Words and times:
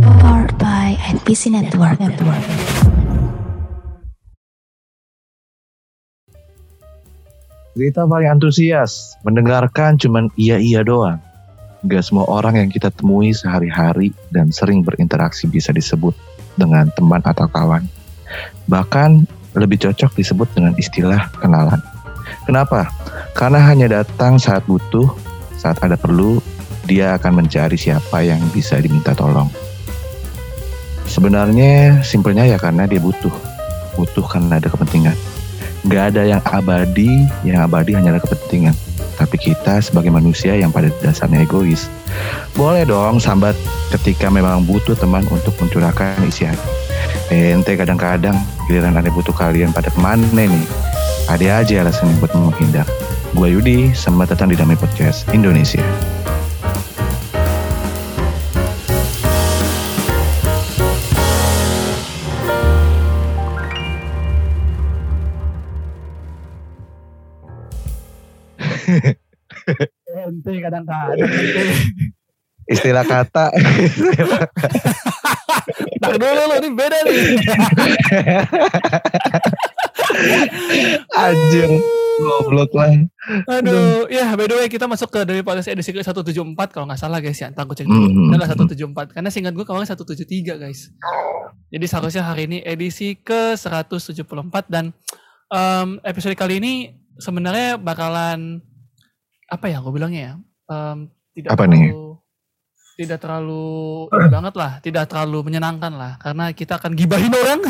Powered 0.00 0.56
by 0.56 0.96
NPC 1.12 1.52
Network. 1.52 2.00
Network. 2.00 2.44
Kita 7.76 8.08
paling 8.08 8.28
antusias, 8.28 9.16
mendengarkan 9.24 10.00
cuman 10.00 10.32
iya-iya 10.40 10.80
doang. 10.80 11.20
Gak 11.84 12.04
semua 12.04 12.28
orang 12.28 12.60
yang 12.60 12.68
kita 12.72 12.88
temui 12.92 13.32
sehari-hari 13.36 14.12
dan 14.32 14.48
sering 14.52 14.80
berinteraksi 14.84 15.48
bisa 15.48 15.72
disebut 15.72 16.12
dengan 16.56 16.88
teman 16.96 17.20
atau 17.24 17.48
kawan. 17.48 17.84
Bahkan 18.68 19.24
lebih 19.56 19.84
cocok 19.84 20.16
disebut 20.16 20.48
dengan 20.56 20.72
istilah 20.80 21.28
kenalan. 21.40 21.80
Kenapa? 22.48 22.88
Karena 23.36 23.60
hanya 23.64 24.00
datang 24.00 24.40
saat 24.40 24.64
butuh, 24.64 25.08
saat 25.60 25.76
ada 25.84 25.96
perlu, 26.00 26.40
dia 26.88 27.16
akan 27.16 27.44
mencari 27.44 27.78
siapa 27.78 28.24
yang 28.24 28.40
bisa 28.50 28.80
diminta 28.80 29.12
tolong. 29.14 29.69
Sebenarnya 31.10 32.06
simpelnya 32.06 32.46
ya 32.46 32.54
karena 32.54 32.86
dia 32.86 33.02
butuh. 33.02 33.34
Butuh 33.98 34.22
karena 34.30 34.62
ada 34.62 34.70
kepentingan. 34.70 35.18
Gak 35.90 36.14
ada 36.14 36.22
yang 36.22 36.38
abadi, 36.46 37.26
yang 37.42 37.66
abadi 37.66 37.98
hanyalah 37.98 38.22
kepentingan. 38.22 38.78
Tapi 39.18 39.36
kita 39.36 39.82
sebagai 39.82 40.14
manusia 40.14 40.54
yang 40.54 40.70
pada 40.70 40.86
dasarnya 41.02 41.42
egois. 41.42 41.90
Boleh 42.54 42.86
dong 42.86 43.18
sambat 43.18 43.58
ketika 43.90 44.30
memang 44.30 44.62
butuh 44.62 44.94
teman 44.94 45.26
untuk 45.34 45.52
mencurahkan 45.58 46.14
isi 46.30 46.46
hati. 46.46 46.62
Ente 47.34 47.74
kadang-kadang 47.74 48.38
giliran 48.70 48.94
ada 48.94 49.10
butuh 49.10 49.34
kalian 49.34 49.74
pada 49.74 49.90
ke 49.90 49.98
mana 49.98 50.22
nih? 50.30 50.66
Ada 51.26 51.66
aja 51.66 51.82
alasan 51.82 52.14
buat 52.22 52.30
menghindar. 52.38 52.86
Gue 53.34 53.50
Yudi, 53.50 53.90
selamat 53.94 54.38
datang 54.38 54.54
di 54.54 54.56
Damai 54.58 54.78
Podcast 54.78 55.26
Indonesia. 55.34 55.82
Ente 70.10 70.52
kadang-kadang. 70.62 71.30
Istilah 72.70 73.02
kata 73.02 73.50
Tak 76.00 76.14
dulu 76.16 76.42
lo, 76.48 76.54
ini 76.62 76.70
beda 76.72 76.98
nih. 77.04 77.18
anjir 81.14 81.70
goblok 82.20 82.70
lah. 82.76 82.92
Aduh, 83.48 84.04
ya 84.12 84.28
by 84.36 84.44
the 84.44 84.56
way 84.56 84.68
kita 84.68 84.84
masuk 84.84 85.08
ke 85.08 85.20
dari 85.24 85.40
podcast 85.40 85.72
edisi 85.72 85.90
ke 85.90 86.04
174 86.04 86.36
kalau 86.70 86.86
nggak 86.88 87.00
salah 87.00 87.18
guys 87.18 87.40
ya. 87.40 87.48
Entar 87.48 87.64
gue 87.64 87.76
cek 87.76 87.88
dulu. 87.88 88.06
Hmm. 88.06 88.32
Adalah 88.34 88.48
174 88.52 89.14
karena 89.16 89.28
singkat 89.32 89.52
gue 89.56 89.64
kemarin 89.64 89.88
173 89.88 90.60
guys. 90.60 90.92
Jadi 91.70 91.84
seharusnya 91.86 92.22
hari 92.26 92.50
ini 92.50 92.58
edisi 92.62 93.16
ke 93.16 93.56
174 93.56 94.20
dan 94.68 94.92
em, 95.48 95.88
episode 96.02 96.34
kali 96.36 96.58
ini 96.60 96.72
sebenarnya 97.16 97.78
bakalan 97.80 98.60
apa 99.50 99.66
ya 99.66 99.82
gue 99.82 99.92
bilangnya 99.92 100.22
ya? 100.22 100.34
Em, 100.70 100.98
tidak 101.34 101.50
Apa 101.52 101.66
terlalu, 101.66 101.74
nih? 101.74 101.90
Tidak 103.00 103.18
terlalu 103.18 103.66
ini 104.14 104.28
banget 104.38 104.54
lah, 104.54 104.72
tidak 104.78 105.04
terlalu 105.10 105.38
menyenangkan 105.50 105.92
lah 105.92 106.12
karena 106.22 106.44
kita 106.54 106.78
akan 106.78 106.92
gibahin 106.94 107.32
orang. 107.34 107.60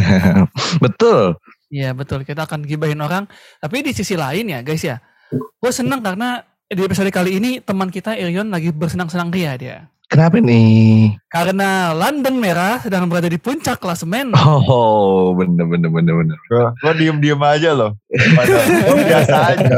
Betul. 0.84 1.40
Iya 1.68 1.92
betul 1.92 2.24
kita 2.24 2.48
akan 2.48 2.64
gibahin 2.64 2.96
orang. 3.04 3.28
Tapi 3.60 3.84
di 3.84 3.92
sisi 3.92 4.16
lain 4.16 4.48
ya 4.48 4.64
guys 4.64 4.80
ya, 4.80 4.96
gue 5.32 5.72
seneng 5.72 6.00
karena 6.00 6.40
di 6.64 6.80
episode 6.80 7.12
kali 7.12 7.36
ini 7.36 7.60
teman 7.60 7.92
kita 7.92 8.16
Irion 8.16 8.48
lagi 8.48 8.72
bersenang-senang 8.72 9.28
ria 9.28 9.52
dia. 9.60 9.76
Kenapa 10.08 10.40
nih? 10.40 11.20
Karena 11.28 11.92
London 11.92 12.40
Merah 12.40 12.80
sedang 12.80 13.12
berada 13.12 13.28
di 13.28 13.36
puncak 13.36 13.76
klasemen. 13.76 14.32
Oh, 14.40 15.36
bener 15.36 15.68
bener 15.68 15.92
bener 15.92 16.14
bener. 16.16 16.36
Lo 16.80 16.90
diem-diem 16.96 17.36
aja 17.44 17.76
loh. 17.76 17.92
Gua 18.08 18.96
biasa 19.04 19.36
aja. 19.52 19.76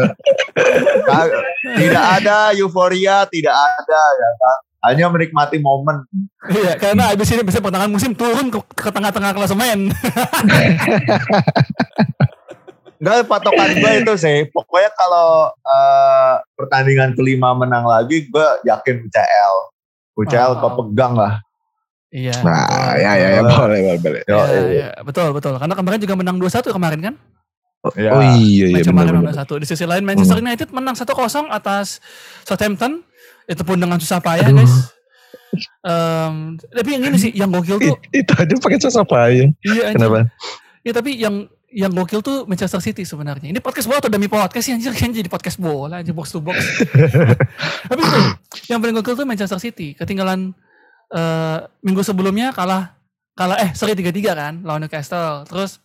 Tidak 1.74 2.04
ada 2.22 2.54
euforia, 2.54 3.26
tidak 3.26 3.50
ada 3.50 4.00
ya 4.00 4.30
kan. 4.38 4.58
Hanya 4.80 5.10
menikmati 5.10 5.58
momen. 5.58 6.06
Iya, 6.46 6.78
karena 6.78 7.10
abis 7.10 7.34
ini 7.34 7.42
bisa 7.42 7.58
pertengahan 7.58 7.90
musim 7.90 8.14
turun 8.14 8.54
ke, 8.54 8.58
ke 8.72 8.88
tengah-tengah 8.88 9.34
klasemen. 9.34 9.90
Enggak 13.02 13.26
patokan 13.26 13.76
gue 13.76 13.92
itu 14.04 14.14
sih. 14.14 14.38
Pokoknya 14.54 14.94
kalau 14.94 15.50
eh, 15.52 16.34
pertandingan 16.54 17.18
kelima 17.18 17.50
menang 17.52 17.82
lagi, 17.82 18.30
gue 18.30 18.46
yakin 18.62 19.04
UCL. 19.10 19.54
UCL 20.20 20.52
Oh. 20.52 20.58
kepegang 20.62 21.14
lah. 21.16 21.40
Iya. 22.10 22.34
Nah, 22.42 22.98
ya 22.98 23.12
ya 23.14 23.28
ya 23.38 23.42
boleh 23.46 23.78
boleh 23.80 23.98
boleh. 24.02 24.22
Iya, 24.26 24.42
eh, 24.50 24.64
iya, 24.74 24.88
betul 25.00 25.30
betul. 25.30 25.54
Karena 25.56 25.78
kemarin 25.78 25.98
juga 26.02 26.14
menang 26.18 26.36
2-1 26.36 26.74
kemarin 26.74 27.00
kan? 27.00 27.14
ya. 27.96 28.12
Oh 28.12 28.20
iya 28.20 28.66
iya 28.68 28.76
Match 28.76 28.90
bener 28.90 29.08
kemarin 29.14 29.22
menang 29.24 29.38
1. 29.40 29.62
Di 29.62 29.66
sisi 29.66 29.84
lain 29.86 30.04
Manchester 30.04 30.36
United 30.36 30.68
menang 30.68 30.98
1-0 30.98 31.06
atas 31.48 32.02
Southampton. 32.42 33.06
Itu 33.46 33.62
pun 33.62 33.78
dengan 33.78 33.96
susah 33.96 34.18
payah 34.18 34.46
Aduh. 34.46 34.58
guys. 34.58 34.74
Em, 35.82 36.34
tapi 36.60 36.88
yang 36.94 37.02
ini 37.10 37.18
sih 37.18 37.32
yang 37.34 37.50
gokil 37.50 37.82
tuh 37.82 37.98
Itu 38.14 38.32
aja 38.38 38.54
pakai 38.54 38.78
sos 38.78 38.94
apa 38.94 39.34
ya? 39.34 39.50
iya. 39.66 39.90
Kenapa? 39.90 40.30
Ya 40.82 40.92
tapi 40.94 41.18
yang 41.18 41.50
yang 41.70 41.94
gokil 41.94 42.20
tuh 42.20 42.38
Manchester 42.50 42.82
City 42.82 43.06
sebenarnya. 43.06 43.54
Ini 43.54 43.62
podcast 43.62 43.86
bola 43.86 44.02
atau 44.02 44.10
demi 44.10 44.26
podcast 44.26 44.66
sih 44.66 44.74
anjir 44.74 44.90
kan 44.90 45.14
jadi 45.14 45.30
podcast 45.30 45.58
bola 45.62 46.02
anjir 46.02 46.14
box 46.14 46.34
to 46.34 46.42
box. 46.42 46.58
tapi 47.90 48.00
itu, 48.02 48.20
yang 48.74 48.82
paling 48.82 48.98
gokil 48.98 49.14
tuh 49.14 49.26
Manchester 49.26 49.62
City 49.62 49.94
ketinggalan 49.94 50.50
eh, 51.14 51.58
minggu 51.86 52.02
sebelumnya 52.02 52.50
kalah 52.50 52.98
kalah 53.38 53.56
eh 53.62 53.70
sorry 53.78 53.94
3-3 53.94 54.34
kan 54.34 54.54
lawan 54.66 54.82
Newcastle. 54.82 55.46
Terus 55.46 55.78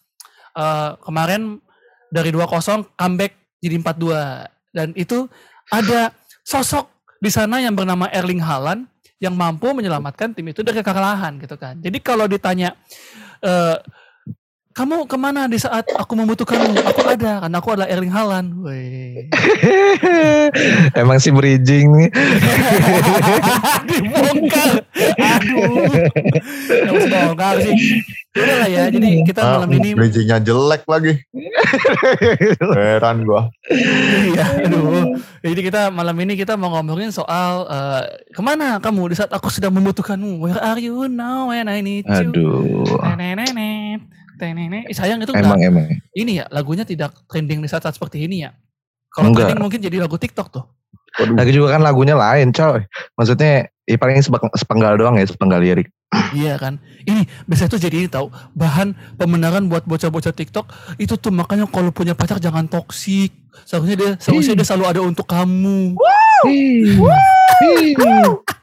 eh, 0.57 0.91
kemarin 1.05 1.61
dari 2.09 2.33
2-0 2.33 2.97
comeback 2.97 3.33
jadi 3.61 3.75
4-2 3.77 4.73
dan 4.73 4.89
itu 4.97 5.29
ada 5.69 6.09
sosok 6.41 6.89
di 7.21 7.29
sana 7.29 7.61
yang 7.61 7.77
bernama 7.77 8.09
Erling 8.09 8.41
Haaland 8.41 8.89
yang 9.21 9.37
mampu 9.37 9.71
menyelamatkan 9.71 10.35
tim 10.35 10.49
itu 10.49 10.65
dari 10.65 10.81
kekalahan 10.81 11.37
gitu 11.39 11.55
kan. 11.55 11.77
Jadi 11.77 11.97
kalau 12.01 12.25
ditanya 12.25 12.73
eh, 13.45 13.77
kamu 14.75 15.07
ke 15.07 15.15
mana 15.15 15.47
di 15.47 15.55
saat 15.55 15.87
aku 15.95 16.19
membutuhkanmu? 16.19 16.83
Aku 16.83 17.07
ada, 17.07 17.47
karena 17.47 17.57
aku 17.63 17.69
adalah 17.71 17.87
Erling 17.87 18.11
Haaland. 18.11 18.51
Emang 20.99 21.15
si 21.23 21.31
bridging 21.31 21.95
nih. 21.95 22.09
Dibongkar. 23.87 24.83
Aduh. 25.15 25.95
Gak 26.67 26.91
usah 26.91 27.31
bongkar 27.31 27.55
sih. 27.63 28.03
Udah 28.35 28.55
lah 28.59 28.67
ya, 28.67 28.83
jadi 28.91 29.23
kita 29.23 29.39
Ah, 29.39 29.63
malam 29.63 29.71
ini 29.79 29.95
bridgingnya 29.95 30.43
jelek 30.43 30.83
lagi. 30.91 31.23
Heran 32.75 33.23
gue. 33.23 33.41
Iya, 34.35 34.59
aduh. 34.59 35.15
Jadi 35.39 35.61
kita 35.71 35.87
malam 35.87 36.19
ini 36.19 36.35
kita 36.35 36.59
mau 36.59 36.75
ngomongin 36.75 37.15
soal 37.15 37.63
eh, 37.71 38.03
ke 38.35 38.43
mana 38.43 38.83
kamu 38.83 39.07
di 39.07 39.15
saat 39.15 39.31
aku 39.31 39.47
sedang 39.47 39.71
membutuhkanmu. 39.71 40.43
Where 40.43 40.59
are 40.59 40.83
you 40.83 41.07
now 41.07 41.55
when 41.55 41.71
I 41.71 41.79
need 41.79 42.03
you? 42.03 42.27
Aduh. 42.27 42.83
Tenenenet, 42.99 43.55
tenenet. 43.55 44.03
Eh, 44.85 44.95
sayang 44.95 45.19
itu 45.23 45.31
Emang 45.31 45.55
enggak, 45.55 45.71
emang. 45.71 45.85
ini 46.13 46.31
ya 46.39 46.45
lagunya 46.51 46.83
tidak 46.83 47.15
trending 47.27 47.63
di 47.63 47.69
saat-saat 47.69 47.95
seperti 47.95 48.23
ini 48.23 48.43
ya. 48.43 48.51
Kalau 49.09 49.31
trending 49.31 49.61
mungkin 49.63 49.79
jadi 49.79 49.97
lagu 49.99 50.15
TikTok 50.15 50.47
tuh. 50.51 50.65
Lagi 51.15 51.55
juga 51.55 51.71
kan 51.71 51.79
lagunya 51.79 52.11
lain, 52.11 52.51
coy. 52.51 52.83
Maksudnya 53.15 53.71
ya 53.87 53.95
paling 53.95 54.19
sepeng- 54.19 54.51
sepenggal 54.51 54.99
doang 54.99 55.15
ya, 55.15 55.23
sepenggal 55.23 55.63
lirik. 55.63 55.87
Iya 56.35 56.59
kan. 56.59 56.79
Ini 57.07 57.23
biasanya 57.47 57.71
tuh 57.71 57.79
jadi 57.79 57.95
ini 58.03 58.09
tahu 58.11 58.27
bahan 58.51 58.95
pembenaran 59.15 59.67
buat 59.67 59.83
bocah-bocah 59.83 60.31
TikTok 60.31 60.67
itu 60.99 61.15
tuh 61.15 61.31
makanya 61.31 61.67
kalau 61.71 61.91
punya 61.95 62.11
pacar 62.15 62.39
jangan 62.39 62.67
toksik. 62.67 63.31
Seharusnya 63.63 63.95
dia 63.95 64.11
seharusnya 64.19 64.55
dia 64.59 64.67
selalu 64.67 64.85
ada 64.91 65.01
untuk 65.03 65.23
kamu. 65.23 65.95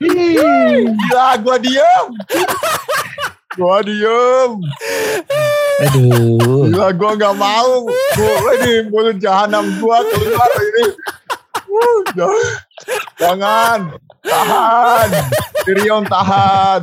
Gila, 0.01 1.27
gue 1.41 1.57
diem. 1.65 2.09
gue 3.59 3.79
diem. 3.89 4.51
Aduh. 5.81 6.69
Gila, 6.69 6.89
gue 6.93 7.11
gak 7.19 7.37
mau. 7.37 7.89
Gue 8.17 8.53
di 8.63 8.75
mulut 8.93 9.17
jahanam 9.19 9.65
gue 9.81 9.99
keluar 10.13 10.51
ini. 10.61 10.85
Jangan. 12.13 12.45
Jangan. 13.19 13.79
Tahan. 14.23 15.09
Tyrion 15.67 16.05
tahan. 16.07 16.81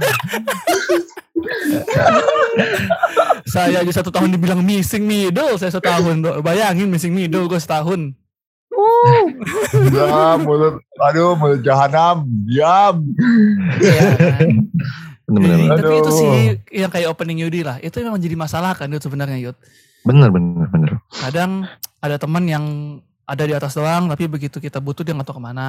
Saya 3.48 3.80
aja 3.86 3.92
satu 4.02 4.12
tahun 4.12 4.36
dibilang 4.36 4.60
missing 4.60 5.08
middle, 5.08 5.56
saya 5.56 5.72
setahun. 5.72 6.44
Bayangin 6.44 6.92
missing 6.92 7.16
middle 7.16 7.48
gue 7.48 7.62
setahun. 7.62 8.12
Ya, 9.94 10.36
mulut. 10.42 10.84
Aduh, 11.00 11.40
mulut 11.40 11.62
jahanam. 11.64 12.28
Diam. 12.50 13.06
Iya 13.80 14.02
kan? 15.30 15.38
Bener 15.38 15.46
bener. 15.48 15.56
Iya, 15.56 15.70
bener. 15.70 15.78
Tapi 15.80 15.94
itu 15.96 16.12
sih 16.12 16.30
yang 16.76 16.92
kayak 16.92 17.08
opening 17.08 17.38
Yudi 17.40 17.62
lah. 17.62 17.78
Itu 17.78 18.02
memang 18.02 18.18
jadi 18.18 18.34
masalah 18.34 18.74
kan 18.74 18.90
Yud 18.90 19.00
sebenarnya 19.00 19.38
Yud. 19.40 19.56
Bener 20.02 20.28
bener 20.28 20.66
bener. 20.68 20.92
Kadang 21.14 21.70
ada 22.00 22.18
teman 22.18 22.44
yang 22.44 22.66
ada 23.24 23.46
di 23.46 23.54
atas 23.54 23.78
doang, 23.78 24.10
tapi 24.10 24.26
begitu 24.26 24.58
kita 24.58 24.81
butuh 24.81 25.06
dia 25.06 25.14
nggak 25.14 25.30
tahu 25.30 25.38
ke 25.38 25.44
mana. 25.44 25.68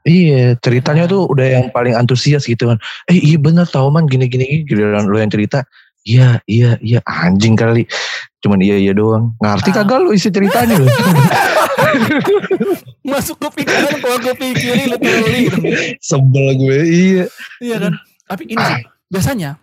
Iya, 0.00 0.56
ceritanya 0.56 1.04
tuh 1.04 1.28
udah 1.28 1.44
yang 1.44 1.66
paling 1.68 1.92
antusias 1.92 2.48
gitu 2.48 2.72
kan. 2.72 2.80
Eh 3.04 3.20
iya 3.20 3.36
bener 3.36 3.68
tau 3.68 3.92
man 3.92 4.08
gini-gini 4.08 4.64
giliran 4.64 5.04
lo 5.04 5.20
yang 5.20 5.28
cerita. 5.28 5.68
Iya, 6.06 6.38
iya, 6.46 6.78
iya 6.78 7.02
anjing 7.04 7.52
kali. 7.52 7.84
Cuman 8.38 8.62
iya 8.62 8.78
iya 8.78 8.94
doang. 8.94 9.34
Ngerti 9.42 9.74
Ah. 9.74 9.82
kagak 9.82 9.98
lu 10.06 10.14
isi 10.14 10.30
ceritanya 10.30 10.78
lu? 10.80 10.86
Masuk 13.02 13.36
ke 13.38 13.48
pikiran, 13.58 13.92
keluar 13.98 14.20
ke 14.22 14.32
pikiran, 14.38 14.86
literally. 14.94 15.44
Sebel 15.98 16.46
gue, 16.54 16.78
iya. 16.86 17.24
Iya 17.58 17.76
kan? 17.82 17.92
Tapi 18.26 18.42
ini 18.50 18.62
sih, 18.62 18.82
biasanya 19.12 19.56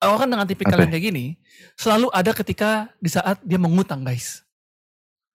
orang 0.00 0.30
dengan 0.32 0.46
tipikal 0.48 0.80
yang 0.80 0.88
kayak 0.88 1.04
gini 1.12 1.36
selalu 1.76 2.08
ada 2.14 2.32
ketika 2.32 2.88
di 2.96 3.10
saat 3.12 3.36
dia 3.44 3.60
mengutang 3.60 4.00
guys. 4.00 4.40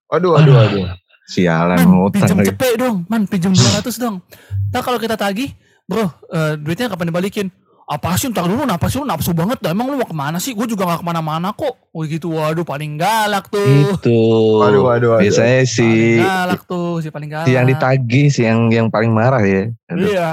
Aduh, 0.10 0.38
aduh, 0.38 0.56
aduh. 0.57 0.86
Sialan 1.25 1.81
Man, 1.81 1.90
ngutang 1.90 2.22
pinjam 2.22 2.38
cepet 2.46 2.74
dong. 2.78 2.98
Man, 3.10 3.25
pinjam 3.25 3.50
200 3.50 3.98
dong. 3.98 4.22
Ntar 4.69 4.86
kalau 4.86 5.02
kita 5.02 5.18
tagih, 5.18 5.57
bro, 5.90 6.06
eh, 6.30 6.54
duitnya 6.54 6.86
kapan 6.86 7.10
dibalikin? 7.10 7.48
Apa 7.86 8.18
sih 8.18 8.30
ntar 8.34 8.50
dulu 8.50 8.66
nafsu 8.66 9.01
lu 9.01 9.06
nafsu 9.06 9.30
banget 9.34 9.62
dah. 9.62 9.74
Emang 9.74 9.90
lu 9.90 9.98
mau 9.98 10.10
ke 10.10 10.13
mana 10.13 10.42
sih? 10.42 10.58
Gue 10.58 10.66
juga 10.66 10.90
gak 10.90 11.01
ke 11.01 11.06
mana-mana 11.06 11.54
kok. 11.54 11.78
Oh 11.94 12.01
gitu, 12.01 12.34
waduh 12.34 12.66
paling 12.66 12.98
galak 12.98 13.46
tuh. 13.50 13.62
Itu. 13.62 14.22
Waduh, 14.62 14.81
waduh, 14.86 15.10
waduh. 15.18 15.22
Biasanya 15.22 15.66
si 15.69 16.18
Paling 16.18 16.25
galak 16.25 16.62
tuh, 16.66 17.01
si 17.01 17.08
paling 17.13 17.30
galak. 17.30 17.46
si 17.46 17.51
yang 17.54 17.66
ditagih, 17.69 18.25
si 18.30 18.42
yang 18.46 18.69
yang 18.74 18.88
paling 18.90 19.13
marah 19.13 19.42
ya. 19.46 19.69
Aduh. 19.90 20.10
Iya. 20.10 20.30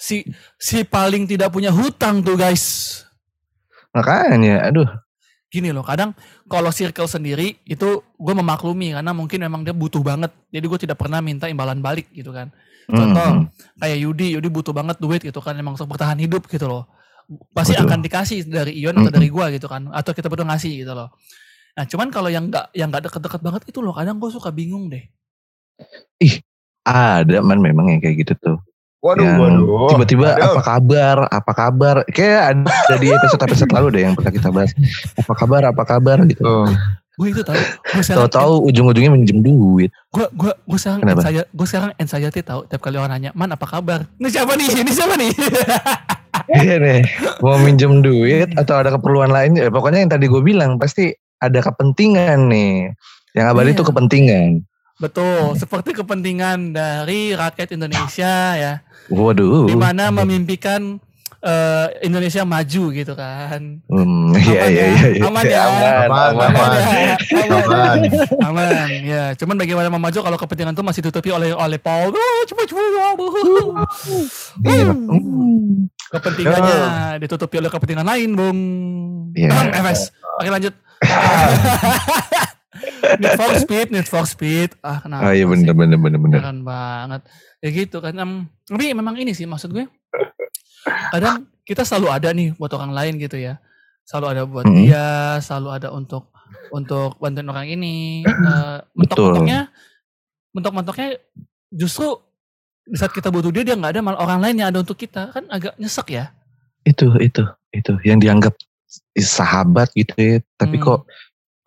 Si 0.00 0.24
si 0.56 0.80
paling 0.80 1.28
tidak 1.28 1.52
punya 1.52 1.68
hutang 1.68 2.24
tuh 2.24 2.40
guys. 2.40 2.96
Makanya, 3.92 4.64
aduh. 4.64 4.88
Gini 5.50 5.74
loh, 5.74 5.82
kadang 5.82 6.16
kalau 6.46 6.70
circle 6.72 7.10
sendiri 7.10 7.58
itu 7.66 8.00
gue 8.00 8.34
memaklumi 8.38 8.96
karena 8.96 9.12
mungkin 9.12 9.44
memang 9.44 9.60
dia 9.66 9.74
butuh 9.76 10.00
banget. 10.00 10.32
Jadi 10.48 10.64
gue 10.64 10.78
tidak 10.88 10.96
pernah 10.96 11.18
minta 11.20 11.50
imbalan 11.50 11.82
balik 11.84 12.08
gitu 12.14 12.32
kan. 12.32 12.48
Contoh 12.86 13.44
Hmm. 13.44 13.46
kayak 13.76 13.98
Yudi, 13.98 14.38
Yudi 14.38 14.48
butuh 14.48 14.72
banget 14.72 14.96
duit 15.02 15.20
gitu 15.20 15.38
kan 15.42 15.54
emang 15.58 15.74
untuk 15.74 15.90
bertahan 15.90 16.16
hidup 16.16 16.46
gitu 16.48 16.64
loh. 16.70 16.86
Pasti 17.54 17.74
Betul. 17.74 17.86
akan 17.86 17.98
dikasih 18.02 18.38
dari 18.46 18.72
Ion 18.78 18.94
atau 18.94 19.10
Mm-mm. 19.10 19.14
dari 19.14 19.28
gua 19.30 19.50
gitu 19.54 19.70
kan 19.70 19.90
atau 19.90 20.10
kita 20.10 20.26
berdua 20.26 20.54
ngasih 20.54 20.86
gitu 20.86 20.94
loh. 20.94 21.14
Nah, 21.78 21.84
cuman 21.86 22.10
kalau 22.10 22.30
yang 22.30 22.50
enggak 22.50 22.66
yang 22.74 22.90
enggak 22.90 23.10
deket-deket 23.10 23.40
banget 23.42 23.62
itu 23.70 23.78
loh 23.78 23.94
kadang 23.94 24.18
gue 24.18 24.30
suka 24.30 24.50
bingung 24.50 24.90
deh. 24.90 25.06
Ada 26.86 27.42
man 27.42 27.62
memang 27.62 27.90
yang 27.90 28.00
kayak 28.02 28.26
gitu 28.26 28.34
tuh. 28.38 28.58
Waduh, 29.00 29.24
yang 29.24 29.40
waduh. 29.40 29.88
tiba-tiba 29.88 30.28
apa 30.36 30.60
kabar 30.60 31.16
apa 31.26 31.52
kabar 31.52 31.96
kayak 32.12 32.40
ada 32.52 32.94
di 33.00 33.08
episode 33.08 33.40
episode 33.42 33.72
lalu 33.72 33.86
deh 33.96 34.02
yang 34.04 34.12
pernah 34.12 34.28
kita 34.28 34.48
bahas 34.48 34.76
apa 35.16 35.32
kabar 35.32 35.62
apa 35.64 35.82
kabar 35.84 36.18
gitu 36.24 36.44
Tuh. 36.44 36.68
Gue 37.16 37.36
itu 37.36 37.44
tahu. 37.44 37.52
Tahu-tahu 38.00 38.64
ujung-ujungnya 38.72 39.12
minjem 39.12 39.40
duit 39.40 39.92
gue 40.08 40.26
gue 40.32 40.52
gue 40.52 40.78
sekarang 40.78 41.00
Kenapa? 41.00 41.20
saya 41.20 41.42
gue 41.44 41.66
sekarang 41.66 41.90
anxiety 41.96 42.40
tahu 42.40 42.64
tiap 42.64 42.80
kali 42.80 42.96
orang 42.96 43.12
nanya, 43.12 43.30
"Man, 43.32 43.52
apa 43.52 43.64
kabar?" 43.64 44.08
Ini 44.16 44.28
siapa 44.28 44.56
nih? 44.56 44.68
Ini 44.80 44.92
siapa 44.92 45.14
nih? 45.20 45.30
iya 46.60 46.76
nih 46.76 47.00
mau 47.40 47.56
minjem 47.56 48.00
duit 48.00 48.50
atau 48.56 48.74
ada 48.74 48.90
keperluan 48.90 49.30
lain 49.30 49.54
ya 49.54 49.68
pokoknya 49.68 50.02
yang 50.02 50.10
tadi 50.10 50.26
gue 50.26 50.42
bilang 50.42 50.76
pasti 50.76 51.10
ada 51.38 51.60
kepentingan 51.60 52.48
nih 52.48 52.90
yang 53.32 53.46
abadi 53.48 53.70
Iya. 53.70 53.76
itu 53.78 53.84
kepentingan 53.86 54.48
Betul, 55.00 55.56
seperti 55.56 55.96
kepentingan 55.96 56.76
dari 56.76 57.32
rakyat 57.32 57.72
Indonesia 57.72 58.34
ya. 58.54 58.74
waduh 59.08 59.66
di 59.66 59.74
mana 59.74 60.12
memimpikan 60.12 61.00
eh, 61.40 61.86
Indonesia 62.04 62.44
maju 62.44 62.84
gitu 62.92 63.12
kan. 63.16 63.80
Hmm, 63.88 64.36
iya 64.36 64.60
Aman 64.60 64.70
iya 64.70 64.84
ya? 64.84 64.92
iya 64.92 65.08
iya. 65.08 65.24
Aman 65.24 65.44
ya? 65.44 65.60
aman 65.64 65.80
Aman, 65.80 66.30
aman, 66.36 66.48
aman. 66.52 66.70
ya, 66.76 67.16
aman, 67.32 67.64
Aman. 67.64 67.98
aman, 68.44 68.88
ya. 69.02 69.24
Cuman 69.34 69.56
bagaimana 69.56 69.88
mau 69.88 69.98
maju 69.98 70.18
kalau 70.20 70.36
kepentingan 70.36 70.76
itu 70.76 70.84
masih 70.84 71.00
ditutupi 71.00 71.32
oleh 71.32 71.50
oleh 71.50 71.80
Paul. 71.80 72.12
Oh, 72.12 72.42
cuma 72.44 72.62
cuma 72.68 72.82
Iya. 74.62 74.92
Kepentingannya 76.10 76.78
ditutupi 77.18 77.56
oleh 77.56 77.70
kepentingan 77.72 78.04
lain, 78.04 78.30
Bung. 78.36 78.58
Iya. 79.32 79.48
Bang, 79.48 79.68
FS. 79.80 80.12
Oke 80.38 80.50
lanjut. 80.52 80.74
need 83.18 83.34
for 83.36 83.50
speed, 83.56 83.86
need 83.90 84.08
for 84.08 84.24
speed. 84.24 84.74
Ah, 84.80 85.00
kenapa? 85.00 85.28
Ah 85.28 85.32
iya 85.32 85.44
bener 85.44 85.72
bener 85.72 85.98
bener 86.00 86.18
bener. 86.18 86.38
Keren 86.40 86.60
banget. 86.62 87.22
Ya 87.60 87.68
gitu 87.70 88.00
kan. 88.00 88.14
Tapi 88.66 88.92
memang 88.92 89.14
ini 89.16 89.32
sih 89.32 89.44
maksud 89.44 89.70
gue. 89.70 89.86
Kadang 91.12 91.46
kita 91.62 91.84
selalu 91.84 92.08
ada 92.08 92.28
nih 92.32 92.56
buat 92.56 92.72
orang 92.72 92.92
lain 92.92 93.20
gitu 93.20 93.36
ya. 93.36 93.60
Selalu 94.08 94.26
ada 94.32 94.42
buat 94.48 94.64
Mm-mm. 94.66 94.78
dia, 94.88 95.38
selalu 95.38 95.68
ada 95.70 95.88
untuk 95.92 96.32
untuk 96.74 97.20
bantuin 97.20 97.46
orang 97.46 97.68
ini. 97.68 98.24
Betul. 98.26 98.88
mentok-mentoknya 98.96 99.60
mentok-mentoknya 100.50 101.08
justru 101.70 102.18
di 102.82 102.98
saat 102.98 103.14
kita 103.14 103.30
butuh 103.30 103.54
dia 103.54 103.62
dia 103.62 103.78
nggak 103.78 103.92
ada 103.94 104.00
malah 104.02 104.18
orang 104.18 104.40
lain 104.42 104.56
yang 104.58 104.68
ada 104.74 104.82
untuk 104.82 104.98
kita 104.98 105.30
kan 105.30 105.46
agak 105.46 105.78
nyesek 105.78 106.10
ya. 106.10 106.34
Itu 106.82 107.14
itu 107.22 107.46
itu 107.70 107.92
yang 108.02 108.18
dianggap 108.18 108.56
sahabat 109.14 109.94
gitu 109.94 110.10
ya, 110.18 110.34
tapi 110.58 110.74
Hmm. 110.80 110.82
kok 110.82 111.00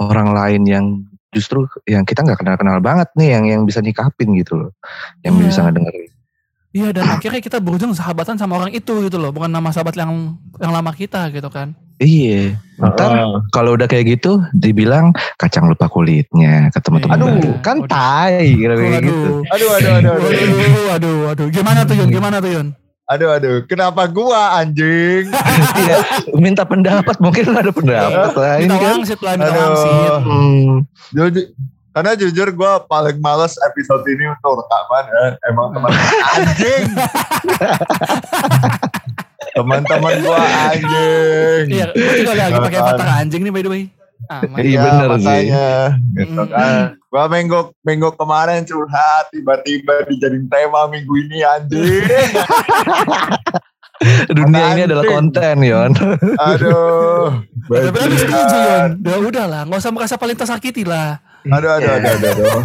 orang 0.07 0.35
lain 0.35 0.61
yang 0.67 0.85
justru 1.33 1.65
yang 1.89 2.05
kita 2.05 2.21
nggak 2.21 2.39
kenal 2.39 2.55
kenal 2.55 2.77
banget 2.77 3.09
nih 3.17 3.37
yang 3.39 3.43
yang 3.49 3.61
bisa 3.65 3.81
nyikapin 3.81 4.31
gitu 4.37 4.53
loh, 4.59 4.71
yang 5.25 5.33
Iya. 5.39 5.45
bisa 5.49 5.59
ngedengerin. 5.65 6.11
Iya 6.73 6.89
dan 6.89 7.05
akhirnya 7.05 7.37
kita 7.37 7.61
berujung 7.61 7.93
sahabatan 7.93 8.33
sama 8.33 8.57
orang 8.57 8.73
itu 8.73 9.05
gitu 9.05 9.17
loh, 9.21 9.29
bukan 9.29 9.49
nama 9.49 9.69
sahabat 9.69 9.93
yang 9.93 10.33
yang 10.57 10.73
lama 10.73 10.89
kita 10.89 11.29
gitu 11.29 11.45
kan. 11.53 11.77
Iya, 12.01 12.57
ntar 12.81 13.13
Heeh. 13.13 13.33
kalau 13.53 13.77
udah 13.77 13.85
kayak 13.85 14.17
gitu 14.17 14.41
dibilang 14.57 15.13
kacang 15.37 15.69
lupa 15.69 15.85
kulitnya 15.85 16.73
ke 16.73 16.81
teman-teman 16.81 17.17
Aduh, 17.21 17.29
baru. 17.29 17.51
Kan 17.61 17.77
tai 17.85 18.57
gitu. 18.57 18.73
Aduh, 18.73 19.45
aduh, 19.53 19.69
aduh, 19.69 19.93
aduh. 20.01 20.13
Waduh, 20.17 20.83
waduh, 20.89 21.15
waduh. 21.29 21.47
Gimana 21.53 21.85
tuh 21.85 21.95
Yun? 22.01 22.09
Gimana 22.09 22.41
tuh 22.41 22.49
Yun? 22.49 22.67
Aduh, 23.05 23.29
aduh. 23.29 23.57
Kenapa 23.63 24.07
gua 24.07 24.57
anjing? 24.57 25.27
Iya, 25.75 25.97
minta 26.33 26.63
pendapat 26.63 27.17
mungkin 27.17 27.51
ada 27.51 27.67
pendapat 27.69 28.31
lain 28.33 28.61
Kita 28.63 28.75
kan. 28.75 28.93
wangsit 28.93 29.19
lah, 29.19 29.33
kita 29.33 29.43
Aduh. 29.45 29.59
wangsit. 29.59 30.11
Hmm, 30.23 30.71
Jadi, 31.11 31.41
karena 31.91 32.11
jujur 32.15 32.47
gue 32.49 32.71
paling 32.85 33.17
males 33.19 33.53
episode 33.63 34.01
ini 34.07 34.23
untuk 34.27 34.57
rekaman 34.57 35.03
ya. 35.05 35.25
Emang 35.45 35.67
teman 35.69 35.91
anjing. 36.31 36.85
Teman-teman 39.53 40.13
gue 40.17 40.37
anjing. 40.63 41.65
Iya, 41.69 41.85
gue 41.91 42.13
juga 42.17 42.33
lagi 42.39 42.57
pakai 42.59 42.73
Kan. 42.73 42.85
avatar 42.87 43.07
anjing 43.19 43.41
nih 43.43 43.51
by 43.51 43.61
the 43.61 43.69
way. 43.69 43.83
Aman. 44.25 44.57
Iya, 44.57 44.79
bener 44.79 45.09
sih. 45.11 45.27
makanya, 45.27 45.67
Gitu 46.15 46.31
Hmm. 46.33 46.49
kan. 46.49 46.83
Gua 47.13 47.29
minggu 47.29 47.77
minggu 47.85 48.09
kemarin 48.17 48.65
curhat 48.65 49.29
tiba-tiba 49.29 50.01
dijadiin 50.09 50.49
tema 50.49 50.89
minggu 50.89 51.13
ini 51.13 51.45
anjing. 51.45 52.09
dunia 54.33 54.73
ini 54.73 54.81
adalah 54.89 55.05
konten, 55.05 55.61
Yon. 55.61 55.93
Aduh. 56.41 57.37
Tapi 57.69 57.97
kan 58.01 58.09
lu 58.09 58.17
setuju. 58.17 58.57
Yun. 58.57 58.89
Udah, 59.05 59.17
udah 59.29 59.45
lah. 59.45 59.61
Gak 59.69 59.85
usah 59.85 59.93
merasa 59.93 60.17
paling 60.17 60.33
tersakiti 60.33 60.89
lah. 60.89 61.21
Aduh, 61.53 61.75
aduh, 61.75 61.91
aduh, 62.01 62.11
aduh, 62.17 62.29
aduh. 62.33 62.61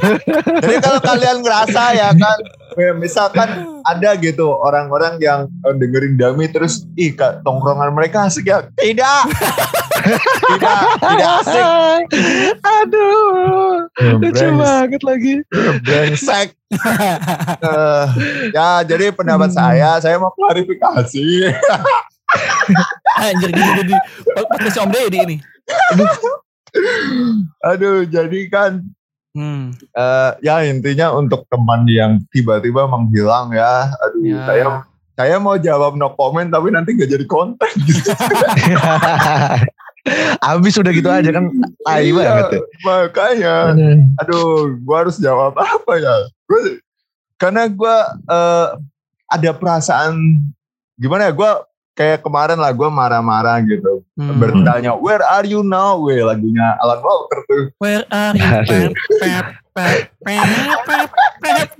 Jadi 0.64 0.76
kalau 0.78 1.00
kalian 1.02 1.36
ngerasa 1.42 1.82
ya 1.92 2.08
kan, 2.14 2.38
misalkan 2.96 3.48
ada 3.82 4.10
gitu 4.16 4.46
orang-orang 4.46 5.18
yang 5.18 5.50
eh, 5.68 5.74
dengerin 5.74 6.14
Dami 6.16 6.46
terus, 6.48 6.86
ih 6.94 7.12
tongkrongan 7.18 7.90
mereka 7.90 8.30
asik 8.30 8.46
ya? 8.46 8.62
Tidak, 8.78 9.22
tidak, 9.92 10.78
tidak 10.96 11.30
asik. 11.40 12.02
Aduh, 12.60 13.86
lucu 14.16 14.30
Brengsek. 14.32 14.52
banget 14.56 15.02
lagi. 15.02 15.34
Brengsek. 15.80 16.48
Eh, 17.62 18.04
ya 18.50 18.80
jadi 18.80 19.12
pendapat 19.12 19.52
saya, 19.52 20.00
saya 20.00 20.16
mau 20.16 20.32
klarifikasi. 20.32 21.52
Anjir 23.20 23.52
gini 23.52 23.70
jadi 23.78 23.94
podcast 24.32 24.80
Om 24.80 24.90
Deddy 24.90 25.18
ini. 25.22 25.36
Aduh, 27.68 28.04
jadi 28.04 28.40
kan 28.48 28.80
Hmm. 29.32 29.72
eh, 29.72 30.30
ya 30.40 30.60
intinya 30.62 31.08
untuk 31.12 31.48
teman 31.48 31.88
yang 31.88 32.20
tiba-tiba 32.28 32.84
menghilang 32.84 33.48
ya. 33.50 33.88
Aduh, 33.98 34.20
Ya. 34.22 34.44
saya 34.44 34.64
saya 35.12 35.36
mau 35.36 35.56
jawab 35.56 35.92
no 35.94 36.12
comment 36.12 36.48
tapi 36.48 36.68
nanti 36.68 36.92
nggak 36.92 37.08
jadi 37.10 37.24
konten 37.24 37.72
gitu. 37.82 38.12
Abis 40.42 40.74
udah 40.82 40.90
gitu 40.90 41.06
aja 41.06 41.30
kan 41.30 41.46
tai 41.86 42.10
Iya, 42.10 42.18
banget 42.18 42.46
ya. 42.50 42.60
Makanya, 42.82 43.56
aduh, 44.18 44.74
gua 44.82 45.06
harus 45.06 45.16
jawab 45.22 45.54
apa 45.54 45.92
ya? 45.94 46.14
Gua, 46.50 46.60
karena 47.38 47.70
gua 47.70 48.10
eh, 48.18 48.68
ada 49.30 49.50
perasaan 49.54 50.42
gimana 50.98 51.30
ya? 51.30 51.32
Gua 51.32 51.62
kayak 51.94 52.26
kemarin 52.26 52.58
lah, 52.58 52.74
gua 52.74 52.90
marah-marah 52.90 53.62
gitu, 53.62 54.02
Hmm. 54.18 54.42
bertanya, 54.42 54.98
where 54.98 55.22
are 55.22 55.46
you 55.46 55.62
now? 55.62 56.02
Weh, 56.02 56.18
lagunya 56.18 56.74
Alan 56.82 56.98
Walker 56.98 57.38
tuh. 57.46 57.64
Where 57.78 58.02
are 58.10 58.34
you? 58.34 58.50
Pep, 58.66 58.90
pep. 59.22 59.46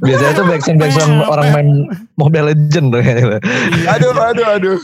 Biasanya 0.03 0.33
tuh 0.33 0.45
backsound 0.45 0.79
backsound 0.79 1.15
orang 1.23 1.47
main 1.53 1.69
Mobile 2.17 2.47
Legend 2.51 2.87
tuh 2.89 3.01
kayaknya. 3.01 3.39
Aduh, 3.89 4.11
aduh, 4.13 4.47
aduh. 4.51 4.77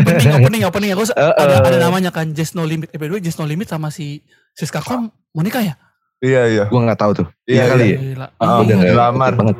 opening, 0.00 0.32
opening, 0.32 0.62
opening. 0.62 0.90
Aku 0.94 1.04
Eh, 1.08 1.32
ada, 1.34 1.54
eh. 1.54 1.66
ada 1.66 1.78
namanya 1.80 2.10
kan 2.10 2.30
Just 2.30 2.54
No 2.54 2.62
Limit. 2.62 2.88
Eh, 2.90 2.98
by 2.98 3.06
the 3.06 3.14
way, 3.14 3.22
Just 3.22 3.36
No 3.36 3.44
Limit 3.44 3.66
sama 3.66 3.90
si 3.90 4.22
Siska 4.52 4.80
Kom 4.80 5.10
mau 5.30 5.42
nikah 5.42 5.60
ya? 5.60 5.74
Iya, 6.18 6.42
iya. 6.48 6.64
Gue 6.66 6.80
nggak 6.80 6.96
tahu 6.96 7.12
tuh. 7.14 7.26
Iya, 7.44 7.54
Iya 7.56 7.64
kali. 7.68 7.86
Gila. 7.92 8.26
Iya. 8.30 8.46
Udah 8.56 8.74
nggak 8.74 8.88
Dilamar. 8.88 9.28
ikut 9.28 9.40
banget. 9.42 9.56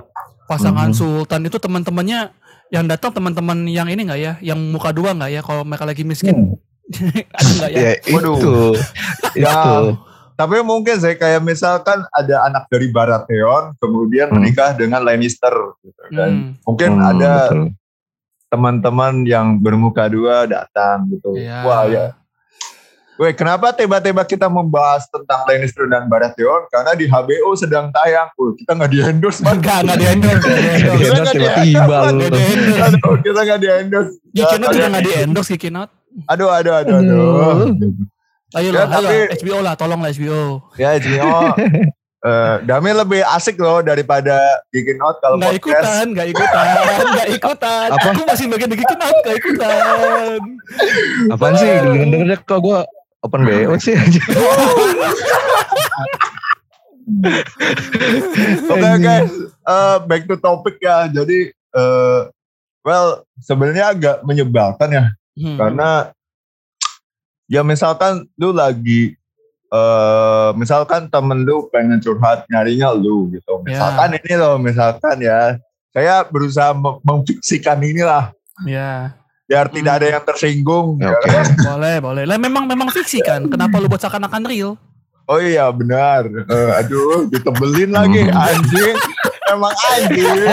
pasangan 0.47 0.89
Mhm. 0.89 0.97
Sultan 0.97 1.43
itu 1.43 1.59
teman-temannya 1.59 2.21
yang 2.69 2.87
datang 2.87 3.11
teman-teman 3.11 3.67
yang 3.67 3.91
ini 3.91 4.07
nggak 4.07 4.21
ya, 4.21 4.33
yang 4.41 4.63
muka 4.63 4.95
dua 4.95 5.11
nggak 5.11 5.27
ya 5.29 5.41
kalau 5.43 5.67
mereka 5.67 5.83
lagi 5.83 6.03
miskin? 6.03 6.55
Ada 7.35 7.51
nggak 7.53 7.71
ya? 7.71 7.81
Ya 7.83 7.93
Waduh. 8.09 8.35
itu. 8.39 8.55
Ya. 9.35 9.59
Tapi 10.37 10.61
mungkin 10.61 10.97
saya 10.97 11.15
kayak 11.15 11.41
misalkan 11.41 12.05
ada 12.11 12.45
anak 12.45 12.69
dari 12.69 12.89
Baratheon 12.89 13.73
kemudian 13.77 14.29
Hmm. 14.29 14.39
menikah 14.39 14.73
dengan 14.73 15.01
Lannister 15.01 15.53
gitu 15.81 16.03
kan. 16.11 16.31
Hmm, 16.31 16.51
Mungkin 16.63 16.91
Hmm, 16.95 17.11
ada 17.11 17.33
teman-teman 18.47 19.25
yang 19.25 19.57
bermuka 19.57 20.07
dua 20.07 20.45
datang 20.45 21.09
gitu. 21.11 21.35
Iya. 21.35 21.61
Wah 21.63 21.83
ya. 21.87 22.07
Weh, 23.17 23.33
kenapa 23.33 23.73
tiba-tiba 23.73 24.21
kita 24.23 24.45
membahas 24.47 25.09
tentang 25.09 25.49
Lannister 25.49 25.89
dan 25.89 26.05
Baratheon? 26.05 26.69
Karena 26.69 26.93
di 26.93 27.09
HBO 27.09 27.57
sedang 27.57 27.89
tayang. 27.89 28.29
Oh, 28.37 28.53
kita 28.53 28.77
nggak 28.77 28.91
di 28.93 28.99
endorse, 29.01 29.41
man. 29.41 29.57
Enggak, 29.57 29.79
nggak 29.83 29.97
di 29.97 30.07
endorse. 30.07 30.45
Di 30.45 30.53
endorse 30.53 31.17
nggak 31.17 31.33
tiba-tiba 31.33 31.97
di- 31.97 32.13
lu. 32.13 32.13
Nggak 32.13 32.29
di 32.29 32.43
endorse. 32.45 32.81
Aduh, 32.85 33.15
kita 33.25 33.41
nggak 33.41 33.59
di 33.59 33.69
endorse. 33.73 34.13
Kikinot 34.31 34.69
juga 34.69 34.77
Ya, 34.77 34.89
nggak 34.93 35.01
di 35.03 35.13
endorse 35.17 35.49
Kikinot. 35.51 35.89
Aduh, 36.27 36.49
aduh, 36.51 36.75
aduh, 36.75 36.95
aduh. 36.95 37.25
Ayo 38.55 38.71
Ya, 38.71 38.87
lah, 38.87 38.87
ayo 38.93 39.09
tapi- 39.27 39.43
HBO 39.43 39.59
lah, 39.59 39.75
tolong 39.75 39.99
lah 39.99 40.07
HBO. 40.09 40.63
Ya, 40.79 40.95
HBO. 40.95 41.51
eh, 42.31 42.55
Dami 42.63 42.91
lebih 42.95 43.27
asik 43.27 43.59
loh 43.59 43.83
daripada 43.83 44.39
Geekin 44.71 45.03
Out 45.03 45.19
kalau 45.19 45.35
Nggak 45.37 45.59
podcast. 45.59 45.83
ikutan, 45.83 46.07
nggak 46.15 46.29
ikutan, 46.31 46.67
nggak 47.11 47.29
ikutan. 47.35 47.89
Apa? 47.91 48.07
Aku 48.09 48.23
masih 48.23 48.45
bagian 48.47 48.71
di 48.71 48.79
Kikinot, 48.79 49.17
nggak 49.21 49.37
ikutan. 49.37 50.39
Apaan 51.27 51.55
sih? 51.57 51.71
Denger-denger 51.75 52.39
kok 52.43 52.61
gue 52.63 52.79
open 53.21 53.41
BO 53.43 53.75
sih 53.83 53.99
aja. 53.99 54.23
Oke 58.67 58.91
guys, 58.99 59.33
eh, 59.65 59.97
back 60.05 60.23
to 60.27 60.37
topic 60.37 60.79
ya. 60.79 61.07
Jadi, 61.09 61.51
eh, 61.51 62.21
well, 62.83 63.07
sebenarnya 63.39 63.91
agak 63.91 64.17
menyebalkan 64.23 64.89
ya. 64.89 65.05
Hmm. 65.35 65.57
Karena, 65.57 66.11
ya 67.47 67.63
misalkan 67.63 68.27
lu 68.35 68.51
lagi, 68.51 69.15
eh, 69.69 70.49
misalkan 70.55 71.07
temen 71.07 71.43
lu 71.43 71.67
pengen 71.69 71.99
curhat 71.99 72.47
nyarinya 72.47 72.91
lu 72.91 73.31
gitu. 73.31 73.63
Ya. 73.63 73.65
Misalkan 73.67 74.09
ini 74.15 74.33
loh, 74.35 74.57
misalkan 74.57 75.17
ya. 75.19 75.57
Saya 75.91 76.23
berusaha 76.23 76.77
mem- 76.77 77.01
memfiksikan 77.01 77.81
inilah. 77.81 78.29
Ya, 78.63 79.17
Biar 79.47 79.71
tidak 79.71 79.93
Hmm. 79.93 80.01
ada 80.03 80.07
yang 80.11 80.25
tersinggung. 80.27 80.89
Ya, 80.99 81.07
ya 81.07 81.11
Oke. 81.15 81.29
kan? 81.31 81.47
boleh, 81.73 81.97
boleh. 82.03 82.23
Lah 82.27 82.37
memang 82.37 82.67
memang 82.67 82.91
fiksi 82.91 83.23
kan. 83.23 83.47
Kenapa 83.47 83.79
lu 83.79 83.87
buat 83.87 84.03
seakan-akan 84.03 84.43
real? 84.45 84.75
Oh 85.25 85.39
iya 85.39 85.71
benar. 85.71 86.27
Eh, 86.27 86.71
aduh, 86.77 87.27
ditebelin 87.27 87.91
lagi 87.91 88.27
Hmm. 88.27 88.37
anjing. 88.37 88.97
Emang 89.47 89.71
anjing. 89.73 90.39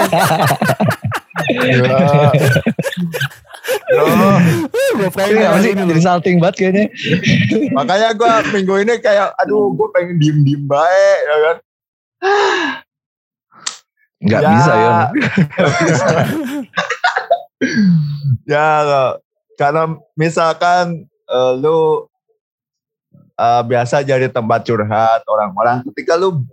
ya. 1.60 2.30
Loh, 3.98 4.38
Gue 4.94 5.10
Ini 5.10 5.46
apa 5.46 5.60
sih? 5.62 5.74
Jadi 5.74 6.02
salting 6.02 6.38
banget 6.42 6.56
kayaknya. 6.62 6.86
makanya 7.78 8.10
gue 8.14 8.32
minggu 8.54 8.74
ini 8.86 8.94
kayak, 9.02 9.34
aduh, 9.42 9.74
gue 9.74 9.88
pengen 9.94 10.18
diem 10.22 10.38
diem 10.46 10.64
baik, 10.66 11.18
ya 11.26 11.38
kan? 11.42 11.58
Nggak 14.24 14.42
Ya. 14.42 14.50
bisa 14.56 14.74
ya. 14.74 14.94
Bisa. 15.84 16.08
ya, 18.48 18.68
karena 19.60 19.84
misalkan 20.16 21.04
eh, 21.08 21.52
lu 21.60 22.08
eh, 23.36 23.64
biasa 23.68 24.00
jadi 24.04 24.32
tempat 24.32 24.64
curhat 24.64 25.22
orang-orang, 25.28 25.84
ketika 25.92 26.16
lu 26.16 26.48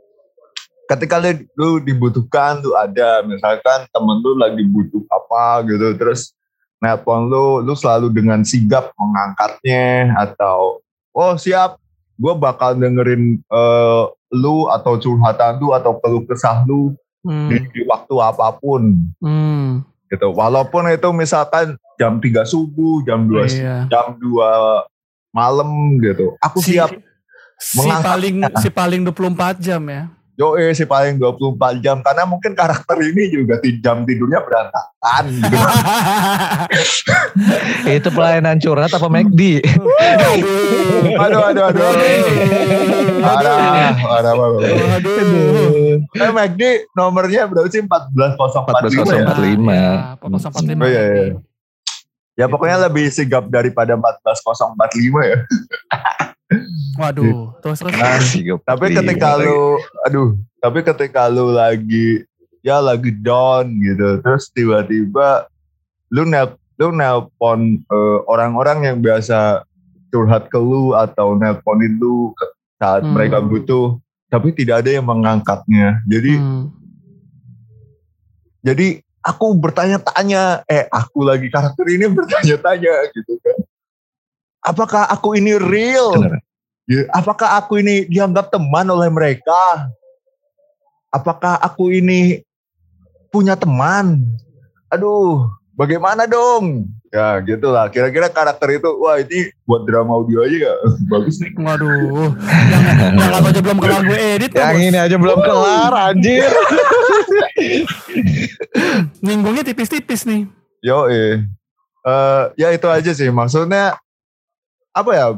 ketika 0.91 1.23
lu, 1.23 1.31
lu 1.55 1.71
dibutuhkan 1.79 2.59
lu 2.59 2.75
ada 2.75 3.23
misalkan 3.23 3.87
temen 3.95 4.19
lu 4.27 4.35
lagi 4.35 4.67
butuh 4.67 5.07
apa 5.07 5.63
gitu 5.71 5.95
terus 5.95 6.35
nelpon 6.81 7.29
lu 7.29 7.61
lu 7.61 7.77
selalu 7.77 8.09
dengan 8.13 8.41
sigap 8.43 8.91
mengangkatnya 8.97 10.17
atau 10.17 10.81
oh 11.13 11.33
siap 11.37 11.77
gue 12.17 12.35
bakal 12.37 12.77
dengerin 12.77 13.41
eh, 13.41 14.03
lu 14.33 14.69
atau 14.73 14.97
curhatan 14.97 15.61
lu 15.61 15.77
atau 15.77 15.97
keluh 16.01 16.25
kesah 16.25 16.65
lu 16.65 16.97
Hmm, 17.21 17.53
di, 17.53 17.57
di 17.69 17.81
waktu 17.85 18.15
apa 18.17 18.57
pun. 18.57 18.97
Hmm, 19.21 19.85
gitu. 20.09 20.33
Walaupun 20.33 20.89
itu 20.89 21.09
misalkan 21.13 21.77
jam 22.01 22.17
3 22.17 22.49
subuh 22.49 23.05
jam 23.05 23.29
2 23.29 23.61
iya. 23.61 23.85
jam 23.93 24.17
2 24.17 25.37
malam 25.37 26.01
gitu. 26.01 26.33
Aku 26.41 26.65
Si, 26.65 26.81
siap 26.81 26.97
si 27.61 27.85
paling 27.85 28.41
si 28.57 28.69
paling 28.73 29.05
24 29.05 29.61
jam 29.61 29.85
ya. 29.85 30.09
Yo 30.41 30.57
si 30.73 30.89
paling 30.89 31.21
24 31.21 31.85
jam 31.85 32.01
karena 32.01 32.25
mungkin 32.25 32.57
karakter 32.57 32.97
ini 32.97 33.29
juga 33.29 33.61
di 33.61 33.77
jam 33.77 34.09
tidurnya 34.09 34.41
berantakan 34.41 35.25
gitu. 35.37 35.57
Itu 38.01 38.09
pelayanan 38.09 38.57
curhat 38.57 38.89
apa 38.89 39.05
McD? 39.13 39.61
aduh 41.21 41.45
aduh 41.45 41.65
aduh. 41.69 41.93
Parah, 43.21 43.93
parah, 44.01 44.33
parah. 44.33 44.97
Aduh. 44.97 46.01
Eh 46.09 46.31
McD 46.33 46.89
nomornya 46.97 47.45
berapa 47.45 47.69
sih 47.69 47.85
14045 47.85 49.13
ya? 49.13 49.37
14045. 49.45 49.77
Ya, 49.77 49.93
14045. 50.25 50.81
Oh, 50.81 50.89
iya, 50.89 51.03
iya. 51.05 51.37
Ya 52.41 52.49
pokoknya 52.49 52.89
lebih 52.89 53.13
sigap 53.13 53.45
daripada 53.53 53.93
14045 53.93 55.21
ya. 55.21 55.39
Waduh, 56.99 57.55
terus 57.63 57.79
terus. 57.79 57.95
Nah, 57.95 58.19
Tapi 58.67 58.87
ketika 58.91 59.39
lu 59.39 59.79
aduh, 60.03 60.35
tapi 60.59 60.83
ketika 60.83 61.31
lu 61.31 61.55
lagi 61.55 62.27
ya 62.61 62.83
lagi 62.83 63.15
down 63.15 63.71
gitu, 63.79 64.19
terus 64.21 64.51
tiba-tiba 64.51 65.47
lu 66.11 66.27
nel 66.27 66.59
lu 66.77 66.91
nelpon 66.91 67.79
eh, 67.81 68.19
orang-orang 68.27 68.83
yang 68.83 68.97
biasa 68.99 69.63
curhat 70.11 70.51
ke 70.51 70.59
lu 70.59 70.93
atau 70.93 71.39
nelponin 71.39 71.95
lu 72.03 72.35
saat 72.83 73.07
Hmm. 73.07 73.15
mereka 73.15 73.39
butuh, 73.39 74.01
tapi 74.27 74.51
tidak 74.51 74.83
ada 74.83 74.91
yang 74.99 75.07
mengangkatnya. 75.07 76.03
Jadi 76.11 76.35
Hmm. 76.35 76.75
jadi 78.61 79.01
aku 79.23 79.55
bertanya-tanya, 79.55 80.65
eh 80.67 80.89
aku 80.91 81.23
lagi 81.25 81.47
karakter 81.47 81.87
ini 81.87 82.11
bertanya-tanya 82.11 83.13
gitu 83.15 83.39
kan. 83.39 83.57
Apakah 84.61 85.09
aku 85.09 85.41
ini 85.41 85.57
real? 85.57 86.13
Ya, 86.85 87.07
apakah 87.15 87.57
aku 87.57 87.81
ini 87.81 88.05
dianggap 88.11 88.53
teman 88.53 88.85
oleh 88.93 89.09
mereka? 89.09 89.89
Apakah 91.09 91.57
aku 91.57 91.89
ini 91.91 92.45
punya 93.33 93.57
teman? 93.57 94.21
Aduh, 94.93 95.49
bagaimana 95.79 96.29
dong? 96.29 96.93
Ya 97.11 97.41
gitulah. 97.43 97.91
Kira-kira 97.91 98.31
karakter 98.31 98.79
itu, 98.79 98.91
wah 99.01 99.19
ini 99.19 99.51
buat 99.67 99.83
drama 99.83 100.15
audio 100.15 100.47
aja 100.47 100.71
ya 100.71 100.75
bagus 101.13 101.43
nih. 101.43 101.51
Waduh, 101.59 102.31
yang, 102.71 102.85
yang 103.19 103.33
apa 103.35 103.49
aja 103.51 103.61
belum 103.65 103.79
kelar 103.83 104.03
gue 104.07 104.21
edit. 104.39 104.51
Yang 104.55 104.77
Bos. 104.77 104.87
ini 104.87 104.99
aja 104.99 105.17
belum 105.19 105.39
kelar 105.43 105.93
anjir. 105.95 106.51
Ninggungnya 109.25 109.67
tipis-tipis 109.67 110.23
nih. 110.29 110.47
Yo 110.85 111.11
eh, 111.11 111.43
ya 112.55 112.69
itu 112.71 112.87
aja 112.87 113.11
sih. 113.11 113.27
Maksudnya 113.33 113.99
apa 115.01 115.13
ya? 115.17 115.29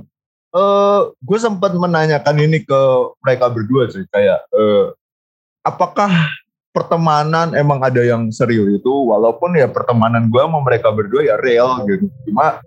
Eh, 0.53 1.01
gue 1.17 1.39
sempat 1.41 1.73
menanyakan 1.73 2.37
ini 2.45 2.61
ke 2.61 2.81
mereka 3.25 3.49
berdua 3.49 3.89
sih, 3.89 4.05
kayak 4.13 4.45
eh, 4.53 4.93
apakah 5.65 6.13
pertemanan 6.77 7.57
emang 7.57 7.81
ada 7.81 8.05
yang 8.05 8.29
serius 8.29 8.69
itu? 8.69 8.93
Walaupun 8.93 9.57
ya 9.57 9.65
pertemanan 9.73 10.29
gue 10.29 10.43
sama 10.45 10.61
mereka 10.61 10.93
berdua 10.93 11.25
ya 11.25 11.41
real 11.41 11.81
gitu. 11.89 12.05
Cuma 12.29 12.61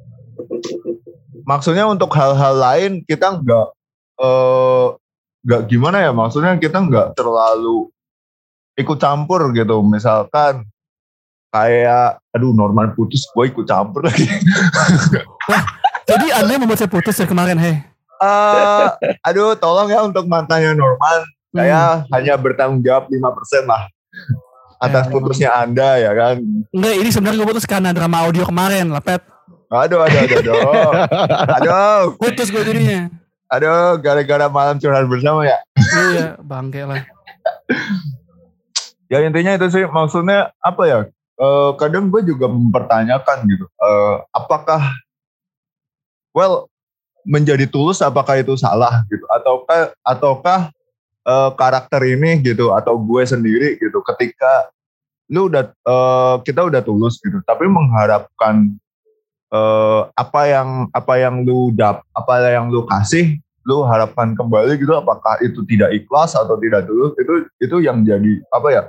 maksudnya 1.45 1.85
untuk 1.85 2.09
hal-hal 2.17 2.57
lain 2.57 2.91
kita 3.05 3.37
nggak 3.37 3.67
eh, 4.17 4.87
nggak 5.45 5.61
gimana 5.69 6.01
ya? 6.01 6.09
Maksudnya 6.09 6.57
kita 6.57 6.81
nggak 6.81 7.13
terlalu 7.13 7.93
ikut 8.81 8.97
campur 8.97 9.53
gitu. 9.53 9.85
Misalkan 9.85 10.65
kayak 11.53 12.17
aduh 12.33 12.49
Norman 12.49 12.97
putus 12.97 13.29
gue 13.29 13.45
ikut 13.47 13.69
campur 13.69 14.09
lagi 14.09 14.25
Jadi 16.05 16.25
anda 16.29 16.53
membuat 16.55 16.77
saya 16.77 16.87
putus 16.87 17.15
ya 17.15 17.25
kemarin, 17.25 17.57
heh. 17.57 17.77
Eh, 18.15 18.85
aduh 19.21 19.53
tolong 19.53 19.91
ya 19.91 19.99
untuk 19.99 20.23
mantannya 20.23 20.71
Norman 20.71 21.27
saya 21.51 21.99
hanya 22.09 22.35
bertanggung 22.35 22.79
jawab 22.79 23.11
5% 23.11 23.19
lah 23.65 23.91
atas 24.77 25.03
Eh. 25.03 25.11
putusnya 25.11 25.51
anda 25.51 25.99
ya 25.99 26.11
kan 26.11 26.39
Enggak, 26.69 26.93
ini 26.95 27.09
sebenarnya 27.09 27.37
gue 27.37 27.49
putus 27.49 27.67
karena 27.67 27.91
drama 27.91 28.23
audio 28.23 28.43
kemarin 28.43 28.87
lah, 28.87 28.99
Pet. 28.99 29.19
aduh 29.67 29.99
aduh 29.99 30.19
aduh 30.21 30.37
aduh 30.39 30.91
aduh 31.51 32.01
Putus 32.15 32.47
gue 32.47 32.61
jadinya. 32.61 33.11
aduh 33.45 33.99
gara-gara 33.99 34.47
malam 34.47 34.79
curhat 34.79 35.03
bersama 35.05 35.43
ya 35.43 35.59
iya, 36.07 36.39
bangke 36.39 36.81
lah. 36.81 37.03
ya 39.05 39.21
intinya 39.21 39.53
itu 39.53 39.67
sih 39.69 39.83
maksudnya 39.85 40.55
apa 40.57 40.83
ya 40.85 40.99
Eh, 41.35 41.71
kadang 41.75 42.07
gue 42.07 42.23
juga 42.23 42.47
mempertanyakan 42.47 43.43
gitu 43.45 43.67
eh, 43.67 44.15
apakah 44.31 44.87
well 46.35 46.67
menjadi 47.25 47.65
tulus 47.65 48.03
apakah 48.03 48.37
itu 48.37 48.53
salah 48.59 49.01
gitu? 49.09 49.25
Ataukah 49.31 49.95
ataukah 50.05 50.59
eh, 51.25 51.51
karakter 51.57 52.01
ini 52.05 52.43
gitu 52.45 52.75
atau 52.75 52.99
gue 53.01 53.23
sendiri 53.25 53.81
gitu 53.81 54.03
ketika 54.05 54.69
lu 55.33 55.49
udah 55.49 55.73
eh, 55.73 56.35
kita 56.45 56.61
udah 56.69 56.85
tulus 56.85 57.17
gitu 57.23 57.41
tapi 57.49 57.65
mengharapkan 57.65 58.77
eh, 59.49 60.01
apa 60.13 60.41
yang 60.45 60.69
apa 60.93 61.13
yang 61.17 61.41
lu 61.41 61.73
dap 61.73 62.05
apa 62.13 62.53
yang 62.53 62.69
lu 62.69 62.85
kasih 62.85 63.41
lu 63.65 63.81
harapkan 63.81 64.37
kembali 64.37 64.77
gitu 64.77 64.93
apakah 64.93 65.41
itu 65.41 65.65
tidak 65.65 65.89
ikhlas 65.97 66.37
atau 66.37 66.53
tidak 66.61 66.85
tulus 66.85 67.17
itu 67.17 67.49
itu 67.57 67.75
yang 67.81 68.05
jadi 68.05 68.45
apa 68.53 68.67
ya 68.69 68.83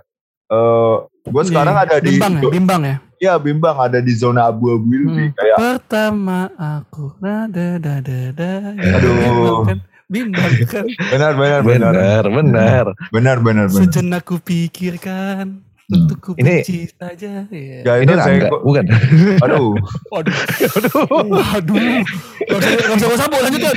eh 0.53 0.97
gue 1.27 1.43
sekarang 1.49 1.75
Iya, 1.75 1.85
ada 1.89 1.97
di 1.99 2.09
bimbang 2.13 2.35
ya, 2.37 2.51
bimbang 2.53 2.83
ya. 2.85 2.97
Ya 3.19 3.37
bimbang 3.37 3.77
ada 3.77 3.99
di 3.99 4.13
zona 4.13 4.47
abu-abu 4.47 4.89
itu 4.89 5.07
Hmm. 5.07 5.31
kayak 5.33 5.57
Pertama 5.57 6.41
aku 6.55 7.17
nada 7.19 7.77
da 7.77 7.95
da 7.99 8.21
da. 8.31 8.53
Aduh. 8.93 9.65
Kan 9.65 9.79
bimbang 10.07 10.53
kan. 10.65 10.85
benar 11.09 11.33
benar 11.35 11.61
benar 11.61 11.93
Benar, 11.93 12.25
benar. 12.25 12.85
benar 13.11 13.37
benar 13.41 13.67
benar 13.67 13.83
Sejenak 13.83 14.23
ku 14.23 14.37
pikirkan 14.39 15.65
Hmm. 15.87 16.03
untuk 16.03 16.19
ku 16.21 16.31
Ini- 16.35 16.67
saja. 16.93 17.47
Ya. 17.47 17.79
ya 17.81 17.93
Ini 17.97 18.11
saya 18.13 18.27
Rangga, 18.37 18.49
kok- 18.49 18.63
bukan. 18.65 18.85
aduh 19.39 19.71
Waduh, 20.09 20.35
Aduh. 20.69 21.03
waduh. 21.31 22.03
Gak 22.43 22.57
usah, 22.57 22.71
gak 22.71 22.91
usah, 22.93 22.97
gak 23.01 23.15
usah, 23.15 23.27
Bu, 23.27 23.37
lanjut 23.41 23.61
ya. 23.61 23.73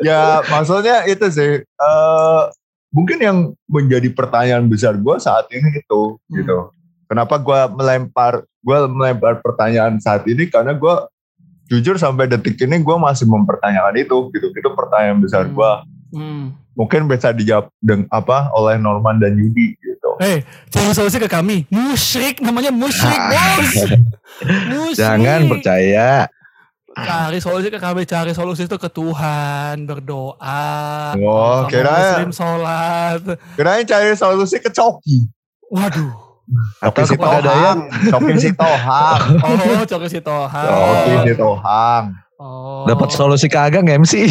ya 0.00 0.20
maksudnya 0.44 1.06
itu 1.06 1.26
sih 1.28 1.52
eh 1.62 2.42
mungkin 2.88 3.18
yang 3.18 3.38
menjadi 3.66 4.08
pertanyaan 4.10 4.64
besar 4.64 4.96
gue 4.96 5.16
saat 5.18 5.46
ini 5.50 5.78
itu 5.78 6.02
Hmm. 6.18 6.34
gitu 6.34 6.58
kenapa 7.08 7.34
gue 7.36 7.60
melempar 7.74 8.32
gue 8.44 8.78
melempar 8.86 9.40
pertanyaan 9.40 9.96
saat 9.96 10.22
ini 10.24 10.46
karena 10.46 10.72
gue 10.72 10.94
jujur 11.66 11.96
sampai 11.96 12.24
detik 12.26 12.56
ini 12.58 12.78
gue 12.78 12.96
masih 12.96 13.24
mempertanyakan 13.24 13.96
itu 13.98 14.16
gitu 14.30 14.46
itu 14.48 14.68
pertanyaan 14.72 15.18
besar 15.18 15.44
Hmm. 15.44 15.52
gue 15.52 15.72
Hmm. 16.08 16.56
mungkin 16.72 17.04
bisa 17.04 17.28
dijawab 17.30 17.68
dengan 17.76 18.08
apa 18.08 18.48
oleh 18.50 18.76
Norman 18.76 19.18
dan 19.18 19.34
Yudi 19.34 19.72
gitu 19.74 20.16
Hei, 20.18 20.40
cari 20.66 20.90
solusi 20.90 21.14
ke 21.16 21.28
kami. 21.28 21.62
Musyrik, 21.68 22.40
namanya 22.40 22.74
musyrik, 22.74 23.14
bos. 23.28 23.70
Musyrik. 24.66 24.98
Jangan 24.98 25.46
percaya. 25.46 26.26
Cari 26.90 27.38
solusi 27.38 27.68
ke 27.68 27.78
kami, 27.78 28.02
cari 28.02 28.32
solusi 28.32 28.64
itu 28.64 28.74
ke 28.74 28.90
Tuhan, 28.90 29.86
berdoa. 29.86 31.14
Oh, 31.14 31.70
kira- 31.70 32.18
Muslim 32.18 32.34
sholat. 32.34 33.22
kirain 33.54 33.86
cari 33.86 34.10
solusi 34.12 34.58
ke 34.58 34.66
Coki 34.68 35.22
Waduh. 35.70 36.27
Atau 36.80 37.04
Coki 37.04 37.12
si. 37.12 37.16
Tohang 37.16 37.78
Coki 38.08 38.34
si 38.40 38.50
Tohang 38.52 39.20
Oh, 39.44 39.84
coki 39.84 40.08
si 40.08 40.20
Tuhan. 40.20 40.64
Coki 40.64 41.14
si 41.24 41.32
Tohang 41.36 42.06
Oh. 42.38 42.86
Dapat 42.86 43.10
solusi 43.10 43.50
kagak 43.50 43.82
nggak 43.82 43.98
MC? 43.98 44.22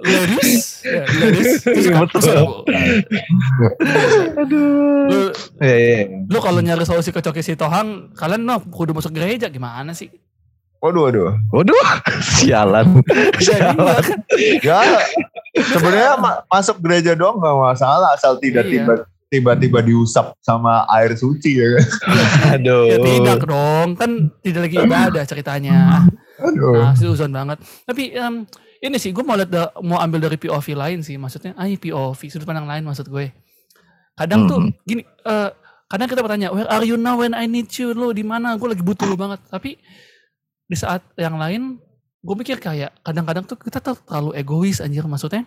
Ladies, 0.00 0.80
ladies. 1.20 1.60
Iya, 1.68 2.00
betul. 2.00 2.24
Bu. 2.24 2.64
Lu, 5.04 5.20
Iya, 5.60 5.76
iya. 5.76 6.00
lu 6.24 6.38
kalau 6.40 6.64
nyari 6.64 6.88
solusi 6.88 7.12
ke 7.12 7.20
coki 7.20 7.44
si 7.44 7.60
Tohang, 7.60 8.16
kalian 8.16 8.40
no, 8.40 8.64
kudu 8.72 8.96
masuk 8.96 9.12
gereja 9.12 9.52
gimana 9.52 9.92
sih? 9.92 10.08
Waduh 10.84 11.08
waduh 11.08 11.32
Waduh, 11.48 11.84
sialan. 12.36 13.00
Sialan. 13.40 14.02
ya 14.66 15.00
sebenarnya 15.56 16.12
ma- 16.20 16.44
masuk 16.44 16.76
gereja 16.78 17.16
doang 17.16 17.40
nggak 17.40 17.56
masalah 17.56 18.12
asal 18.12 18.36
tidak 18.36 18.68
Iya. 18.68 18.84
tiba 18.84 18.94
tiba-tiba 19.24 19.78
diusap 19.80 20.36
sama 20.38 20.84
air 20.92 21.16
suci 21.16 21.56
ya 21.56 21.66
kan 21.72 21.86
Aduh. 22.60 22.84
Ya 22.86 22.98
tidak 23.00 23.40
dong, 23.42 23.96
kan 23.96 24.10
tidak 24.40 24.68
lagi 24.68 24.76
ibadah 24.78 25.24
ceritanya. 25.24 26.04
aduh 26.36 26.84
Nah, 26.84 26.94
uzon 26.94 27.32
banget. 27.32 27.58
Tapi 27.82 28.12
em, 28.12 28.44
ini 28.78 28.94
sih 28.94 29.10
gue 29.10 29.22
mau 29.22 29.34
lihat 29.34 29.48
da- 29.48 29.72
mau 29.80 29.98
ambil 29.98 30.22
dari 30.22 30.36
POV 30.36 30.76
lain 30.76 31.00
sih, 31.00 31.16
maksudnya, 31.16 31.56
ah 31.56 31.66
POV 31.66 32.20
sudut 32.28 32.44
pandang 32.44 32.68
lain 32.68 32.84
maksud 32.84 33.08
gue. 33.08 33.32
Kadang 34.12 34.46
tuh 34.46 34.58
Hmm. 34.60 34.70
gini, 34.84 35.02
eh, 35.02 35.50
kadang 35.84 36.06
kita 36.06 36.20
bertanya, 36.20 36.48
where 36.50 36.68
are 36.68 36.82
you 36.82 36.94
now 36.94 37.16
when 37.16 37.32
I 37.32 37.46
need 37.46 37.70
you? 37.72 37.90
Lo 37.90 38.10
di 38.10 38.22
mana? 38.22 38.54
Gue 38.54 38.70
lagi 38.70 38.82
butuh 38.82 39.02
lo 39.04 39.14
banget. 39.14 39.42
Tapi 39.46 39.78
di 40.64 40.76
saat 40.76 41.04
yang 41.20 41.36
lain, 41.36 41.76
gue 42.24 42.34
mikir 42.34 42.56
kayak 42.56 42.96
kadang-kadang 43.04 43.44
tuh 43.44 43.60
kita 43.60 43.80
terlalu 43.80 44.32
egois 44.36 44.80
anjir 44.80 45.04
maksudnya. 45.04 45.44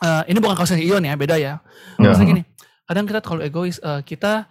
Eh, 0.00 0.22
ini 0.32 0.38
bukan 0.40 0.56
kasusnya 0.56 0.80
Ion 0.80 1.04
ya, 1.04 1.14
beda 1.18 1.36
ya. 1.36 1.60
Ya. 2.00 2.08
Maksudnya 2.10 2.28
gini, 2.38 2.42
kadang 2.88 3.04
kita 3.04 3.20
terlalu 3.20 3.42
egois. 3.50 3.76
eh, 3.82 4.00
kita 4.06 4.46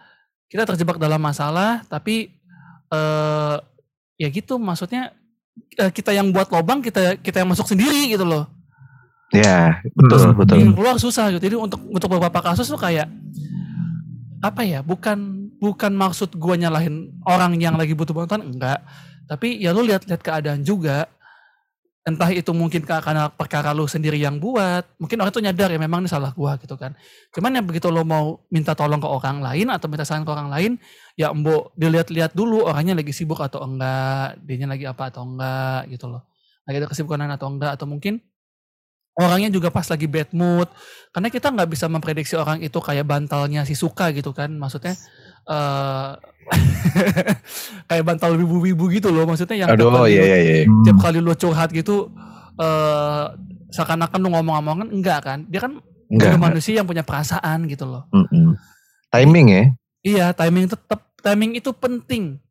kita 0.50 0.64
terjebak 0.66 0.98
dalam 0.98 1.22
masalah, 1.22 1.86
tapi 1.88 2.38
eh 2.90 3.58
ya 4.20 4.28
gitu 4.34 4.58
maksudnya 4.60 5.14
eh, 5.78 5.92
kita 5.94 6.12
yang 6.12 6.34
buat 6.34 6.50
lobang 6.52 6.84
kita 6.84 7.22
kita 7.22 7.46
yang 7.46 7.50
masuk 7.50 7.70
sendiri 7.70 8.12
gitu 8.12 8.26
loh. 8.28 8.50
Ya, 9.30 9.78
betul, 9.94 10.34
betul. 10.34 10.58
Bikin 10.58 10.74
keluar 10.74 10.98
susah 10.98 11.30
gitu. 11.30 11.42
Jadi 11.54 11.56
untuk 11.56 11.82
untuk 11.86 12.10
beberapa 12.10 12.42
kasus 12.42 12.66
tuh 12.66 12.82
kayak 12.82 13.06
apa 14.42 14.66
ya? 14.66 14.82
Bukan 14.82 15.50
bukan 15.62 15.94
maksud 15.94 16.34
gua 16.34 16.58
nyalahin 16.58 17.14
orang 17.30 17.54
yang 17.62 17.78
lagi 17.78 17.94
butuh 17.94 18.14
bantuan 18.18 18.42
enggak. 18.42 18.82
Tapi 19.30 19.62
ya 19.62 19.70
lu 19.72 19.86
lihat-lihat 19.86 20.22
keadaan 20.26 20.66
juga. 20.66 21.06
Entah 22.02 22.34
itu 22.34 22.50
mungkin 22.56 22.82
ka- 22.82 23.06
karena 23.06 23.30
perkara 23.30 23.70
lu 23.70 23.86
sendiri 23.86 24.18
yang 24.18 24.42
buat. 24.42 24.82
Mungkin 24.98 25.22
orang 25.22 25.30
tuh 25.30 25.46
nyadar 25.46 25.70
ya 25.70 25.78
memang 25.78 26.02
ini 26.02 26.10
salah 26.10 26.34
gua 26.34 26.58
gitu 26.58 26.74
kan. 26.74 26.98
Cuman 27.30 27.54
ya 27.54 27.62
begitu 27.62 27.94
lo 27.94 28.02
mau 28.02 28.42
minta 28.50 28.74
tolong 28.74 28.98
ke 28.98 29.06
orang 29.06 29.46
lain 29.46 29.70
atau 29.70 29.86
minta 29.86 30.02
saran 30.02 30.26
ke 30.26 30.32
orang 30.34 30.50
lain, 30.50 30.72
ya 31.14 31.30
mbok 31.30 31.78
dilihat-lihat 31.78 32.34
dulu 32.34 32.66
orangnya 32.66 32.98
lagi 32.98 33.14
sibuk 33.14 33.38
atau 33.38 33.62
enggak, 33.62 34.42
dianya 34.42 34.74
lagi 34.74 34.90
apa 34.90 35.14
atau 35.14 35.22
enggak 35.28 35.86
gitu 35.94 36.10
loh. 36.10 36.26
Lagi 36.66 36.82
ada 36.82 36.88
kesibukan 36.90 37.30
atau 37.30 37.48
enggak 37.54 37.72
atau 37.78 37.86
mungkin 37.86 38.18
orangnya 39.20 39.52
juga 39.52 39.68
pas 39.68 39.84
lagi 39.84 40.08
bad 40.08 40.32
mood 40.32 40.72
karena 41.12 41.28
kita 41.28 41.52
nggak 41.52 41.70
bisa 41.70 41.86
memprediksi 41.92 42.40
orang 42.40 42.64
itu 42.64 42.80
kayak 42.80 43.04
bantalnya 43.04 43.68
si 43.68 43.76
suka 43.76 44.16
gitu 44.16 44.32
kan 44.32 44.48
maksudnya 44.56 44.96
eh 45.46 46.10
kayak 47.88 48.04
bantal 48.04 48.34
wibu-wibu 48.36 48.90
gitu 48.90 49.10
loh 49.10 49.24
maksudnya 49.24 49.66
yang 49.66 49.70
tiap 49.70 49.78
Aduh, 49.78 49.94
kali 49.94 50.10
iya, 50.12 50.24
iya, 50.26 50.38
iya. 50.42 50.56
tiap 50.82 50.98
kali 50.98 51.22
lu 51.22 51.34
curhat 51.34 51.70
gitu 51.70 52.10
eh 52.58 53.24
seakan-akan 53.70 54.20
lu 54.20 54.30
ngomong-ngomongan 54.34 54.88
enggak 54.90 55.20
kan 55.22 55.40
dia 55.46 55.62
kan 55.62 55.78
Enggak. 56.10 56.34
juga 56.34 56.38
manusia 56.42 56.74
yang 56.74 56.90
punya 56.90 57.06
perasaan 57.06 57.70
gitu 57.70 57.86
loh 57.86 58.10
Mm-mm. 58.10 58.58
Timing 59.10 59.48
ya. 59.48 59.64
iya 60.02 60.26
timing 60.32 60.66
tetap 60.66 61.06
timing 61.20 61.54
itu 61.54 61.70
penting 61.72 62.42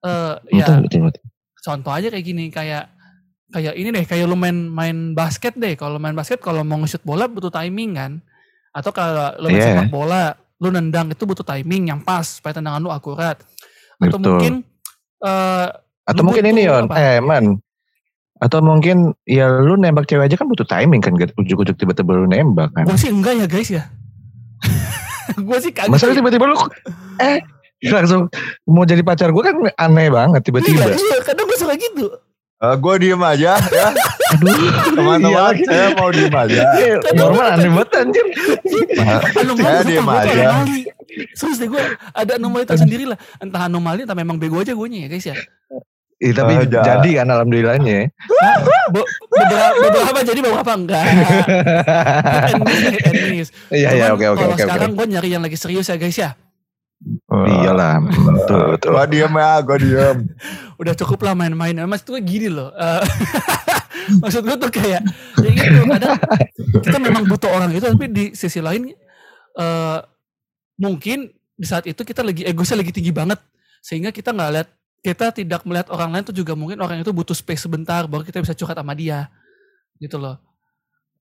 eh 0.00 0.34
Betul, 0.38 0.54
ya 0.54 0.66
betul, 0.78 1.00
betul. 1.10 1.22
contoh 1.60 1.90
aja 1.90 2.06
kayak 2.06 2.22
gini 2.24 2.44
kayak 2.48 2.86
kayak 3.50 3.74
ini 3.74 3.88
deh 3.90 4.04
kayak 4.04 4.26
lu 4.26 4.34
main 4.34 4.54
main 4.54 5.10
basket 5.12 5.54
deh 5.54 5.74
kalau 5.74 5.98
main 5.98 6.14
basket 6.14 6.38
kalau 6.38 6.62
mau 6.62 6.78
nge-shoot 6.78 7.02
bola 7.02 7.26
butuh 7.26 7.50
timing 7.50 7.94
kan 7.94 8.12
atau 8.70 8.90
kalau 8.90 9.34
lu 9.38 9.48
main 9.48 9.58
Iya. 9.58 9.66
sepak 9.74 9.90
bola 9.90 10.38
lu 10.58 10.68
nendang 10.70 11.10
itu 11.10 11.24
butuh 11.24 11.42
timing 11.42 11.90
yang 11.90 12.00
pas 12.00 12.38
supaya 12.38 12.54
tendangan 12.54 12.78
lu 12.78 12.90
akurat 12.90 13.38
atau 13.98 14.18
Betul. 14.18 14.22
mungkin 14.30 14.52
eh 15.24 15.68
Atau 16.04 16.20
mungkin 16.20 16.44
ini 16.44 16.68
Yon, 16.68 16.84
apa? 16.84 16.94
eh 17.00 17.16
man. 17.18 17.56
Atau 18.36 18.60
mungkin 18.60 19.16
ya 19.24 19.48
lu 19.48 19.72
nembak 19.74 20.04
cewek 20.04 20.28
aja 20.28 20.36
kan 20.36 20.44
butuh 20.44 20.68
timing 20.68 21.00
kan, 21.00 21.16
ujuk-ujuk 21.16 21.80
tiba-tiba 21.80 22.12
lu 22.12 22.28
nembak 22.28 22.68
kan. 22.76 22.84
gue 22.84 22.98
sih 23.00 23.08
enggak 23.08 23.32
ya 23.40 23.46
guys 23.48 23.70
ya 23.72 23.84
gue 25.48 25.58
sih 25.60 25.72
kagak 25.72 25.96
Masa 25.96 26.12
ya. 26.12 26.20
tiba-tiba 26.20 26.44
lu 26.44 26.56
eh 27.18 27.40
langsung 27.94 28.28
mau 28.64 28.84
jadi 28.84 29.00
pacar 29.00 29.32
gue 29.32 29.42
kan 29.42 29.56
aneh 29.76 30.08
banget 30.12 30.40
iya, 30.40 30.46
tiba-tiba. 30.46 30.82
iya, 30.92 31.16
kadang 31.24 31.44
gue 31.48 31.56
suka 31.56 31.74
gitu 31.76 32.06
gue 32.62 32.94
diem 33.02 33.22
aja 33.22 33.58
ya. 33.58 33.88
Aduh, 34.34 34.56
teman-teman 34.94 35.52
iya. 35.54 35.66
saya 35.68 35.86
mau 35.94 36.08
diem 36.10 36.34
aja. 36.34 36.62
Eh, 36.80 36.96
normal 37.14 37.46
aneh 37.54 37.70
banget 37.70 37.90
anjir. 38.02 38.26
Saya 39.58 39.80
diem 39.84 40.08
aja. 40.08 40.50
serius 41.38 41.58
deh 41.62 41.68
gue 41.70 41.82
ada 42.10 42.32
anomali 42.34 42.64
tersendiri 42.66 43.04
lah. 43.06 43.18
Entah 43.38 43.70
anomali 43.70 44.02
entah 44.02 44.18
memang 44.18 44.34
bego 44.40 44.58
aja 44.58 44.74
gue 44.74 44.86
ya 44.90 45.06
guys 45.06 45.26
ya. 45.28 45.36
Ih, 46.22 46.32
tapi 46.32 46.56
ja- 46.70 46.82
jadi 46.82 47.10
kan 47.22 47.26
alhamdulillahnya. 47.30 48.08
Be- 48.94 49.10
beberapa, 49.28 49.76
beberapa 49.90 50.20
jadi 50.22 50.40
beberapa 50.40 50.72
enggak. 50.72 51.04
Iya 53.74 53.90
iya 53.92 54.06
oke 54.14 54.22
oke 54.22 54.38
kalau 54.38 54.54
oke 54.54 54.62
oke. 54.62 54.64
sekarang 54.64 54.90
gue 54.94 55.06
nyari 55.10 55.28
yang 55.34 55.42
lagi 55.42 55.58
serius 55.58 55.90
ya 55.90 55.98
guys 55.98 56.14
ya 56.14 56.30
Iyalah, 57.28 58.00
betul 58.00 58.62
betul. 58.76 58.90
gue 58.96 59.04
diem 59.12 59.34
ya 59.34 59.52
gue 59.60 59.78
diem. 59.80 60.18
Udah 60.80 60.94
cukup 60.96 61.28
lah 61.28 61.34
main-main. 61.36 61.76
Mas 61.84 62.00
tuh 62.00 62.16
gini 62.20 62.48
loh 62.48 62.72
eh, 62.72 63.02
maksud 64.22 64.44
gue 64.44 64.56
tuh 64.60 64.68
kayak 64.68 65.00
ya 65.40 65.50
gitu 65.52 65.80
kadang 65.88 66.20
kita 66.84 66.98
memang 67.00 67.24
butuh 67.24 67.48
orang 67.48 67.72
itu 67.72 67.84
tapi 67.84 68.04
di 68.12 68.24
sisi 68.36 68.60
lain 68.60 68.92
eh 69.56 69.98
mungkin 70.76 71.30
di 71.54 71.66
saat 71.66 71.86
itu 71.86 72.02
kita 72.02 72.26
lagi 72.26 72.42
egosnya 72.44 72.80
lagi 72.80 72.92
tinggi 72.92 73.14
banget. 73.14 73.38
Sehingga 73.84 74.10
kita 74.10 74.32
nggak 74.32 74.50
lihat 74.56 74.68
kita 75.04 75.26
tidak 75.36 75.60
melihat 75.68 75.92
orang 75.92 76.10
lain 76.16 76.24
tuh 76.24 76.32
juga 76.32 76.56
mungkin 76.56 76.80
orang 76.80 77.04
itu 77.04 77.12
butuh 77.12 77.36
space 77.36 77.68
sebentar 77.68 78.08
baru 78.08 78.24
kita 78.24 78.40
bisa 78.40 78.56
curhat 78.56 78.76
sama 78.76 78.96
dia. 78.96 79.28
Gitu 80.00 80.16
loh. 80.16 80.40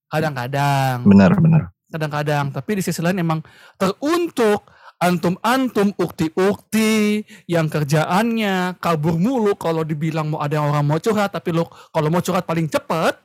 Kadang-kadang. 0.08 1.04
Benar 1.04 1.36
benar. 1.38 1.62
kadang-kadang. 1.94 2.50
Tapi 2.50 2.82
di 2.82 2.82
sisi 2.82 3.06
lain 3.06 3.22
emang 3.22 3.40
teruntuk 3.78 4.66
antum-antum 5.02 5.94
ukti-ukti 5.98 7.24
yang 7.50 7.68
kerjaannya 7.68 8.78
kabur 8.80 9.20
mulu 9.20 9.54
kalau 9.58 9.84
dibilang 9.84 10.32
mau 10.34 10.40
ada 10.40 10.64
orang 10.64 10.86
mau 10.86 11.00
curhat 11.02 11.34
tapi 11.34 11.52
lu 11.52 11.66
kalau 11.92 12.08
mau 12.08 12.24
curhat 12.24 12.46
paling 12.48 12.70
cepet 12.70 13.16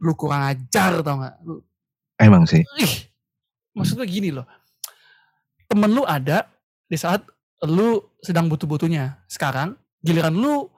lu 0.00 0.12
kurang 0.12 0.44
ajar 0.52 1.00
tau 1.00 1.24
gak 1.24 1.36
lu, 1.42 1.64
Emang 2.20 2.44
sih. 2.48 2.64
ih 2.80 2.94
maksud 3.76 4.00
gue 4.00 4.08
gini 4.08 4.32
loh. 4.32 4.48
Temen 5.68 5.92
lu 5.92 6.02
ada 6.08 6.48
di 6.88 6.96
saat 6.96 7.20
lu 7.68 8.00
sedang 8.24 8.48
butuh-butuhnya. 8.48 9.20
Sekarang 9.28 9.76
giliran 10.00 10.32
lu 10.32 10.68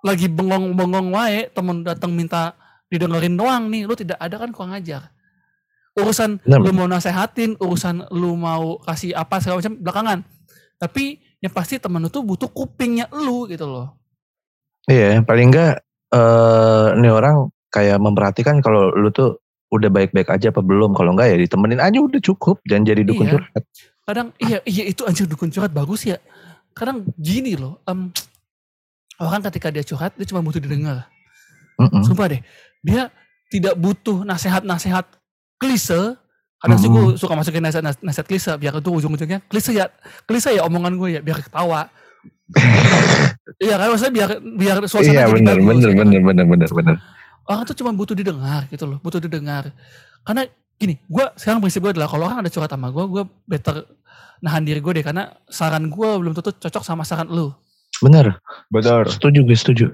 lagi 0.00 0.30
bengong-bengong 0.30 1.12
wae, 1.12 1.50
temen 1.52 1.82
datang 1.82 2.14
minta 2.14 2.54
didengerin 2.86 3.34
doang 3.34 3.66
nih, 3.68 3.84
lu 3.84 3.98
tidak 3.98 4.16
ada 4.22 4.38
kan 4.38 4.50
kurang 4.54 4.72
ajar. 4.78 5.10
Urusan 5.96 6.36
Benar, 6.44 6.60
lu 6.60 6.70
mau 6.76 6.84
nasehatin, 6.84 7.56
urusan 7.56 8.12
lu 8.12 8.36
mau 8.36 8.76
kasih 8.84 9.16
apa 9.16 9.40
segala 9.40 9.64
macam 9.64 9.74
belakangan. 9.80 10.18
Tapi 10.76 11.04
yang 11.40 11.52
pasti 11.56 11.80
temen 11.80 12.04
lu 12.04 12.12
tuh 12.12 12.20
butuh 12.20 12.52
kupingnya 12.52 13.08
lu 13.10 13.48
gitu 13.48 13.64
loh. 13.64 13.96
Iya, 14.86 15.24
paling 15.24 15.48
enggak 15.48 15.80
eh 16.12 16.86
ini 16.94 17.08
orang 17.08 17.48
kayak 17.72 17.96
memperhatikan 17.96 18.60
kalau 18.60 18.92
lu 18.92 19.08
tuh 19.08 19.40
udah 19.72 19.88
baik-baik 19.88 20.28
aja 20.28 20.52
apa 20.52 20.60
belum. 20.60 20.92
Kalau 20.92 21.16
enggak 21.16 21.32
ya 21.32 21.36
ditemenin 21.40 21.80
aja 21.80 21.96
udah 21.96 22.20
cukup. 22.20 22.60
Jangan 22.68 22.84
jadi 22.86 23.02
dukun 23.02 23.24
Iya. 23.26 23.32
curhat. 23.34 23.64
kadang 24.06 24.30
iya 24.38 24.62
iya 24.62 24.86
itu 24.86 25.02
anjir 25.02 25.26
dukun 25.26 25.50
curhat 25.50 25.74
bagus 25.74 26.06
ya 26.06 26.14
kadang 26.70 27.02
gini 27.18 27.58
loh 27.58 27.82
em, 27.90 28.14
orang 29.18 29.42
ketika 29.50 29.74
dia 29.74 29.82
curhat 29.82 30.14
dia 30.14 30.22
cuma 30.22 30.46
butuh 30.46 30.62
didengar 30.62 31.10
Mm-mm. 31.74 32.06
sumpah 32.06 32.30
deh 32.30 32.38
dia 32.86 33.10
tidak 33.50 33.74
butuh 33.74 34.22
nasihat-nasihat 34.22 35.10
klise 35.60 36.16
kadang 36.56 36.78
sih 36.80 36.88
gue 36.88 37.20
suka 37.20 37.34
masukin 37.36 37.62
nasihat 37.62 37.84
nasihat 38.00 38.26
klise 38.26 38.52
biar 38.56 38.80
itu 38.80 38.90
ujung-ujungnya 38.90 39.44
klise 39.46 39.76
ya 39.76 39.92
klise 40.24 40.56
ya 40.56 40.64
omongan 40.64 40.96
gue 40.96 41.08
ya 41.16 41.20
biar 41.20 41.44
ketawa 41.44 41.92
iya 43.64 43.74
kan 43.76 43.86
maksudnya 43.92 44.12
biar 44.14 44.30
biar 44.40 44.76
suasana 44.86 45.12
Iya 45.12 45.24
jadi 45.28 45.34
bener, 45.36 45.56
bagus, 45.58 45.66
bener, 45.66 45.88
ya 45.88 45.94
kan? 45.94 46.06
bener, 46.06 46.20
bener, 46.22 46.44
bener, 46.46 46.70
bener. 46.70 46.94
orang 47.46 47.62
tuh 47.68 47.76
cuma 47.76 47.90
butuh 47.92 48.16
didengar 48.16 48.64
gitu 48.72 48.84
loh 48.88 48.98
butuh 49.02 49.20
didengar 49.20 49.70
karena 50.26 50.42
gini 50.76 50.94
gue 51.06 51.24
sekarang 51.36 51.60
prinsip 51.60 51.80
gue 51.84 51.92
adalah 51.92 52.08
kalau 52.08 52.24
orang 52.28 52.40
ada 52.44 52.50
curhat 52.52 52.70
sama 52.72 52.88
gue 52.92 53.04
gue 53.08 53.22
better 53.48 53.84
nahan 54.44 54.62
diri 54.64 54.80
gue 54.80 54.92
deh 55.00 55.04
karena 55.04 55.32
saran 55.48 55.88
gue 55.88 56.08
belum 56.20 56.32
tentu 56.36 56.52
cocok 56.56 56.82
sama 56.84 57.02
saran 57.04 57.28
lu 57.28 57.52
Bener, 57.96 58.36
Betul. 58.68 59.08
setuju 59.08 59.40
gue 59.40 59.56
setuju. 59.56 59.86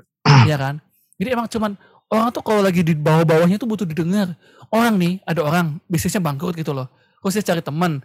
ya 0.50 0.58
kan 0.58 0.82
jadi 1.22 1.38
emang 1.38 1.46
cuman 1.46 1.78
orang 2.08 2.28
tuh 2.32 2.42
kalau 2.42 2.64
lagi 2.64 2.82
di 2.82 2.96
bawah-bawahnya 2.96 3.60
tuh 3.60 3.68
butuh 3.68 3.86
didengar. 3.86 4.34
Orang 4.72 4.96
nih 4.96 5.20
ada 5.28 5.44
orang 5.44 5.76
bisnisnya 5.86 6.24
bangkrut 6.24 6.56
gitu 6.56 6.72
loh. 6.72 6.88
Terus 7.22 7.38
dia 7.38 7.54
cari 7.54 7.62
teman. 7.62 8.02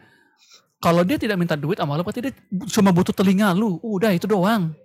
Kalau 0.77 1.01
dia 1.01 1.17
tidak 1.17 1.41
minta 1.41 1.57
duit 1.57 1.81
sama 1.81 1.97
lu 1.97 2.05
berarti 2.05 2.21
dia 2.29 2.33
cuma 2.69 2.93
butuh 2.93 3.15
telinga 3.15 3.55
lu. 3.57 3.81
Udah 3.81 4.13
itu 4.13 4.29
doang. 4.29 4.77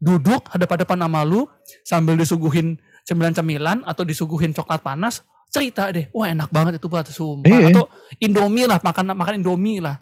Duduk 0.00 0.48
hadap-hadapan 0.48 1.04
sama 1.04 1.20
lu 1.26 1.44
sambil 1.84 2.16
disuguhin 2.16 2.80
cemilan-cemilan 3.04 3.84
atau 3.84 4.02
disuguhin 4.02 4.56
coklat 4.56 4.80
panas 4.80 5.20
cerita 5.52 5.88
deh. 5.92 6.08
Wah 6.10 6.32
enak 6.32 6.50
banget 6.50 6.82
itu 6.82 6.86
buat 6.90 7.06
sumpah. 7.06 7.46
Iya. 7.46 7.72
atau 7.72 7.84
indomie 8.18 8.66
lah 8.66 8.80
makan 8.82 9.14
makan 9.14 9.34
indomie 9.40 9.78
lah. 9.78 10.00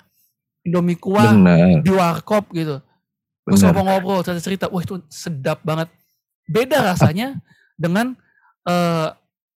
Indomie 0.64 0.96
kuah 0.96 1.34
Bener, 1.36 1.84
di 1.84 1.90
warkop 1.92 2.48
gitu. 2.56 2.80
Terus 3.44 3.60
ngobrol-ngobrol 3.60 4.24
cerita 4.24 4.40
cerita 4.40 4.66
wah 4.72 4.80
itu 4.80 5.02
sedap 5.12 5.60
banget. 5.60 5.92
Beda 6.48 6.80
rasanya 6.80 7.40
dengan 7.76 8.16
eh 8.64 9.08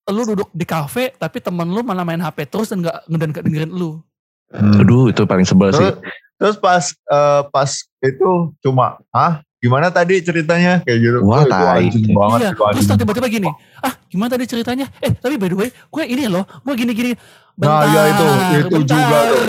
lu 0.09 0.25
duduk 0.25 0.49
di 0.49 0.65
kafe 0.65 1.13
tapi 1.15 1.37
temen 1.37 1.69
lu 1.69 1.81
malah 1.81 2.01
main 2.01 2.17
HP 2.17 2.45
terus 2.45 2.69
dan 2.69 2.81
nggak 2.81 2.97
dan 3.07 3.29
dengerin 3.31 3.71
lu 3.71 4.01
Hmm. 4.49 4.81
Aduh 4.81 5.13
itu 5.13 5.29
paling 5.29 5.45
sebel 5.45 5.69
sih. 5.69 5.77
Terus, 5.77 6.01
terus 6.41 6.55
pas 6.57 6.81
eh, 6.89 7.41
pas 7.53 7.69
itu 8.01 8.29
cuma 8.65 8.97
ah 9.13 9.45
gimana 9.61 9.93
tadi 9.93 10.25
ceritanya 10.25 10.81
kayak 10.81 10.99
gitu. 11.05 11.17
Wah, 11.21 11.45
itu 11.45 11.53
tai. 11.53 11.85
anjing 11.85 12.09
banget 12.17 12.39
iya 12.41 12.49
itu 12.49 12.57
terus 12.57 12.81
anjing. 12.81 12.97
tiba-tiba 12.97 13.27
gini 13.29 13.49
ah 13.85 13.93
gimana 14.09 14.29
tadi 14.33 14.49
ceritanya 14.49 14.89
eh 15.05 15.13
tapi 15.13 15.37
by 15.37 15.53
the 15.53 15.57
way 15.59 15.69
gue 15.69 16.01
ini 16.01 16.25
loh 16.25 16.49
gue 16.65 16.73
gini 16.73 16.97
gini 16.97 17.13
Nah, 17.59 17.83
iya, 17.91 18.01
itu, 18.09 18.25
itu 18.71 18.77
juga 18.87 19.17
tuh. 19.29 19.43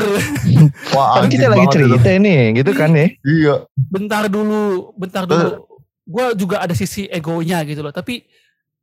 Wah, 0.99 1.15
Kan 1.17 1.31
anjing 1.31 1.39
kita 1.39 1.47
lagi 1.47 1.63
itu. 1.63 1.75
cerita 1.79 2.09
ini, 2.11 2.35
gitu 2.59 2.71
kan 2.75 2.91
ya. 2.91 3.07
Iya. 3.23 3.55
bentar 3.73 4.27
dulu 4.27 4.91
bentar 4.99 5.25
dulu 5.25 5.65
gue 6.05 6.27
juga 6.37 6.61
ada 6.61 6.75
sisi 6.75 7.07
egonya 7.07 7.65
gitu 7.65 7.81
loh 7.81 7.95
tapi 7.95 8.27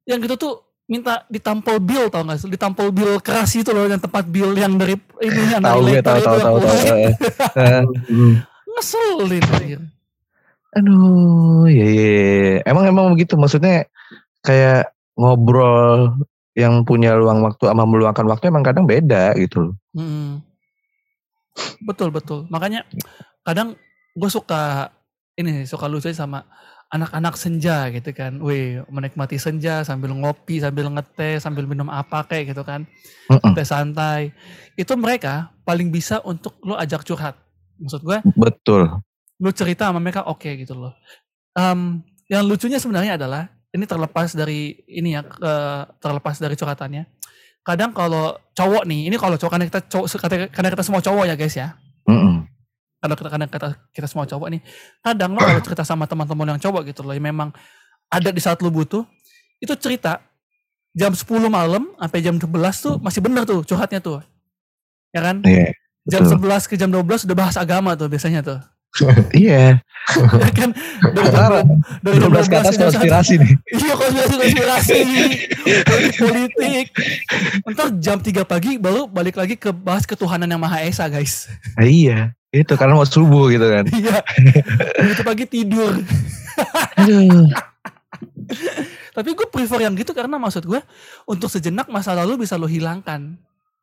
yang 0.08 0.18
gitu 0.18 0.34
tuh 0.34 0.54
minta 0.88 1.28
ditampol 1.28 1.84
bill 1.84 2.08
tau 2.08 2.24
gak 2.24 2.40
sih 2.40 2.48
ditampol 2.48 2.96
bill 2.96 3.20
keras 3.20 3.52
itu 3.60 3.76
loh 3.76 3.92
yang 3.92 4.00
tempat 4.00 4.24
bill 4.24 4.56
yang 4.56 4.80
dari 4.80 4.96
ini 5.20 5.42
yang 5.52 5.60
Tahu 5.60 5.80
gue, 5.84 6.00
tahu, 6.00 6.20
tahu, 6.24 6.38
tahu, 6.40 6.58
tahu. 6.64 6.76
Eh, 6.80 7.12
eh. 7.60 7.84
Hmm. 8.08 8.36
ngeselin. 8.78 9.44
Aduh, 10.78 11.66
ya, 11.66 11.86
ya. 11.90 12.08
Emang 12.70 12.86
emang 12.86 13.06
begitu. 13.18 13.34
Maksudnya 13.34 13.90
kayak 14.46 14.94
ngobrol 15.18 16.22
yang 16.54 16.86
punya 16.86 17.18
luang 17.18 17.42
waktu 17.42 17.70
sama 17.70 17.86
meluangkan 17.90 18.26
waktu 18.30 18.50
emang 18.54 18.62
kadang 18.62 18.86
beda 18.86 19.34
gitu. 19.42 19.72
loh. 19.72 19.76
Mm. 19.98 20.46
Betul 21.86 22.14
betul. 22.14 22.46
Makanya 22.54 22.86
kadang 23.42 23.74
gue 24.14 24.30
suka 24.30 24.94
ini 25.38 25.66
suka 25.66 25.90
lucu 25.90 26.10
sama 26.14 26.46
anak-anak 26.88 27.36
senja 27.36 27.92
gitu 27.92 28.16
kan. 28.16 28.40
Wih, 28.40 28.84
menikmati 28.88 29.36
senja 29.36 29.84
sambil 29.84 30.16
ngopi, 30.16 30.64
sambil 30.64 30.88
ngeteh, 30.88 31.40
sambil 31.44 31.68
minum 31.68 31.92
apa 31.92 32.24
kayak 32.24 32.56
gitu 32.56 32.64
kan. 32.64 32.88
Mm-mm. 33.28 33.54
Teh 33.54 33.68
santai. 33.68 34.32
Itu 34.80 34.96
mereka 34.96 35.52
paling 35.68 35.92
bisa 35.92 36.24
untuk 36.24 36.56
lo 36.64 36.80
ajak 36.80 37.04
curhat. 37.04 37.36
Maksud 37.78 38.02
gue, 38.02 38.18
Betul. 38.34 38.90
lu 39.38 39.54
cerita 39.54 39.92
sama 39.92 40.02
mereka 40.02 40.26
oke 40.26 40.50
gitu 40.58 40.74
loh. 40.74 40.98
Em, 41.54 42.02
yang 42.26 42.42
lucunya 42.42 42.82
sebenarnya 42.82 43.22
adalah 43.22 43.54
ini 43.70 43.86
terlepas 43.86 44.34
dari 44.34 44.82
ini 44.90 45.14
ya 45.14 45.22
ke- 45.22 45.86
terlepas 46.02 46.42
dari 46.42 46.58
curhatannya. 46.58 47.06
Kadang 47.62 47.92
kalau 47.94 48.34
cowok 48.56 48.88
nih, 48.88 49.12
ini 49.12 49.16
kalau 49.20 49.36
cowok 49.36 49.52
karena 49.54 49.68
kita 49.68 49.82
cowok 49.86 50.08
karena- 50.50 50.72
kita 50.74 50.86
semua 50.88 51.04
cowok 51.04 51.28
ya 51.28 51.36
guys 51.36 51.54
ya. 51.54 51.76
Mm-mm. 52.08 52.47
Karena 52.98 53.14
kita 53.14 53.30
kita, 53.48 53.70
kita 53.94 54.08
semua 54.10 54.26
cowok 54.26 54.48
nih. 54.58 54.62
Kadang 55.06 55.38
lo 55.38 55.42
kalau 55.42 55.62
cerita 55.62 55.84
sama 55.86 56.10
teman-teman 56.10 56.58
yang 56.58 56.62
cowok 56.62 56.82
gitu 56.90 57.06
loh, 57.06 57.14
yang 57.14 57.30
memang 57.30 57.54
ada 58.10 58.30
di 58.34 58.42
saat 58.42 58.58
lu 58.66 58.74
butuh, 58.74 59.06
itu 59.62 59.74
cerita 59.78 60.22
jam 60.98 61.14
10 61.14 61.30
malam 61.46 61.94
sampai 62.02 62.20
jam 62.26 62.36
11 62.42 62.50
tuh 62.82 62.96
masih 62.98 63.22
bener 63.22 63.46
tuh 63.46 63.62
curhatnya 63.62 64.02
tuh. 64.02 64.26
Ya 65.14 65.22
kan? 65.22 65.46
Iya. 65.46 65.78
Jam 66.10 66.26
betul. 66.26 66.42
11 66.42 66.70
ke 66.72 66.76
jam 66.80 66.90
12 66.90 67.28
udah 67.30 67.38
bahas 67.38 67.56
agama 67.60 67.94
tuh 67.94 68.10
biasanya 68.10 68.42
tuh. 68.42 68.60
Iya. 69.38 69.78
Ya 70.40 70.50
kan? 70.56 70.72
Dari 71.04 71.28
jam, 71.36 71.52
dari 72.00 72.18
jam 72.18 72.32
12 72.32 72.48
ke 72.48 72.56
atas 72.56 72.76
konspirasi 72.80 73.34
nih. 73.44 73.52
Iya 73.76 73.94
konspirasi 73.94 74.36
konspirasi 74.40 75.00
politik 75.84 76.16
politik. 76.16 76.86
Ntar 77.68 77.88
jam 78.00 78.18
3 78.24 78.48
pagi 78.48 78.80
baru 78.80 79.06
balik 79.06 79.36
lagi 79.36 79.60
ke 79.60 79.76
bahas 79.76 80.08
ketuhanan 80.08 80.48
yang 80.48 80.64
maha 80.64 80.88
esa 80.88 81.12
guys. 81.12 81.52
Ah, 81.76 81.84
iya. 81.84 82.37
Itu 82.52 82.80
karena 82.80 82.96
mau 82.96 83.08
subuh 83.08 83.52
gitu 83.52 83.68
kan. 83.68 83.86
Iya. 83.98 84.24
Begitu 85.04 85.22
pagi 85.24 85.46
tidur. 85.46 85.94
Aduh. 86.96 87.48
Tapi 89.12 89.30
gue 89.34 89.48
prefer 89.50 89.84
yang 89.84 89.94
gitu 89.98 90.14
karena 90.14 90.38
maksud 90.40 90.64
gue 90.64 90.80
untuk 91.28 91.50
sejenak 91.52 91.90
masa 91.90 92.14
lalu 92.16 92.46
bisa 92.46 92.56
lo 92.56 92.70
hilangkan. 92.70 93.36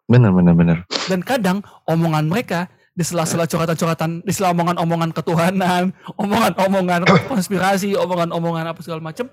Bener 0.06 0.30
bener 0.32 0.54
bener. 0.56 0.78
Dan 1.08 1.20
kadang 1.20 1.60
omongan 1.84 2.28
mereka 2.28 2.68
di 2.94 3.02
sela-sela 3.02 3.44
curhatan-curhatan, 3.50 4.22
di 4.22 4.30
sela 4.30 4.54
omongan-omongan 4.54 5.10
ketuhanan, 5.10 5.90
omongan-omongan 6.22 7.02
konspirasi, 7.26 7.98
omongan-omongan 7.98 8.70
apa 8.70 8.80
segala 8.86 9.02
macem, 9.02 9.26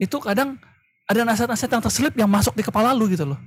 itu 0.00 0.16
kadang 0.24 0.56
ada 1.06 1.20
nasihat-nasihat 1.22 1.70
yang 1.76 1.84
terselip 1.84 2.14
yang 2.16 2.30
masuk 2.32 2.56
di 2.56 2.64
kepala 2.64 2.96
lu 2.96 3.06
gitu 3.12 3.28
loh. 3.28 3.38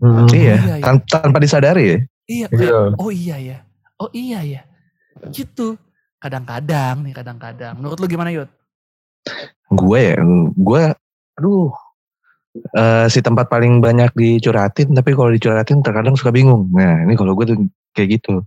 Hmm. 0.00 0.26
Iya. 0.32 0.56
iya, 0.58 0.74
iya. 0.80 0.84
Tan- 0.84 1.04
tanpa 1.06 1.38
disadari 1.38 1.84
ya. 1.84 1.98
Iya, 2.24 2.46
Iya. 2.50 2.78
oh 2.96 3.12
iya 3.12 3.36
ya. 3.36 3.58
Oh 4.02 4.10
iya 4.10 4.42
ya. 4.42 4.62
Gitu. 5.30 5.78
Kadang-kadang 6.18 7.04
nih, 7.04 7.14
kadang-kadang. 7.14 7.76
Menurut 7.78 8.00
lu 8.00 8.06
gimana 8.08 8.32
Yud? 8.32 8.48
Gue 9.68 10.00
ya, 10.12 10.16
gue, 10.56 10.82
aduh, 11.36 11.72
eh, 12.76 13.06
si 13.12 13.20
tempat 13.20 13.48
paling 13.48 13.80
banyak 13.80 14.12
dicurhatin, 14.16 14.92
tapi 14.92 15.12
kalau 15.12 15.30
dicurhatin 15.32 15.84
terkadang 15.84 16.16
suka 16.16 16.32
bingung. 16.32 16.68
Nah, 16.72 17.04
ini 17.04 17.12
kalau 17.16 17.36
gue 17.36 17.44
tuh 17.52 17.58
kayak 17.92 18.20
gitu. 18.20 18.40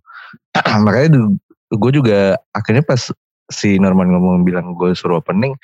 Makanya 0.85 1.33
gue 1.69 1.91
juga 1.91 2.39
akhirnya 2.55 2.81
pas 2.81 3.11
si 3.47 3.79
Norman 3.79 4.11
ngomong 4.11 4.43
bilang 4.43 4.75
gue 4.75 4.91
suruh 4.97 5.23
opening, 5.23 5.55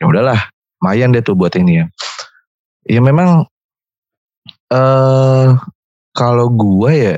ya 0.00 0.04
udahlah, 0.08 0.40
lumayan 0.80 1.12
deh 1.14 1.24
tuh 1.24 1.36
buat 1.36 1.54
ini 1.56 1.84
ya. 1.84 1.86
Ya 2.88 3.00
memang, 3.00 3.46
eh 4.72 5.48
kalau 6.16 6.46
gue 6.50 6.90
ya 6.92 7.14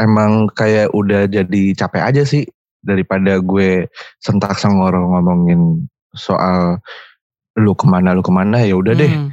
emang 0.00 0.50
kayak 0.52 0.90
udah 0.90 1.26
jadi 1.30 1.74
capek 1.74 2.02
aja 2.02 2.22
sih 2.26 2.44
daripada 2.84 3.40
gue 3.40 3.88
sentak 4.20 4.58
sengorong 4.60 5.14
ngomongin 5.16 5.88
soal 6.12 6.78
lu 7.54 7.72
ke 7.72 7.86
mana 7.86 8.12
lu 8.12 8.22
ke 8.22 8.30
mana 8.34 8.60
ya 8.60 8.74
udah 8.76 8.94
deh. 8.94 9.10
Hmm. 9.10 9.30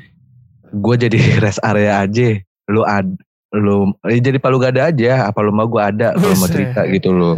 gue 0.71 0.95
jadi 0.95 1.17
rest 1.43 1.59
area 1.65 1.99
aja. 2.05 2.39
Lu 2.71 2.85
ad 2.87 3.11
lu 3.51 3.91
eh, 4.07 4.21
jadi 4.23 4.39
palu 4.39 4.61
gada 4.61 4.87
aja. 4.93 5.27
Apa 5.27 5.43
lu 5.43 5.51
mau 5.51 5.67
gue 5.67 5.81
ada. 5.81 6.15
Kalau 6.15 6.37
mau 6.39 6.47
cerita 6.49 6.87
gitu 6.87 7.11
loh. 7.11 7.35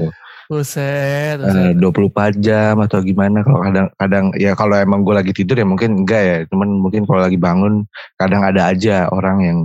Buset, 0.52 1.40
Eh, 1.42 1.74
buset. 1.74 2.36
24 2.38 2.44
jam 2.44 2.76
atau 2.78 3.00
gimana. 3.02 3.42
Kalau 3.42 3.64
kadang 3.64 3.88
kadang 3.98 4.26
ya 4.38 4.54
kalau 4.54 4.76
emang 4.78 5.02
gue 5.02 5.16
lagi 5.16 5.32
tidur 5.34 5.58
ya 5.58 5.66
mungkin 5.66 6.04
enggak 6.06 6.22
ya. 6.22 6.38
Cuman 6.52 6.78
mungkin 6.78 7.08
kalau 7.10 7.26
lagi 7.26 7.40
bangun 7.40 7.88
kadang 8.22 8.44
ada 8.46 8.70
aja 8.70 9.08
orang 9.10 9.38
yang 9.42 9.60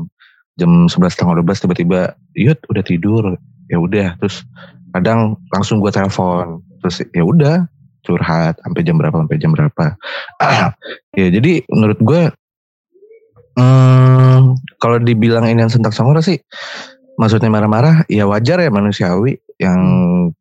jam 0.58 0.90
11 0.90 1.14
setengah 1.14 1.38
12 1.44 1.62
tiba-tiba 1.66 2.00
yud 2.34 2.58
udah 2.66 2.82
tidur 2.82 3.24
ya 3.68 3.78
udah 3.78 4.16
terus 4.18 4.44
kadang 4.92 5.36
langsung 5.52 5.78
gue 5.84 5.92
telepon 5.92 6.64
terus 6.80 7.04
ya 7.12 7.22
udah 7.24 7.68
curhat 8.08 8.56
sampai 8.64 8.80
jam 8.86 8.96
berapa 8.96 9.16
sampai 9.20 9.38
jam 9.38 9.52
berapa. 9.52 9.84
Ya 11.18 11.34
jadi 11.34 11.66
menurut 11.66 11.98
gue 11.98 12.30
hmm, 13.58 14.40
kalau 14.78 15.02
dibilang 15.02 15.50
ini 15.50 15.66
yang 15.66 15.72
sentak 15.72 15.90
sangora 15.90 16.22
sih 16.22 16.38
maksudnya 17.18 17.50
marah-marah 17.50 18.06
ya 18.06 18.24
wajar 18.30 18.62
ya 18.62 18.70
manusiawi. 18.70 19.42
Yang 19.58 19.80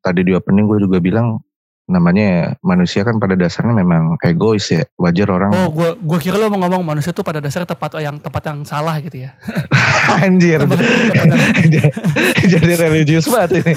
tadi 0.06 0.22
di 0.22 0.38
opening 0.38 0.70
gue 0.70 0.86
juga 0.86 1.02
bilang 1.02 1.42
namanya 1.88 2.60
manusia 2.60 3.02
kan 3.02 3.16
pada 3.16 3.34
dasarnya 3.34 3.72
memang 3.74 4.20
egois 4.22 4.68
ya 4.68 4.84
wajar 4.96 5.32
orang 5.32 5.56
Oh, 5.56 5.72
gua 5.72 5.96
gua 5.96 6.20
kira 6.20 6.36
lo 6.36 6.48
mau 6.48 6.60
ngomong 6.60 6.84
manusia 6.86 7.10
tuh 7.10 7.24
pada 7.24 7.40
dasarnya 7.40 7.64
tempat 7.66 7.96
yang 7.98 8.20
tempat 8.20 8.44
yang 8.44 8.60
salah 8.62 9.00
gitu 9.00 9.24
ya. 9.24 9.32
anjir 10.20 10.60
Tempat- 10.60 10.84
tempat 10.84 11.28
yang- 11.64 11.96
jadi 12.54 12.74
religius 12.82 13.26
banget 13.26 13.64
ini 13.64 13.74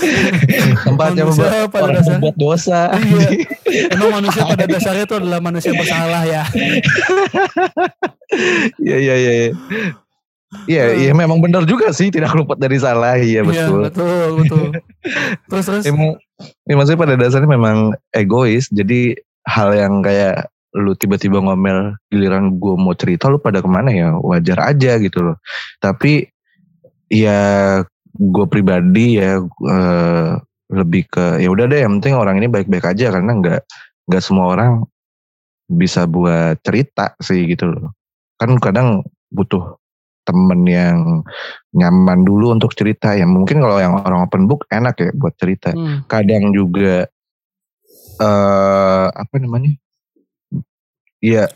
tempatnya 0.81 1.23
Manusia 1.25 1.39
membuat 1.47 1.71
pada 1.71 1.81
orang 1.81 1.95
dasar- 1.97 2.13
membuat 2.13 2.37
dosa 2.37 2.81
Iya. 2.91 3.29
Emang 3.91 4.11
manusia 4.13 4.43
pada 4.45 4.65
dasarnya 4.67 5.05
itu 5.05 5.15
adalah 5.15 5.39
manusia 5.39 5.71
bersalah 5.71 6.23
ya. 6.25 6.43
Iya 8.81 8.97
iya 8.99 9.15
iya. 9.17 9.33
iya. 9.33 9.51
Iya, 10.67 10.83
iya 10.99 11.13
memang 11.13 11.39
benar 11.39 11.63
juga 11.63 11.91
sih 11.91 12.11
tidak 12.11 12.35
luput 12.35 12.59
dari 12.59 12.75
salah. 12.75 13.15
Iya 13.15 13.47
Iya, 13.47 13.71
betul. 13.71 13.81
betul, 13.87 14.29
betul. 14.37 14.65
Terus 15.47 15.65
terus. 15.65 15.85
Emang, 15.87 16.19
ya 16.67 16.75
maksudnya 16.77 17.01
pada 17.01 17.15
dasarnya 17.17 17.51
memang 17.51 17.97
egois. 18.15 18.69
Jadi 18.71 19.17
hal 19.47 19.75
yang 19.75 20.05
kayak 20.05 20.49
lu 20.71 20.95
tiba-tiba 20.95 21.43
ngomel 21.43 21.99
giliran 22.13 22.55
gue 22.63 22.75
mau 22.79 22.95
cerita 22.95 23.27
lu 23.27 23.43
pada 23.43 23.59
ke 23.59 23.67
mana 23.67 23.91
ya 23.91 24.09
wajar 24.19 24.59
aja 24.71 24.99
gitu 25.03 25.33
loh. 25.33 25.37
Tapi 25.83 26.31
ya 27.11 27.41
gue 28.15 28.47
pribadi 28.47 29.19
ya 29.19 29.43
eh, 29.43 30.31
lebih 30.71 31.03
ke 31.11 31.43
ya 31.43 31.51
udah 31.51 31.67
deh 31.67 31.83
yang 31.83 31.99
penting 31.99 32.15
orang 32.15 32.39
ini 32.39 32.47
baik-baik 32.47 32.87
aja 32.87 33.11
karena 33.11 33.33
nggak 33.35 33.61
nggak 34.07 34.23
semua 34.23 34.55
orang 34.55 34.87
bisa 35.67 36.07
buat 36.07 36.59
cerita 36.63 37.19
sih 37.19 37.51
gitu 37.51 37.71
loh. 37.71 37.95
Kan 38.39 38.59
kadang 38.63 39.03
butuh 39.35 39.80
temen 40.31 40.63
yang 40.71 41.27
nyaman 41.75 42.23
dulu 42.23 42.55
untuk 42.55 42.71
cerita 42.79 43.19
ya 43.19 43.27
mungkin 43.27 43.59
kalau 43.59 43.83
yang 43.83 43.99
orang 43.99 44.23
open 44.23 44.47
book 44.47 44.71
enak 44.71 44.95
ya 45.03 45.11
buat 45.11 45.35
cerita. 45.35 45.75
Hmm. 45.75 46.07
kadang 46.07 46.55
juga 46.55 47.11
eh 48.21 49.07
apa 49.11 49.35
namanya? 49.43 49.75
Ya 51.19 51.51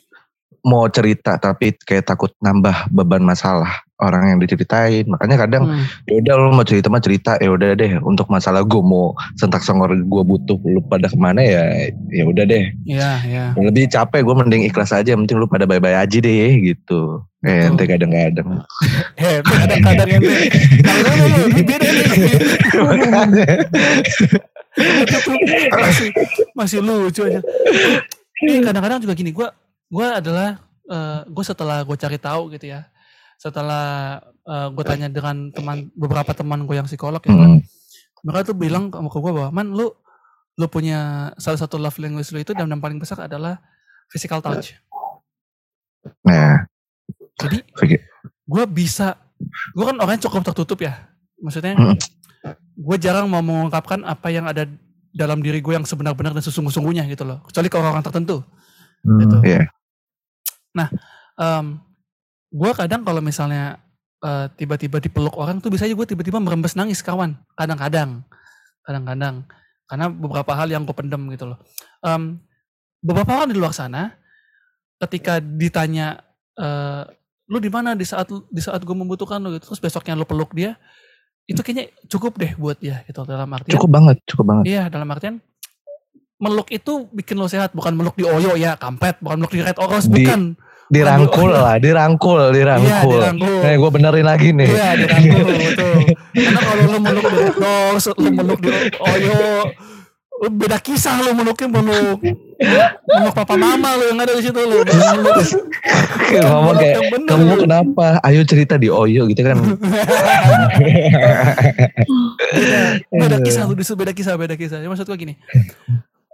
mau 0.65 0.91
cerita 0.91 1.39
tapi 1.39 1.77
kayak 1.77 2.09
takut 2.09 2.33
nambah 2.43 2.91
beban 2.91 3.23
masalah 3.23 3.85
orang 4.05 4.37
yang 4.37 4.39
diceritain. 4.39 5.09
Makanya 5.09 5.37
kadang 5.41 5.65
Hmm. 5.65 5.85
ya 6.05 6.21
udah 6.21 6.35
lu 6.37 6.53
mau 6.53 6.63
cerita 6.63 6.93
mah 6.93 7.01
cerita. 7.01 7.41
Ya 7.41 7.49
udah 7.49 7.73
deh 7.73 7.97
untuk 8.05 8.29
masalah 8.29 8.61
gue 8.63 8.83
mau 8.85 9.17
sentak 9.35 9.65
sengor 9.65 9.97
gue 9.97 10.23
butuh 10.23 10.61
lu 10.63 10.85
pada 10.85 11.09
ke 11.09 11.17
mana 11.17 11.41
ya 11.41 11.89
ya 12.13 12.25
udah 12.29 12.45
deh. 12.45 12.69
Iya, 12.85 13.11
iya. 13.25 13.45
lebih 13.57 13.89
capek 13.89 14.21
gue 14.21 14.35
mending 14.37 14.63
ikhlas 14.69 14.93
aja 14.93 15.17
penting 15.17 15.41
lu 15.41 15.49
pada 15.49 15.65
bye 15.65 15.81
bye 15.81 15.97
aja 15.97 16.19
deh 16.21 16.53
gitu. 16.61 17.25
Eh 17.41 17.69
ente 17.69 17.85
kadang-kadang. 17.85 18.61
Eh, 19.15 19.39
kadang-kadang 19.41 20.09
yang 20.11 20.23
beda 20.23 21.89
masih 25.75 26.09
masih 26.53 26.79
lucu 26.83 27.23
aja. 27.23 27.41
Ini 28.43 28.61
kadang-kadang 28.61 28.99
juga 29.01 29.15
gini, 29.15 29.31
gue 29.31 29.49
gue 29.89 30.07
adalah 30.07 30.59
gue 31.25 31.45
setelah 31.47 31.81
gue 31.87 31.97
cari 31.97 32.19
tahu 32.19 32.53
gitu 32.53 32.69
ya, 32.69 32.85
setelah 33.45 33.85
gue 34.73 34.85
tanya 34.85 35.13
dengan 35.13 35.53
teman 35.53 35.93
beberapa 35.93 36.33
teman 36.33 36.65
gue 36.65 36.81
yang 36.81 36.89
psikolog 36.89 37.21
ya, 37.21 37.29
kan, 37.29 37.37
Hmm. 37.37 37.61
mereka 38.25 38.53
tuh 38.53 38.57
bilang 38.57 38.89
ke 38.89 38.97
gue 38.97 39.33
bahwa 39.37 39.53
man 39.53 39.69
lu 39.69 39.93
lu 40.55 40.67
punya 40.71 41.29
salah 41.37 41.61
satu 41.61 41.77
love 41.77 42.01
language 42.01 42.33
lu 42.33 42.41
itu 42.41 42.57
dan 42.57 42.65
yang 42.65 42.81
paling 42.81 42.97
besar 42.97 43.21
adalah 43.21 43.61
physical 44.09 44.41
touch. 44.41 44.77
nah 46.25 46.65
Jadi 47.35 47.59
gue 48.47 48.65
bisa, 48.71 49.19
gue 49.75 49.85
kan 49.85 49.97
orangnya 49.99 50.31
cukup 50.31 50.47
tertutup 50.47 50.79
ya, 50.81 51.11
maksudnya 51.43 51.75
Mm. 51.75 51.97
gue 52.77 52.97
jarang 53.01 53.27
mau 53.27 53.43
mengungkapkan 53.43 54.05
apa 54.05 54.29
yang 54.31 54.47
ada 54.47 54.69
dalam 55.11 55.43
diri 55.43 55.59
gue 55.59 55.75
yang 55.75 55.83
sebenar-benar 55.83 56.31
dan 56.33 56.45
sesungguh-sungguhnya 56.45 57.03
gitu 57.11 57.27
loh, 57.27 57.43
kecuali 57.49 57.67
ke 57.67 57.77
orang-orang 57.77 58.07
tertentu. 58.07 58.47
Gitu. 59.03 59.37
Iya. 59.43 59.67
Em, 61.35 61.67
gue 62.55 62.71
kadang 62.71 63.03
kalau 63.03 63.19
misalnya 63.19 63.83
eh, 64.23 64.47
tiba-tiba 64.55 65.03
dipeluk 65.03 65.35
orang 65.35 65.59
tuh 65.59 65.75
bisa 65.75 65.91
aja 65.91 65.95
gue 65.99 66.07
tiba-tiba 66.07 66.39
merembes 66.39 66.79
nangis 66.79 67.03
kawan, 67.03 67.35
kadang-kadang, 67.59 68.23
kadang-kadang, 68.87 69.43
karena 69.91 70.07
beberapa 70.07 70.55
hal 70.55 70.71
yang 70.71 70.87
gue 70.87 70.95
pendem 70.95 71.19
gitu 71.35 71.51
loh. 71.51 71.59
Em, 72.07 72.39
beberapa 73.03 73.43
orang 73.43 73.51
di 73.51 73.59
luar 73.59 73.75
sana, 73.75 74.15
ketika 75.03 75.43
ditanya 75.43 76.23
eh, 76.55 77.03
lu 77.51 77.59
di 77.61 77.69
mana 77.69 77.93
di 77.93 78.07
saat 78.07 78.31
di 78.31 78.61
saat 78.63 78.81
gue 78.81 78.97
membutuhkan 78.97 79.43
lu? 79.43 79.53
Gitu 79.59 79.69
terus 79.69 79.83
besoknya 79.83 80.17
lu 80.17 80.25
peluk 80.25 80.55
dia 80.55 80.79
itu 81.45 81.61
kayaknya 81.61 81.93
cukup 82.09 82.41
deh 82.41 82.57
buat 82.57 82.81
dia 82.81 83.05
gitu 83.05 83.21
dalam 83.29 83.45
artian 83.53 83.77
cukup 83.77 83.91
banget 83.93 84.17
cukup 84.25 84.45
banget. 84.49 84.65
Iya 84.65 84.83
dalam 84.89 85.09
artian 85.13 85.45
meluk 86.41 86.73
itu 86.73 87.05
bikin 87.13 87.37
lo 87.37 87.45
sehat 87.45 87.77
bukan 87.77 87.93
meluk 87.93 88.17
di 88.17 88.25
oyo 88.25 88.57
ya 88.57 88.81
kampret 88.81 89.21
bukan 89.21 89.45
meluk 89.45 89.53
di 89.53 89.61
red 89.61 89.77
oros 89.77 90.09
Di- 90.09 90.25
bukan 90.25 90.57
dirangkul 90.93 91.51
lah 91.53 91.77
dirangkul 91.81 92.53
dirangkul. 92.53 93.21
Iya 93.21 93.33
dirangkul. 93.33 93.61
Eh, 93.65 93.75
gue 93.81 93.91
benerin 93.91 94.27
lagi 94.27 94.49
nih. 94.53 94.69
iya 94.69 94.89
dirangkul 95.01 95.55
betul. 95.57 95.95
Karena 96.35 96.61
kalau 96.61 96.85
lo 96.89 96.99
meluk 97.01 97.25
di 97.25 97.39
oros 97.63 98.07
lo 98.13 98.31
meluk 98.31 98.61
di 98.61 98.71
oyo. 99.01 99.39
Lo 100.35 100.49
beda 100.51 100.83
kisah 100.83 101.23
lo 101.23 101.31
meluknya 101.31 101.69
meluk 101.71 102.19
meluk 103.07 103.35
papa 103.39 103.55
mama 103.55 103.95
lo 103.95 104.03
yang 104.11 104.19
ada 104.19 104.35
di 104.35 104.43
situ 104.43 104.59
lo 104.59 104.83
meluk 104.83 105.47
Kayak 106.25 106.45
ngomong 106.51 106.77
kayak 106.77 106.97
kamu 107.29 107.55
kenapa? 107.65 108.07
Ayo 108.27 108.43
cerita 108.43 108.75
di 108.75 108.91
Oyo 108.91 109.31
gitu 109.31 109.43
kan. 109.47 109.59
beda, 112.55 112.81
beda 113.09 113.37
kisah 113.47 113.63
lu 113.69 113.75
beda 113.75 114.13
kisah 114.13 114.35
beda 114.35 114.55
kisah. 114.59 114.79
Ya, 114.83 114.89
maksud 114.91 115.07
gua 115.07 115.19
gini. 115.19 115.39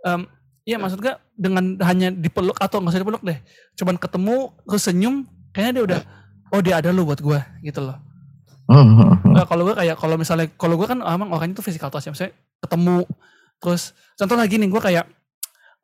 Em, 0.01 0.25
ya 0.65 0.77
maksud 0.77 1.01
gua 1.01 1.19
dengan 1.35 1.77
hanya 1.85 2.13
dipeluk 2.13 2.57
atau 2.61 2.81
nggak 2.81 2.93
usah 2.93 3.03
dipeluk 3.03 3.23
deh. 3.25 3.39
Cuman 3.77 3.97
ketemu 3.97 4.53
terus 4.67 4.83
senyum 4.87 5.25
kayaknya 5.51 5.73
dia 5.73 5.85
udah 5.85 6.01
oh 6.51 6.61
dia 6.61 6.75
ada 6.79 6.89
lu 6.91 7.07
buat 7.07 7.21
gua 7.21 7.45
gitu 7.65 7.81
loh. 7.85 7.99
Nah, 9.31 9.47
kalau 9.47 9.63
gue 9.63 9.75
kayak 9.79 9.95
kalau 9.95 10.19
misalnya 10.19 10.51
kalau 10.59 10.75
gue 10.75 10.87
kan 10.91 10.99
emang 11.03 11.31
orangnya 11.31 11.63
tuh 11.63 11.67
physical 11.67 11.87
touch 11.87 12.07
ya 12.07 12.15
misalnya 12.15 12.35
ketemu 12.59 13.07
terus 13.63 13.95
contoh 14.19 14.35
lagi 14.35 14.59
nih 14.59 14.67
gue 14.67 14.83
kayak 14.83 15.07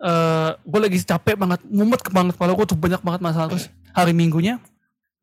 eh 0.03 0.51
gue 0.55 0.81
lagi 0.83 0.99
capek 1.03 1.39
banget 1.39 1.63
mumet 1.71 2.03
ke 2.03 2.11
banget 2.11 2.35
kepala 2.35 2.59
gue 2.59 2.67
tuh 2.67 2.79
banyak 2.79 3.01
banget 3.07 3.21
masalah 3.23 3.47
terus 3.55 3.71
hari 3.95 4.11
minggunya 4.11 4.59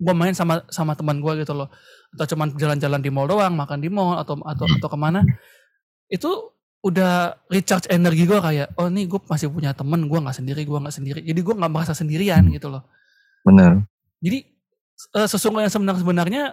gue 0.03 0.13
main 0.15 0.33
sama 0.35 0.65
sama 0.67 0.97
teman 0.97 1.23
gue 1.23 1.33
gitu 1.45 1.53
loh. 1.55 1.69
Atau 2.13 2.35
cuman 2.35 2.53
jalan-jalan 2.57 2.99
di 3.01 3.09
mall 3.09 3.29
doang 3.29 3.53
makan 3.55 3.79
di 3.81 3.89
mall 3.89 4.19
atau 4.19 4.37
atau 4.43 4.65
atau 4.67 4.87
ke 4.89 4.97
mana. 4.97 5.21
Itu 6.11 6.52
udah 6.83 7.39
recharge 7.47 7.87
energi 7.87 8.27
gue 8.27 8.35
kayak 8.37 8.75
oh 8.75 8.91
nih 8.91 9.07
gue 9.07 9.19
masih 9.23 9.47
punya 9.47 9.71
temen 9.71 10.03
gue 10.03 10.19
nggak 10.19 10.35
sendiri 10.35 10.67
gue 10.67 10.79
nggak 10.83 10.95
sendiri 10.95 11.19
jadi 11.23 11.39
gue 11.39 11.55
nggak 11.55 11.71
merasa 11.71 11.95
sendirian 11.95 12.43
gitu 12.51 12.67
loh 12.67 12.83
Bener. 13.47 13.87
jadi 14.19 14.43
eh, 15.15 15.27
sesungguhnya 15.31 15.71
sebenar 15.71 15.95
sebenarnya 15.95 16.43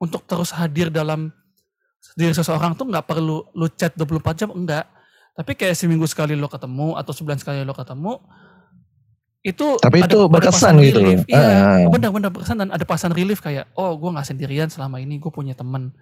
untuk 0.00 0.24
terus 0.24 0.50
hadir 0.50 0.88
dalam 0.88 1.28
diri 2.12 2.36
seseorang 2.36 2.76
tuh 2.76 2.84
nggak 2.88 3.04
perlu 3.04 3.48
lu 3.56 3.66
chat 3.72 3.96
24 3.96 4.36
jam 4.36 4.50
enggak. 4.52 4.84
Tapi 5.34 5.56
kayak 5.56 5.74
seminggu 5.74 6.04
sekali 6.06 6.36
lo 6.36 6.46
ketemu 6.46 6.94
atau 6.94 7.10
sebulan 7.10 7.40
sekali 7.40 7.64
lo 7.64 7.72
ketemu 7.72 8.20
itu 9.44 9.76
Tapi 9.76 10.04
itu 10.04 10.18
berkesan 10.28 10.76
gitu 10.80 10.98
loh. 11.00 11.20
Iya, 11.24 11.40
Ah. 11.40 11.88
benar-benar 11.88 12.30
berkesan 12.32 12.64
dan 12.64 12.68
ada 12.72 12.84
perasaan 12.84 13.12
relief 13.12 13.40
kayak 13.40 13.68
oh 13.76 13.96
gue 13.96 14.10
nggak 14.12 14.24
sendirian 14.24 14.68
selama 14.68 15.00
ini 15.00 15.16
gue 15.16 15.32
punya 15.32 15.56
temen 15.56 15.92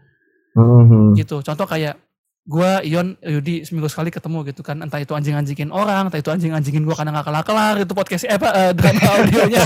Hmm. 0.52 1.16
gitu. 1.16 1.40
Contoh 1.40 1.64
kayak 1.64 1.96
gue 2.42 2.70
Ion 2.90 3.14
Yudi 3.22 3.62
seminggu 3.62 3.86
sekali 3.86 4.10
ketemu 4.10 4.42
gitu 4.50 4.66
kan. 4.66 4.82
Entah 4.82 4.98
itu 4.98 5.14
anjing-anjingin 5.14 5.70
orang 5.70 6.10
entah 6.10 6.18
itu 6.18 6.30
anjing-anjingin 6.30 6.82
gue 6.82 6.96
karena 6.96 7.14
gak 7.22 7.30
kelar-kelar 7.30 7.74
itu 7.78 7.94
podcast 7.94 8.26
eh, 8.26 8.34
apa 8.34 8.48
eh, 8.50 8.72
drama 8.74 9.02
audionya. 9.18 9.62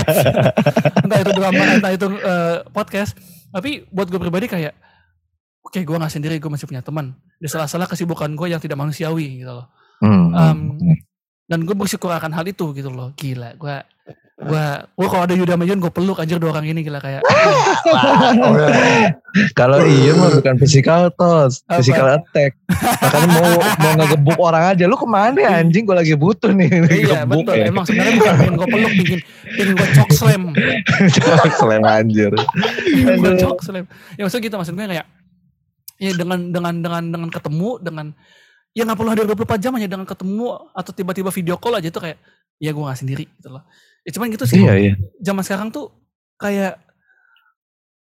Entah 1.07 1.19
itu 1.23 1.31
drama 1.33 1.63
entah 1.73 1.91
itu 1.95 2.05
eh, 2.21 2.57
podcast. 2.69 3.17
Tapi 3.49 3.89
buat 3.89 4.11
gue 4.11 4.19
pribadi 4.21 4.45
kayak 4.45 4.73
oke 5.65 5.79
gue 5.81 5.97
nggak 5.97 6.13
sendiri 6.13 6.35
gue 6.37 6.51
masih 6.51 6.69
punya 6.69 6.85
teman. 6.85 7.17
Di 7.41 7.49
salah-salah 7.49 7.89
kesibukan 7.89 8.29
gue 8.37 8.47
yang 8.53 8.61
tidak 8.61 8.77
manusiawi 8.77 9.41
gitu 9.41 9.53
loh. 9.57 9.67
Hmm. 9.97 10.29
Em, 10.37 10.59
dan 11.49 11.65
gue 11.65 11.73
bersyukur 11.73 12.13
akan 12.13 12.29
hal 12.37 12.45
itu 12.45 12.75
gitu 12.77 12.93
loh. 12.93 13.09
Gila 13.17 13.57
gue 13.57 13.75
gue 14.37 14.65
gue 14.93 15.07
kalau 15.09 15.23
ada 15.25 15.33
Yuda 15.33 15.57
sama 15.57 15.65
Yun 15.65 15.81
gue 15.81 15.89
peluk 15.89 16.21
anjir 16.21 16.37
dua 16.37 16.53
orang 16.53 16.69
ini 16.69 16.85
gila 16.85 17.01
kayak 17.01 17.25
Kalau 19.53 19.81
iya 19.85 20.13
mah 20.17 20.33
bukan 20.33 20.55
physical 20.57 21.13
Apa? 21.13 21.49
physical 21.77 22.09
attack. 22.09 22.57
Makanya 22.73 23.27
mau 23.37 23.49
mau 23.61 23.91
ngegebuk 24.01 24.39
orang 24.41 24.73
aja. 24.73 24.89
Lu 24.89 24.97
ke 24.97 25.05
mana 25.05 25.37
ya 25.37 25.61
anjing? 25.61 25.85
Gue 25.85 25.93
lagi 25.93 26.17
butuh 26.17 26.49
nih. 26.53 26.69
iya 27.05 27.21
betul 27.21 27.53
ya. 27.53 27.69
emang 27.69 27.85
sebenarnya 27.85 28.13
bukan 28.17 28.33
pengen 28.33 28.53
gue 28.57 28.67
peluk 28.69 28.93
bikin 28.97 29.19
pengen 29.57 29.73
gue 29.77 29.87
cok 29.93 30.09
slam 30.13 30.43
Selain 31.57 31.83
anjir. 31.85 32.31
gue 32.93 33.31
cok 33.41 33.57
slam 33.61 33.85
ya 34.17 34.21
maksudnya 34.25 34.45
gitu 34.49 34.55
maksud 34.57 34.73
gue 34.73 34.85
kayak 34.85 35.07
Ya 35.97 36.13
dengan 36.13 36.53
dengan 36.53 36.73
dengan 36.77 37.03
dengan 37.09 37.29
ketemu 37.33 37.69
dengan 37.81 38.05
ya 38.77 38.85
nggak 38.85 38.97
perlu 39.01 39.09
hadir 39.09 39.25
24 39.25 39.57
jam 39.57 39.73
hanya 39.73 39.89
dengan 39.89 40.05
ketemu 40.05 40.45
atau 40.77 40.91
tiba-tiba 40.93 41.29
video 41.33 41.57
call 41.57 41.81
aja 41.81 41.89
tuh 41.89 42.05
kayak 42.05 42.21
ya 42.61 42.69
gue 42.69 42.83
nggak 42.85 42.99
sendiri 43.01 43.25
gitu 43.25 43.49
loh. 43.49 43.65
Ya 44.07 44.15
cuman 44.15 44.31
gitu 44.31 44.47
sih. 44.47 44.63
Iya 44.63 44.73
iya. 44.79 44.93
Zaman 45.19 45.43
sekarang 45.43 45.67
tuh 45.67 45.91
kayak 46.39 46.79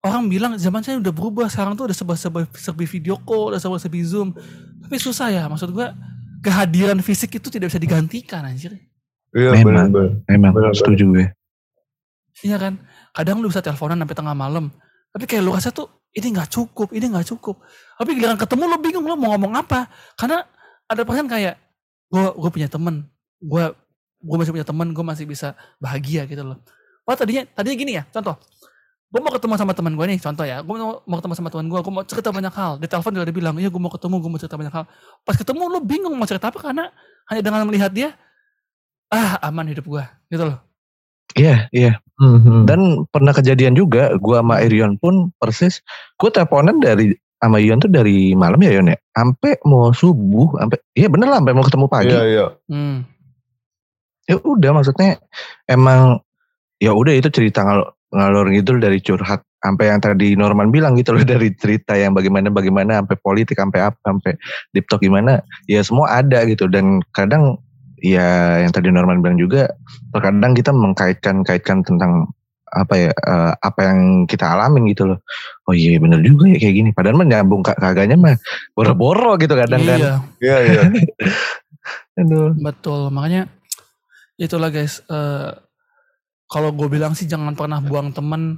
orang 0.05 0.29
bilang 0.29 0.53
zaman 0.61 0.85
saya 0.85 1.01
udah 1.01 1.09
berubah 1.09 1.49
sekarang 1.49 1.73
tuh 1.73 1.89
udah 1.89 1.97
serba-serba 1.97 2.45
serba 2.53 2.85
video 2.85 3.17
call, 3.17 3.49
udah 3.49 3.57
serba-serba 3.57 3.97
zoom. 4.05 4.37
Tapi 4.85 4.95
susah 5.01 5.33
ya 5.33 5.49
maksud 5.49 5.73
gue 5.73 5.89
kehadiran 6.45 7.01
fisik 7.01 7.41
itu 7.41 7.49
tidak 7.49 7.73
bisa 7.73 7.81
digantikan 7.81 8.45
anjir. 8.45 8.77
Iya 9.33 9.57
Memang. 9.57 9.89
benar-benar. 9.89 10.09
Memang 10.29 10.51
Benar, 10.53 10.71
setuju 10.77 11.03
gue. 11.09 11.25
Iya 12.45 12.61
kan? 12.61 12.77
Kadang 13.17 13.41
lu 13.41 13.49
bisa 13.49 13.65
teleponan 13.65 13.97
sampai 13.97 14.13
tengah 14.13 14.37
malam. 14.37 14.69
Tapi 15.09 15.25
kayak 15.25 15.41
lu 15.41 15.49
rasa 15.49 15.73
tuh 15.73 15.89
ini 16.13 16.29
nggak 16.29 16.53
cukup, 16.53 16.93
ini 16.93 17.09
nggak 17.09 17.25
cukup. 17.33 17.57
Tapi 17.97 18.13
giliran 18.13 18.37
ketemu 18.37 18.63
lu 18.69 18.77
bingung 18.77 19.05
lu 19.09 19.17
mau 19.17 19.33
ngomong 19.33 19.57
apa. 19.57 19.89
Karena 20.13 20.45
ada 20.85 21.01
perasaan 21.01 21.25
kayak 21.25 21.57
gue 22.13 22.25
gue 22.37 22.49
punya 22.53 22.69
temen, 22.69 23.09
gue 23.41 23.65
gue 24.27 24.37
masih 24.37 24.51
punya 24.51 24.67
temen, 24.67 24.91
gue 24.91 25.05
masih 25.07 25.23
bisa 25.23 25.55
bahagia 25.79 26.27
gitu 26.27 26.43
loh. 26.43 26.59
Wah 27.07 27.15
tadinya 27.15 27.47
tadinya 27.55 27.77
gini 27.79 27.91
ya, 27.95 28.03
contoh. 28.11 28.35
Gue 29.07 29.23
mau 29.23 29.31
ketemu 29.31 29.55
sama 29.55 29.71
teman 29.71 29.95
gue 29.95 30.05
nih, 30.11 30.19
contoh 30.19 30.43
ya. 30.43 30.59
Gue 30.59 30.75
mau, 30.75 30.99
mau 31.07 31.17
ketemu 31.23 31.33
sama 31.39 31.47
teman 31.47 31.71
gue, 31.71 31.79
gue 31.79 31.93
mau 31.95 32.03
cerita 32.03 32.29
banyak 32.35 32.51
hal. 32.51 32.71
Di 32.83 32.91
telepon 32.91 33.15
juga 33.15 33.25
dia 33.31 33.35
bilang, 33.39 33.55
iya 33.55 33.71
gue 33.71 33.79
mau 33.79 33.87
ketemu, 33.87 34.15
gue 34.19 34.29
mau 34.35 34.39
cerita 34.43 34.59
banyak 34.59 34.73
hal. 34.75 34.83
Pas 35.23 35.35
ketemu 35.39 35.63
lu 35.71 35.79
bingung 35.79 36.11
mau 36.19 36.27
cerita 36.27 36.51
apa 36.51 36.59
karena 36.59 36.91
hanya 37.31 37.39
dengan 37.39 37.63
melihat 37.63 37.91
dia, 37.95 38.11
ah 39.07 39.39
aman 39.47 39.71
hidup 39.71 39.87
gue, 39.87 40.03
gitu 40.27 40.43
loh. 40.43 40.59
Iya 41.39 41.71
iya. 41.71 42.03
Mhm. 42.19 42.67
Dan 42.67 43.07
pernah 43.07 43.31
kejadian 43.31 43.77
juga, 43.77 44.11
gua 44.19 44.43
sama 44.43 44.59
Irion 44.59 44.99
pun 44.99 45.31
persis, 45.39 45.79
gue 46.19 46.29
teleponan 46.33 46.83
dari 46.83 47.15
sama 47.37 47.61
Ion 47.61 47.77
tuh 47.77 47.91
dari 47.93 48.33
malam 48.33 48.57
ya 48.57 48.73
Ion 48.73 48.89
ya, 48.89 48.97
sampai 49.13 49.61
mau 49.63 49.93
subuh, 49.93 50.57
sampai 50.57 50.81
iya 50.97 51.05
bener 51.05 51.29
lah, 51.29 51.37
sampai 51.37 51.53
mau 51.53 51.65
ketemu 51.65 51.85
pagi. 51.85 52.09
Iya 52.09 52.23
iya. 52.25 52.45
Hmm. 52.65 53.05
Ya 54.27 54.35
udah 54.43 54.71
maksudnya 54.75 55.17
emang 55.71 56.19
ya 56.77 56.91
udah 56.93 57.15
itu 57.15 57.31
cerita 57.31 57.63
ngalor, 57.63 57.95
ngalor 58.11 58.45
gitu 58.53 58.77
dari 58.77 58.99
curhat 59.01 59.41
sampai 59.57 59.89
yang 59.89 59.99
tadi 59.99 60.37
Norman 60.37 60.69
bilang 60.69 60.93
gitu 60.99 61.15
loh 61.17 61.23
dari 61.33 61.49
cerita 61.55 61.97
yang 61.97 62.13
bagaimana 62.13 62.51
bagaimana 62.53 63.01
sampai 63.01 63.17
politik 63.23 63.57
sampai 63.57 63.87
apa 63.87 63.97
sampai 64.05 64.37
deep 64.75 64.85
talk 64.91 65.01
gimana 65.01 65.41
ya 65.65 65.81
semua 65.81 66.21
ada 66.21 66.45
gitu 66.45 66.69
dan 66.69 67.01
kadang 67.15 67.57
ya 68.03 68.61
yang 68.61 68.69
tadi 68.69 68.93
Norman 68.93 69.25
bilang 69.25 69.41
juga 69.41 69.73
terkadang 70.13 70.53
kita 70.53 70.69
mengkaitkan-kaitkan 70.69 71.81
tentang 71.81 72.29
apa 72.67 72.93
ya 72.99 73.11
eh, 73.15 73.53
apa 73.63 73.79
yang 73.79 74.27
kita 74.27 74.43
alamin 74.43 74.91
gitu 74.91 75.07
loh 75.07 75.19
oh 75.65 75.73
iya 75.73 75.95
bener 75.97 76.19
juga 76.19 76.51
ya 76.51 76.59
kayak 76.59 76.75
gini 76.75 76.89
padahal 76.91 77.15
mah 77.15 77.27
nyambung 77.31 77.63
kag- 77.63 77.79
kagaknya 77.79 78.19
mah 78.19 78.35
boro-boro 78.75 79.39
gitu 79.39 79.55
kadang 79.55 79.87
kan 79.87 79.99
Iya. 79.99 80.13
Iya 80.43 80.57
iya. 80.67 80.81
Aduh. 82.19 82.51
Betul, 82.59 83.13
makanya 83.13 83.45
itulah 84.39 84.69
guys. 84.69 85.01
eh 85.09 85.51
kalau 86.47 86.71
gue 86.71 86.87
bilang 86.87 87.11
sih 87.11 87.27
jangan 87.27 87.51
pernah 87.59 87.83
buang 87.83 88.15
temen 88.15 88.55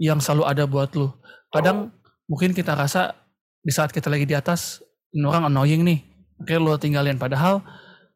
yang 0.00 0.16
selalu 0.24 0.44
ada 0.48 0.64
buat 0.64 0.88
lu. 0.96 1.12
Kadang 1.52 1.92
mungkin 2.24 2.56
kita 2.56 2.72
rasa 2.72 3.12
di 3.60 3.68
saat 3.68 3.92
kita 3.92 4.08
lagi 4.08 4.24
di 4.24 4.32
atas, 4.32 4.80
ini 5.12 5.26
orang 5.28 5.52
annoying 5.52 5.84
nih, 5.84 6.00
oke 6.40 6.54
lu 6.56 6.72
tinggalin. 6.80 7.20
Padahal, 7.20 7.60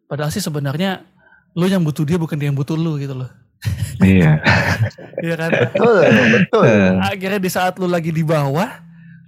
padahal 0.09 0.33
sih 0.33 0.41
sebenarnya 0.41 1.05
lu 1.53 1.69
yang 1.69 1.85
butuh 1.85 2.07
dia 2.09 2.17
bukan 2.17 2.39
dia 2.41 2.49
yang 2.49 2.57
butuh 2.57 2.81
lu 2.81 2.97
gitu 2.97 3.13
loh. 3.13 3.29
iya 4.01 4.41
Iya 5.21 5.35
kan? 5.37 5.51
Betul 5.53 6.01
betul. 6.33 6.65
Eh, 6.65 6.97
Akhirnya 7.05 7.37
di 7.37 7.51
saat 7.53 7.77
lu 7.77 7.85
lagi 7.85 8.09
di 8.09 8.25
bawah, 8.25 8.73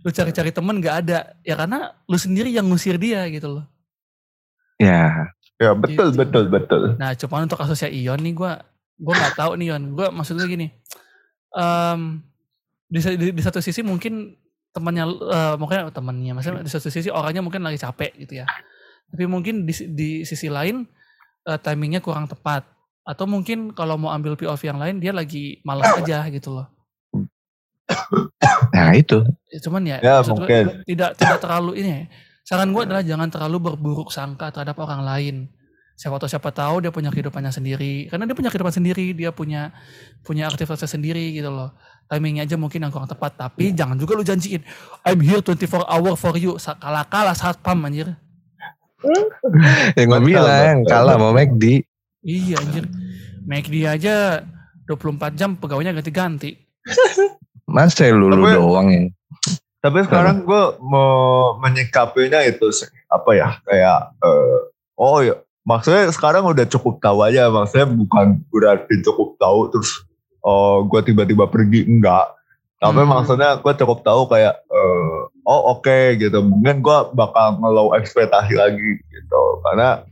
lu 0.00 0.08
cari-cari 0.08 0.48
temen 0.48 0.80
gak 0.80 1.04
ada. 1.04 1.36
Ya 1.44 1.52
karena 1.52 1.92
lu 2.08 2.16
sendiri 2.16 2.48
yang 2.48 2.64
ngusir 2.64 2.96
dia 2.96 3.28
gitu 3.28 3.60
loh. 3.60 3.64
ya 4.80 5.28
Ya 5.62 5.70
betul 5.78 6.10
Gitu. 6.10 6.18
betul 6.18 6.44
betul. 6.50 6.82
Nah, 6.98 7.14
cuma 7.14 7.38
untuk 7.38 7.54
kasusnya 7.54 7.86
Ion 7.88 8.18
nih 8.18 8.34
gue 8.34 8.52
gue 8.98 9.14
nggak 9.14 9.38
tahu 9.38 9.54
nih 9.54 9.70
Ion. 9.70 9.94
Gue 9.94 10.10
maksud 10.10 10.34
gue 10.36 10.48
gini. 10.50 10.68
em, 11.52 12.18
di, 12.88 12.98
di, 12.98 13.26
di 13.30 13.42
satu 13.44 13.60
sisi 13.62 13.84
mungkin 13.84 14.34
temannya 14.72 15.04
eh, 15.06 15.54
mungkin 15.60 15.92
temannya 15.92 16.32
maksudnya 16.32 16.64
di 16.64 16.72
satu 16.72 16.88
sisi 16.88 17.12
orangnya 17.12 17.44
mungkin 17.44 17.62
lagi 17.62 17.78
capek 17.78 18.16
gitu 18.26 18.42
ya. 18.42 18.46
Tapi 19.12 19.24
mungkin 19.28 19.68
di, 19.68 19.74
di 19.92 20.10
sisi 20.24 20.48
lain 20.48 20.82
eh, 21.46 21.58
timingnya 21.60 22.00
kurang 22.00 22.26
tepat 22.26 22.64
atau 23.04 23.26
mungkin 23.28 23.74
kalau 23.76 23.98
mau 23.98 24.10
ambil 24.10 24.34
POV 24.34 24.62
yang 24.64 24.80
lain 24.80 24.96
dia 24.98 25.12
lagi 25.12 25.60
malas 25.62 25.92
aja 25.98 26.24
gitu 26.32 26.56
loh. 26.56 26.66
nah 28.72 28.96
itu 28.96 29.20
cuman 29.60 29.82
ya, 29.84 29.98
Ya, 30.00 30.14
gue 30.24 30.48
tidak 30.88 31.10
tidak 31.20 31.38
terlalu 31.42 31.82
ini 31.82 31.90
ya. 31.92 32.02
Saran 32.42 32.74
gue 32.74 32.82
adalah 32.82 33.06
jangan 33.06 33.30
terlalu 33.30 33.72
berburuk 33.72 34.10
sangka 34.10 34.50
terhadap 34.50 34.74
orang 34.82 35.06
lain. 35.06 35.36
Siapa 35.94 36.18
tahu 36.18 36.26
siapa 36.26 36.50
tahu 36.50 36.82
dia 36.82 36.90
punya 36.90 37.14
kehidupannya 37.14 37.54
sendiri. 37.54 38.10
Karena 38.10 38.26
dia 38.26 38.34
punya 38.34 38.50
kehidupan 38.50 38.74
sendiri, 38.74 39.14
dia 39.14 39.30
punya 39.30 39.70
punya 40.26 40.50
aktivitasnya 40.50 40.90
sendiri 40.98 41.30
gitu 41.38 41.54
loh. 41.54 41.70
Timingnya 42.10 42.42
aja 42.42 42.58
mungkin 42.58 42.82
yang 42.82 42.90
kurang 42.90 43.06
tepat, 43.06 43.38
tapi 43.38 43.70
jangan 43.72 43.94
juga 43.94 44.18
lu 44.18 44.26
janjiin 44.26 44.60
I'm 45.06 45.22
here 45.22 45.38
24 45.38 45.86
hour 45.86 46.18
for 46.18 46.34
you. 46.34 46.58
Kalah-kalah 46.58 47.38
saat 47.38 47.62
pam 47.62 47.78
anjir. 47.86 48.10
yang 49.98 50.06
gue 50.10 50.20
bilang 50.22 50.86
kalah 50.86 51.18
mau 51.18 51.34
McD 51.34 51.82
Iya 52.22 52.62
anjir. 52.62 52.86
Make 53.42 53.66
dia 53.70 53.98
aja 53.98 54.46
24 54.86 55.34
jam 55.34 55.58
pegawainya 55.58 55.94
ganti-ganti. 55.94 56.58
masa 57.66 58.10
lu 58.10 58.26
lu 58.26 58.42
doang 58.42 58.90
ya 58.90 59.06
Tapi 59.82 59.98
sekarang 60.06 60.46
gue 60.46 60.62
mau 60.78 61.58
menyikapinya 61.58 62.38
itu 62.46 62.70
sih, 62.70 62.86
apa 63.10 63.30
ya? 63.34 63.58
Kayak 63.66 64.14
eh, 64.22 64.58
oh 64.94 65.18
ya 65.18 65.34
maksudnya 65.66 66.06
sekarang 66.14 66.46
udah 66.46 66.62
cukup 66.70 67.02
tahu 67.02 67.26
aja. 67.26 67.50
Maksudnya 67.50 67.90
bukan 67.90 68.46
berarti 68.46 69.02
cukup 69.02 69.34
tahu 69.42 69.74
terus 69.74 70.06
oh 70.46 70.86
gue 70.86 71.02
tiba-tiba 71.02 71.50
pergi 71.50 71.82
enggak. 71.82 72.30
Tapi 72.78 73.02
Hmm. 73.02 73.10
maksudnya 73.10 73.58
gue 73.58 73.72
cukup 73.74 74.06
tahu 74.06 74.30
kayak 74.30 74.54
eh, 74.70 75.18
oh 75.50 75.60
oke 75.74 75.98
gitu. 76.14 76.38
Mungkin 76.38 76.78
gue 76.78 76.98
bakal 77.18 77.58
ngelow 77.58 77.98
ekspektasi 77.98 78.54
lagi 78.54 79.02
gitu. 79.02 79.42
Karena 79.66 80.06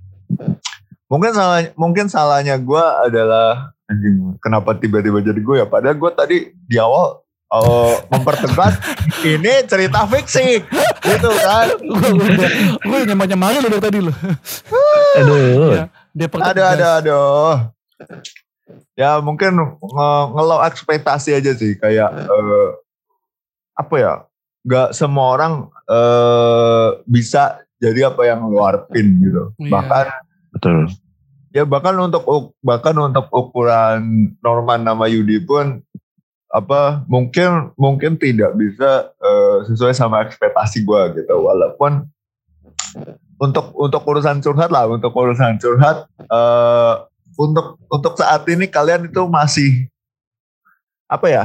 mungkin 1.06 1.30
salah 1.30 1.62
mungkin 1.78 2.06
salahnya 2.10 2.58
gue 2.58 2.84
adalah 3.06 3.70
anjing 3.90 4.34
kenapa 4.42 4.74
tiba-tiba 4.78 5.22
jadi 5.22 5.38
gue 5.38 5.56
ya? 5.62 5.66
Padahal 5.66 5.94
gue 5.94 6.10
tadi 6.14 6.36
di 6.54 6.74
awal 6.78 7.22
eh, 7.50 7.94
mempertegas 8.08 8.74
ini 9.22 9.52
cerita 9.66 10.06
fiksi. 10.06 10.62
Gitu 11.00 11.30
kan? 11.36 11.66
Gue 12.80 12.98
nyamar-nyamarin 13.04 13.60
lu 13.60 13.68
dari 13.68 13.82
tadi 13.82 13.98
lu. 13.98 14.12
aduh. 15.16 15.74
Iya. 15.74 15.84
Dia 16.10 16.26
aduh 16.26 16.66
aduh 16.66 16.90
aduh. 16.96 17.52
Ya 18.94 19.18
mungkin 19.18 19.56
nge- 19.56 20.26
ngelow 20.30 20.60
ekspektasi 20.62 21.34
aja 21.34 21.52
sih 21.54 21.74
kayak 21.74 22.10
eh, 22.26 22.68
apa 23.74 23.94
ya? 23.96 24.14
Nggak 24.60 24.88
semua 24.92 25.34
orang 25.34 25.52
eh, 25.88 26.88
bisa 27.04 27.58
jadi 27.80 28.12
apa 28.12 28.22
yang 28.28 28.44
harapin 28.54 29.18
gitu. 29.18 29.50
Iya. 29.56 29.70
bahkan 29.72 30.06
betul. 30.52 30.78
Ya 31.50 31.66
bahkan 31.66 31.98
untuk 31.98 32.22
uk- 32.26 32.54
bahkan 32.62 32.94
untuk 32.94 33.26
ukuran 33.32 34.30
Norman 34.38 34.84
nama 34.84 35.10
Yudi 35.10 35.42
pun 35.42 35.82
apa 36.50 37.06
mungkin 37.06 37.70
mungkin 37.78 38.18
tidak 38.18 38.58
bisa 38.58 39.14
eh, 39.22 39.56
sesuai 39.70 39.94
sama 39.94 40.26
ekspektasi 40.26 40.82
gua 40.82 41.14
gitu 41.14 41.30
walaupun 41.30 42.10
untuk 43.38 43.70
untuk 43.78 44.02
urusan 44.02 44.42
curhat 44.42 44.74
lah 44.74 44.90
untuk 44.90 45.14
urusan 45.14 45.62
curhat 45.62 46.10
eh, 46.18 46.94
untuk 47.38 47.78
untuk 47.86 48.18
saat 48.18 48.42
ini 48.50 48.66
kalian 48.66 49.06
itu 49.06 49.22
masih 49.30 49.86
apa 51.06 51.26
ya 51.30 51.44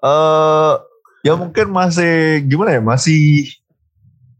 eh 0.00 0.74
ya 1.26 1.34
mungkin 1.34 1.74
masih 1.74 2.46
gimana 2.46 2.78
ya 2.78 2.82
masih 2.82 3.50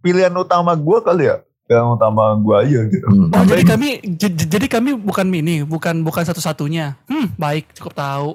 pilihan 0.01 0.33
utama 0.33 0.73
gua 0.79 1.03
kali 1.03 1.27
ya 1.27 1.43
yang 1.71 1.95
utama 1.99 2.35
gua 2.39 2.63
aja 2.63 2.87
gitu 2.87 3.07
Hmm. 3.11 3.31
Oh, 3.31 3.47
jadi 3.47 3.63
kami 3.63 3.89
jadi 4.19 4.67
kami 4.67 4.99
bukan 4.99 5.27
ini, 5.31 5.63
bukan 5.63 6.03
bukan 6.03 6.27
satu-satunya. 6.27 6.99
Hmm, 7.07 7.31
baik, 7.39 7.71
cukup 7.79 7.95
tahu. 7.95 8.31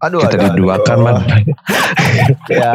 Aduh 0.00 0.20
kita 0.24 0.36
aduh, 0.36 0.48
diduakan 0.56 0.96
aduh. 0.96 1.04
man. 1.04 1.16
Ya. 2.48 2.72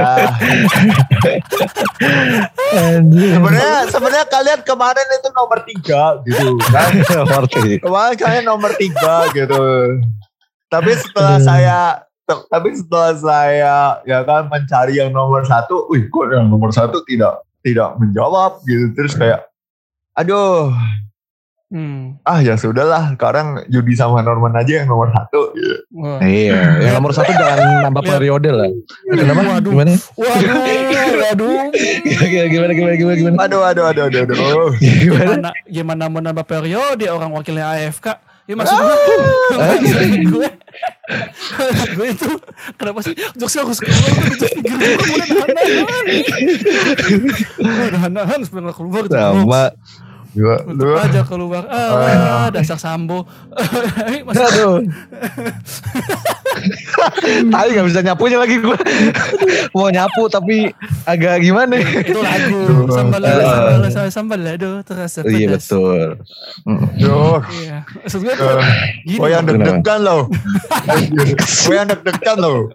Sebenarnya 3.10 3.76
sebenarnya 3.90 4.26
kalian 4.30 4.62
kemarin 4.62 5.08
itu 5.10 5.30
nomor 5.34 5.60
tiga 5.66 6.04
gitu 6.26 6.58
kan? 6.70 6.92
Ngerti. 7.26 7.82
kemarin 7.82 8.16
kalian 8.16 8.46
nomor 8.46 8.72
tiga 8.78 9.26
gitu. 9.34 9.66
Tapi 10.70 10.92
setelah 11.02 11.38
saya 11.42 11.80
tapi 12.26 12.74
setelah 12.74 13.14
saya 13.18 13.78
ya 14.06 14.26
kan 14.26 14.50
mencari 14.50 14.98
yang 14.98 15.14
nomor 15.14 15.46
satu 15.46 15.86
wih 15.94 16.10
kok 16.10 16.30
yang 16.30 16.50
nomor 16.50 16.74
satu 16.74 17.02
tidak 17.06 17.42
tidak 17.66 17.98
menjawab 17.98 18.62
gitu. 18.70 18.94
Terus 18.94 19.14
kayak 19.18 19.50
aduh 20.14 20.70
Hmm. 21.66 22.22
ah 22.22 22.46
ya 22.46 22.54
sudahlah 22.62 23.18
sekarang 23.18 23.66
Yudi 23.74 23.98
sama 23.98 24.22
Norman 24.22 24.54
aja 24.54 24.86
yang 24.86 24.88
nomor 24.88 25.10
satu 25.10 25.50
gitu. 25.58 25.76
Wah. 25.98 26.22
Iya, 26.22 26.78
yang 26.86 26.94
nomor 27.02 27.10
satu 27.10 27.34
jangan 27.42 27.90
nambah 27.90 28.06
periode 28.06 28.54
lah. 28.54 28.70
Kenapa? 29.10 29.42
Waduh. 29.58 29.74
Gimana? 29.74 29.92
Waduh, 30.14 30.56
waduh. 31.26 31.50
gimana, 32.46 32.72
gimana, 32.78 32.94
gimana, 32.94 33.16
gimana? 33.18 33.36
aduh 33.50 33.66
aduh 33.66 33.86
aduh 33.90 34.04
aduh 34.06 34.20
aduh 34.30 34.70
Gimana? 34.78 35.26
Gimana, 35.26 35.50
gimana 35.66 36.04
mau 36.06 36.22
nambah 36.22 36.46
periode 36.46 37.10
orang 37.10 37.34
wakilnya 37.34 37.66
AFK? 37.74 38.14
Ya 38.46 38.54
maksud 38.54 38.78
gue, 38.78 38.86
Ah. 39.58 39.74
maksud 39.74 40.22
gue, 40.22 40.48
gue 41.98 42.08
itu 42.14 42.30
kenapa 42.78 43.02
sih 43.02 43.18
jokesnya 43.34 43.66
harus 43.66 43.82
keluar 43.82 44.06
jokes 44.38 44.54
pikir 44.54 44.74
gue 44.78 44.94
udah 47.58 47.90
nahan-nahan 47.90 48.40
udah 48.46 48.54
nahan 48.54 48.62
nggak 48.70 48.78
keluar. 48.78 49.04
Sama. 49.10 49.64
Gua, 50.36 50.60
Untuk 50.62 50.84
lu 50.86 51.00
aja 51.00 51.22
keluar 51.24 51.64
ah 51.66 52.48
dasar 52.50 52.76
sambo 52.76 53.24
Mas, 54.26 54.36
Aduh. 54.36 54.84
Tadi 57.46 57.70
gak 57.72 57.86
bisa 57.86 58.00
nyapunya 58.02 58.38
lagi 58.38 58.58
gue. 58.58 58.78
Mau 59.72 59.88
nyapu 59.88 60.28
tapi 60.28 60.72
agak 61.04 61.40
gimana? 61.40 61.78
itu 61.78 62.16
lagu 62.16 62.88
sambal 62.90 63.22
Ah. 63.22 63.88
sambal 63.88 64.10
sambal 64.10 64.40
aduh 64.42 64.80
terasa 64.82 65.20
pedas 65.22 65.36
Iya 65.36 65.48
betul. 65.52 66.08
Mm. 66.64 66.86
Duh. 66.98 67.40
iya 67.56 67.78
maksud 67.98 68.20
gue 68.22 68.34
Eh, 68.34 68.64
gini 69.06 69.20
Oh 69.20 69.28
yang 69.28 69.44
deg-degan 69.44 70.00
loh. 70.02 70.22
Oh 71.68 71.74
yang 71.74 71.88
deg-degan 71.88 72.38
loh. 72.38 72.72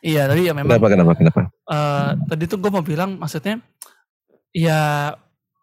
iya 0.00 0.26
tapi 0.26 0.44
ya 0.44 0.52
memang 0.52 0.68
Kenapa, 0.70 0.86
kenapa, 0.90 1.12
kenapa? 1.14 1.40
eh 1.64 2.08
tadi 2.26 2.44
tuh 2.44 2.58
gue 2.58 2.70
mau 2.70 2.82
bilang 2.82 3.16
maksudnya 3.16 3.60
ya 4.50 5.12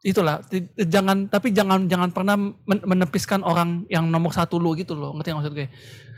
itulah 0.02 0.41
jangan 0.76 1.30
tapi 1.30 1.54
jangan 1.54 1.86
jangan 1.86 2.10
pernah 2.10 2.34
men- 2.34 2.86
menepiskan 2.86 3.45
orang 3.45 3.86
yang 3.86 4.10
nomor 4.10 4.34
satu 4.34 4.58
lu 4.58 4.74
gitu 4.74 4.97
loh 4.97 5.14
ngerti 5.14 5.30
maksud 5.32 5.54
gue? 5.54 5.70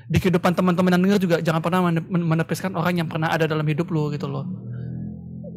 Di 0.04 0.18
kehidupan 0.20 0.56
teman-teman 0.56 0.96
yang 0.96 1.04
denger 1.04 1.20
juga 1.20 1.38
jangan 1.40 1.60
pernah 1.60 1.80
mene- 1.84 2.08
men- 2.08 2.28
menepiskan 2.28 2.72
orang 2.76 2.96
yang 2.96 3.08
pernah 3.08 3.28
ada 3.28 3.44
dalam 3.44 3.64
hidup 3.64 3.92
lu 3.92 4.08
gitu 4.10 4.28
loh. 4.28 4.48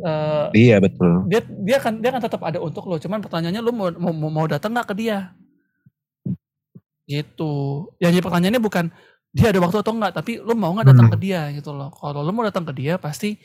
Eh, 0.07 0.71
Iya 0.71 0.77
betul. 0.79 1.27
dia 1.27 1.43
dia 1.43 1.79
kan 1.79 1.99
dia 1.99 2.11
kan 2.11 2.21
tetap 2.21 2.43
ada 2.43 2.59
untuk 2.59 2.87
lo 2.87 2.99
cuman 2.99 3.19
pertanyaannya 3.23 3.63
lu 3.63 3.71
mau 3.71 3.91
mau, 3.95 4.13
mau- 4.15 4.35
mau 4.43 4.47
datang 4.47 4.75
nggak 4.75 4.91
ke 4.91 4.95
dia? 4.99 5.35
Gitu. 7.07 7.55
Ya 8.03 8.11
jadi 8.11 8.23
pertanyaannya 8.23 8.59
bukan 8.59 8.91
dia 9.31 9.55
ada 9.55 9.61
waktu 9.63 9.79
atau 9.79 9.93
enggak 9.95 10.13
tapi 10.17 10.43
lu 10.43 10.55
mau 10.59 10.75
nggak 10.75 10.89
datang 10.91 11.07
Hmm. 11.07 11.15
ke 11.15 11.19
dia 11.23 11.41
gitu 11.55 11.71
loh. 11.71 11.95
Kalau 11.95 12.27
lu 12.27 12.33
mau 12.35 12.43
datang 12.43 12.67
ke 12.67 12.75
dia 12.75 12.99
pasti 12.99 13.39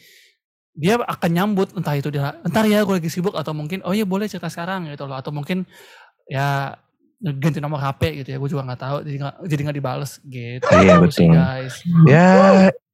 dia 0.72 0.96
akan 1.00 1.30
nyambut 1.32 1.76
entah 1.76 1.96
itu 2.00 2.08
dia 2.08 2.36
entar 2.48 2.64
ya 2.64 2.88
gue 2.88 2.96
lagi 2.96 3.12
sibuk 3.12 3.36
atau 3.36 3.52
mungkin 3.52 3.84
oh 3.84 3.92
iya 3.92 4.08
boleh 4.08 4.28
cerita 4.28 4.48
sekarang 4.48 4.88
gitu 4.88 5.08
loh. 5.08 5.20
Atau 5.20 5.36
mungkin 5.36 5.68
ya 6.32 6.76
ganti 7.22 7.62
nomor 7.62 7.78
HP 7.78 8.24
gitu 8.24 8.30
ya 8.34 8.38
gue 8.42 8.50
juga 8.50 8.66
nggak 8.66 8.82
tahu 8.82 8.98
jadi 9.06 9.18
nggak 9.22 9.36
jadi 9.46 9.62
nggak 9.62 9.78
dibales 9.78 10.12
gitu. 10.26 10.66
Iya, 10.74 10.96
sih, 11.12 11.30
betul. 11.30 11.38
guys. 11.38 11.76
Ya 12.10 12.28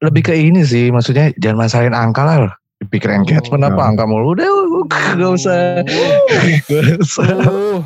lebih 0.04 0.22
ke 0.28 0.34
ini 0.36 0.62
sih, 0.68 0.92
maksudnya 0.92 1.32
jangan 1.40 1.58
masalin 1.64 1.96
angka 1.96 2.24
lah. 2.28 2.54
Dipikir 2.78 3.10
engagement 3.10 3.66
Oh, 3.66 3.70
apa 3.74 3.82
angka 3.90 4.06
mulu? 4.06 4.38
Udah 4.38 4.50
gak 5.18 5.32
usah. 5.34 5.82
Gak 6.70 7.02
usah. 7.02 7.34
Uh, 7.42 7.82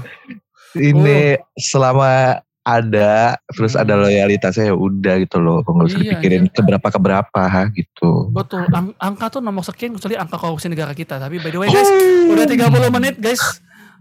ini 0.76 1.40
selama 1.56 2.44
ada 2.62 3.42
terus 3.50 3.74
ada 3.74 3.98
loyalitasnya 3.98 4.70
ya 4.70 4.76
udah 4.78 5.18
gitu 5.26 5.42
loh 5.42 5.66
nggak 5.66 5.88
usah 5.90 5.98
Iya, 5.98 6.04
dipikirin 6.14 6.46
iya. 6.46 6.54
keberapa 6.54 6.88
keberapa 6.94 7.42
gitu 7.74 8.30
Betul, 8.30 8.70
ang- 8.70 8.94
angka 9.02 9.34
tuh 9.34 9.42
nomor 9.42 9.66
sekian 9.66 9.98
kecuali 9.98 10.14
angka 10.16 10.38
korupsi 10.38 10.70
negara 10.70 10.94
kita. 10.94 11.18
Tapi 11.18 11.42
by 11.42 11.50
the 11.52 11.60
way 11.60 11.70
guys, 11.70 11.90
udah 12.32 12.46
30 12.48 12.96
menit 12.96 13.16
guys. 13.18 13.42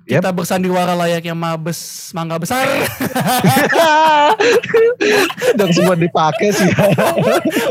Yep. 0.09 0.27
Kita 0.27 0.31
bersandiwara 0.33 0.97
layaknya 0.97 1.37
mabes 1.37 2.11
mangga 2.17 2.41
besar. 2.41 2.67
dan 5.59 5.69
semua 5.71 5.95
dipakai 5.95 6.51
sih 6.51 6.67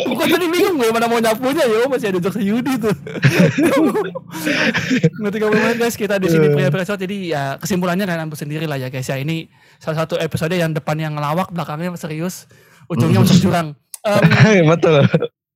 Gue 0.08 0.26
tadi 0.30 0.48
bingung 0.48 0.78
gue 0.78 0.90
mana 0.94 1.10
mau 1.10 1.20
nyapunya 1.20 1.66
ya 1.66 1.86
masih 1.90 2.14
ada 2.16 2.20
jokes 2.22 2.40
Yudi 2.40 2.80
tuh. 2.80 2.96
Nggak 5.20 5.32
30 5.36 5.52
menit 5.52 5.78
guys 5.78 5.96
kita 5.98 6.16
di 6.16 6.30
sini 6.32 6.48
pria 6.54 6.70
episode 6.70 7.02
jadi 7.02 7.18
ya 7.28 7.44
kesimpulannya 7.60 8.06
kalian 8.08 8.30
ambil 8.30 8.38
sendiri 8.40 8.66
lah 8.70 8.78
ya 8.80 8.88
guys 8.88 9.10
ya 9.10 9.18
ini 9.20 9.50
salah 9.80 10.06
satu 10.06 10.20
episode 10.20 10.54
yang 10.54 10.76
depannya 10.76 11.10
ngelawak 11.10 11.50
belakangnya 11.56 11.96
serius 11.96 12.46
ujungnya 12.92 13.22
masuk 13.24 13.40
jurang. 13.40 13.74
Em, 14.04 14.68
betul 14.72 15.04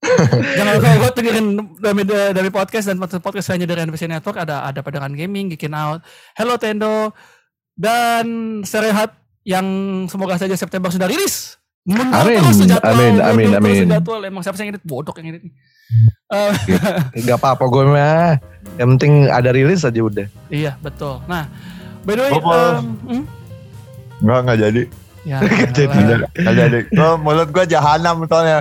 Jangan 0.60 0.74
lupa 0.84 1.00
buat 1.00 1.14
dengerin 1.16 1.48
dari, 1.80 2.04
dari 2.36 2.50
podcast 2.52 2.92
dan 2.92 3.00
podcast 3.00 3.48
lainnya 3.56 3.68
dari 3.72 3.88
NPC 3.88 4.12
Network 4.12 4.36
ada 4.36 4.68
ada 4.68 4.84
Padangan 4.84 5.16
Gaming, 5.16 5.56
Geekin 5.56 5.72
Out, 5.72 6.04
Hello 6.36 6.60
Tendo 6.60 7.16
dan 7.80 8.60
Serehat 8.68 9.16
yang 9.48 9.64
semoga 10.12 10.36
saja 10.36 10.60
September 10.60 10.92
sudah 10.92 11.08
rilis. 11.08 11.56
Mundur 11.84 12.16
Amin, 12.16 12.40
terus 12.40 12.80
amin, 12.80 13.20
amin, 13.20 13.48
terus 13.52 13.60
amin. 13.60 13.88
sejadwal. 13.92 14.20
Emang 14.24 14.40
siapa 14.40 14.56
sih 14.56 14.64
yang 14.64 14.72
edit 14.76 14.88
bodoh 14.88 15.12
yang 15.20 15.36
edit 15.36 15.44
nih? 15.44 15.56
Eh, 16.32 16.54
nggak 17.28 17.38
apa-apa 17.44 17.64
gue 17.68 17.84
mah 17.86 18.40
yang 18.80 18.96
penting 18.96 19.28
ada 19.28 19.52
rilis 19.52 19.84
aja 19.84 20.00
udah 20.00 20.28
iya 20.48 20.80
betul. 20.80 21.20
Nah, 21.28 21.46
by 22.08 22.16
the 22.16 22.24
way, 22.24 22.32
em, 22.40 22.86
hmm? 23.04 23.24
Enggak 24.24 24.40
enggak 24.40 24.60
jadi. 24.64 24.84
ya, 25.24 25.40
Jadi. 25.78 26.00
jadi. 26.36 26.80
Mulut 27.20 27.48
gua 27.52 27.64
jahanam 27.64 28.28
soalnya. 28.28 28.60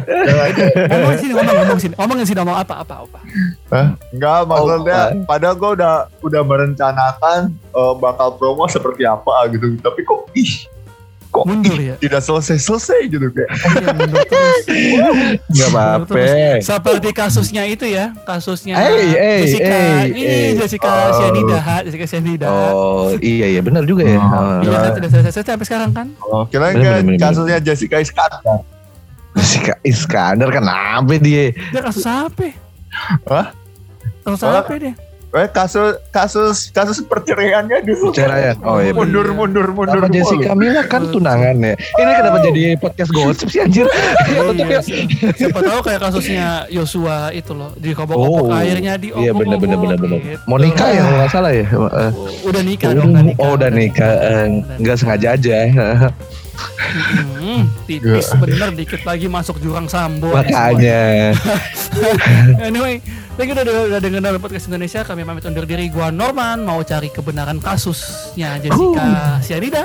ngomong 0.86 1.18
sini, 1.18 1.32
ngomong, 1.34 1.54
ngomong 1.58 1.78
sini, 1.78 1.94
ngomongin 1.98 2.24
sini, 2.26 2.38
ngomong 2.38 2.58
apa, 2.58 2.74
apa, 2.86 2.94
apa. 3.02 3.18
Hah? 3.66 3.86
Enggak 4.14 4.46
maksudnya 4.46 5.00
Oh, 5.10 5.26
padahal 5.26 5.54
gua 5.58 5.70
udah 5.74 5.94
udah 6.22 6.42
merencanakan 6.46 7.50
eh, 7.54 7.94
bakal 7.98 8.38
promo 8.38 8.66
seperti 8.70 9.02
apa 9.02 9.50
gitu. 9.50 9.74
Tapi 9.82 10.06
kok 10.06 10.30
ih 10.38 10.70
kok 11.32 11.48
Mundur 11.48 11.74
ya. 11.74 11.96
tidak 11.96 12.20
selesai-selesai 12.20 13.08
gitu 13.08 13.26
kayak. 13.26 13.50
Iya, 13.72 13.88
mundur 13.90 14.20
terus. 14.22 14.64
nggak 15.52 15.68
apa-apa 15.70 16.14
Seperti 16.60 17.08
kasusnya 17.10 17.62
itu 17.64 17.88
ya, 17.88 18.12
kasusnya 18.22 18.76
Eh, 18.76 19.16
eh, 19.16 19.38
Jessica, 19.42 19.64
eh, 19.66 20.00
ini 20.12 20.22
eh. 20.22 20.50
Jessica 20.54 20.84
Oh. 20.84 21.10
Sianida, 21.16 21.58
Jessica 21.82 22.04
Sianida. 22.06 22.46
oh 22.46 23.16
iya 23.16 23.48
iya 23.48 23.60
benar 23.60 23.82
juga 23.82 24.04
ya 24.04 24.20
Oh. 24.20 24.28
Oh. 24.28 24.60
Iya 24.60 24.76
kan 24.78 24.90
tidak 24.94 25.10
selesai 25.10 25.42
sampai 25.42 25.64
sekarang 25.64 25.90
kan? 25.90 26.06
Oh, 26.22 26.44
bener, 26.44 27.00
bener. 27.00 27.16
kasusnya 27.16 27.58
Jessica 27.58 27.96
Iskandar. 27.96 28.40
si 29.34 29.56
Kak 29.58 29.80
Iskandar 29.80 30.52
kenapa 30.52 31.16
dia 31.16 31.56
Dia 31.72 31.80
kasus 31.80 32.04
apa? 32.04 32.52
Hah? 33.24 33.56
Kasus 34.22 34.44
Oh. 34.44 34.52
apa 34.54 34.76
dia? 34.76 34.92
Eh 35.32 35.48
kasus 35.48 35.96
kasus 36.08 36.68
kasus 36.70 37.00
perceraiannya 37.02 37.80
dulu. 37.82 38.12
Perceraian. 38.12 38.52
Oh, 38.60 38.76
iya, 38.76 38.92
mundur 38.92 39.32
mundur 39.32 39.64
mundur. 39.68 39.96
Sama 39.96 40.12
Jessica 40.12 40.52
Mila 40.52 40.84
kan 40.84 41.08
tunangan 41.08 41.56
ya. 41.56 41.72
Ini 41.72 42.10
kenapa 42.14 42.38
jadi 42.42 42.62
podcast 42.76 43.10
gosip 43.10 43.48
sih 43.48 43.60
anjir? 43.60 43.88
Iya, 44.52 44.84
si- 44.84 45.08
siapa 45.34 45.58
tahu 45.58 45.80
kayak 45.82 46.00
kasusnya 46.02 46.68
Yosua 46.68 47.32
itu 47.32 47.52
loh, 47.52 47.72
di 47.74 47.90
kobok-kobok 47.90 48.44
Oh. 48.44 48.52
airnya 48.52 48.94
di 48.94 49.08
Iya 49.10 49.32
benar 49.32 49.56
benar 49.56 49.78
benar 49.78 49.96
benar. 49.96 50.20
gitu. 50.20 50.44
Mau 50.44 50.56
nikah 50.56 50.88
ya 50.90 51.00
kalau 51.00 51.16
nggak 51.16 51.30
salah 51.30 51.52
ya. 51.52 51.66
Udah 52.42 52.62
nikah 52.62 52.90
dong, 52.92 53.08
udah 53.10 53.24
nikah. 53.24 53.40
Oh 53.40 53.50
udah 53.54 53.70
nikah, 53.70 54.12
Eh, 54.14 54.46
nggak 54.78 54.96
sengaja 54.96 55.28
aja. 55.32 55.56
Hmm, 57.42 57.68
tipis 57.88 58.32
bener 58.36 58.72
dikit 58.76 59.02
lagi 59.02 59.26
masuk 59.26 59.58
jurang 59.58 59.88
sambo. 59.88 60.32
ya. 60.32 60.44
Makanya. 60.44 61.02
anyway, 62.68 63.00
thank 63.36 63.50
you 63.50 63.56
udah, 63.56 63.64
udah 63.92 64.00
dengerin 64.00 64.40
podcast 64.40 64.68
Indonesia. 64.68 65.00
Kami 65.04 65.26
pamit 65.26 65.44
undur 65.44 65.64
diri. 65.68 65.88
Gua 65.88 66.08
Norman 66.08 66.64
mau 66.64 66.80
cari 66.84 67.08
kebenaran 67.12 67.58
kasusnya 67.58 68.60
Jessica 68.62 69.38
Sianida. 69.44 69.84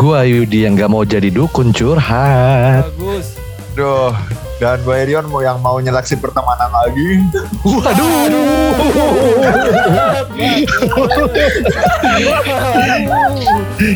Gua 0.00 0.26
Yudi 0.26 0.66
yang 0.66 0.74
nggak 0.74 0.90
mau 0.90 1.02
jadi 1.06 1.28
dukun 1.30 1.70
curhat. 1.70 2.86
Bagus. 2.94 3.45
Duh, 3.76 4.16
dan 4.56 4.80
gue 4.88 4.96
Erion 4.96 5.28
mau 5.28 5.44
yang 5.44 5.60
mau 5.60 5.76
nyeleksi 5.76 6.16
pertemanan 6.16 6.72
lagi. 6.72 7.20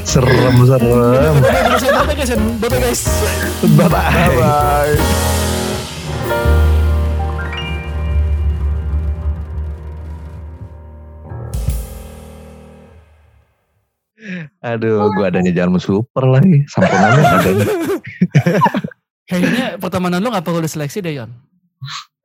Serem 0.04 0.56
serem. 0.68 1.36
Bye 1.40 2.12
guys. 2.12 2.36
Bye 2.60 2.68
guys. 2.76 3.02
Bye 3.72 3.88
bye. 3.88 5.00
Aduh, 14.60 15.08
gua 15.16 15.32
adanya 15.32 15.56
jalan 15.56 15.80
super 15.80 16.28
lagi. 16.28 16.68
Sampunannya 16.68 17.24
ada. 17.24 17.64
Kayaknya 19.30 19.78
pertemanan 19.78 20.18
lo 20.18 20.34
gak 20.34 20.42
perlu 20.42 20.58
diseleksi 20.58 20.98
deh 20.98 21.22
Yon. 21.22 21.30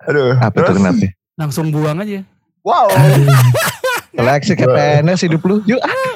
Aduh. 0.09 0.33
Apa 0.41 0.57
tuh 0.57 0.73
terus? 0.73 0.77
kenapa? 0.81 1.07
Langsung 1.37 1.69
buang 1.69 2.01
aja. 2.01 2.25
Wow. 2.65 2.89
Seleksi 4.17 4.53
ke 4.57 4.65
PNS 4.65 5.29
hidup 5.29 5.45
lu. 5.45 5.61
Yuk. 5.69 5.77
ah. 5.85 6.13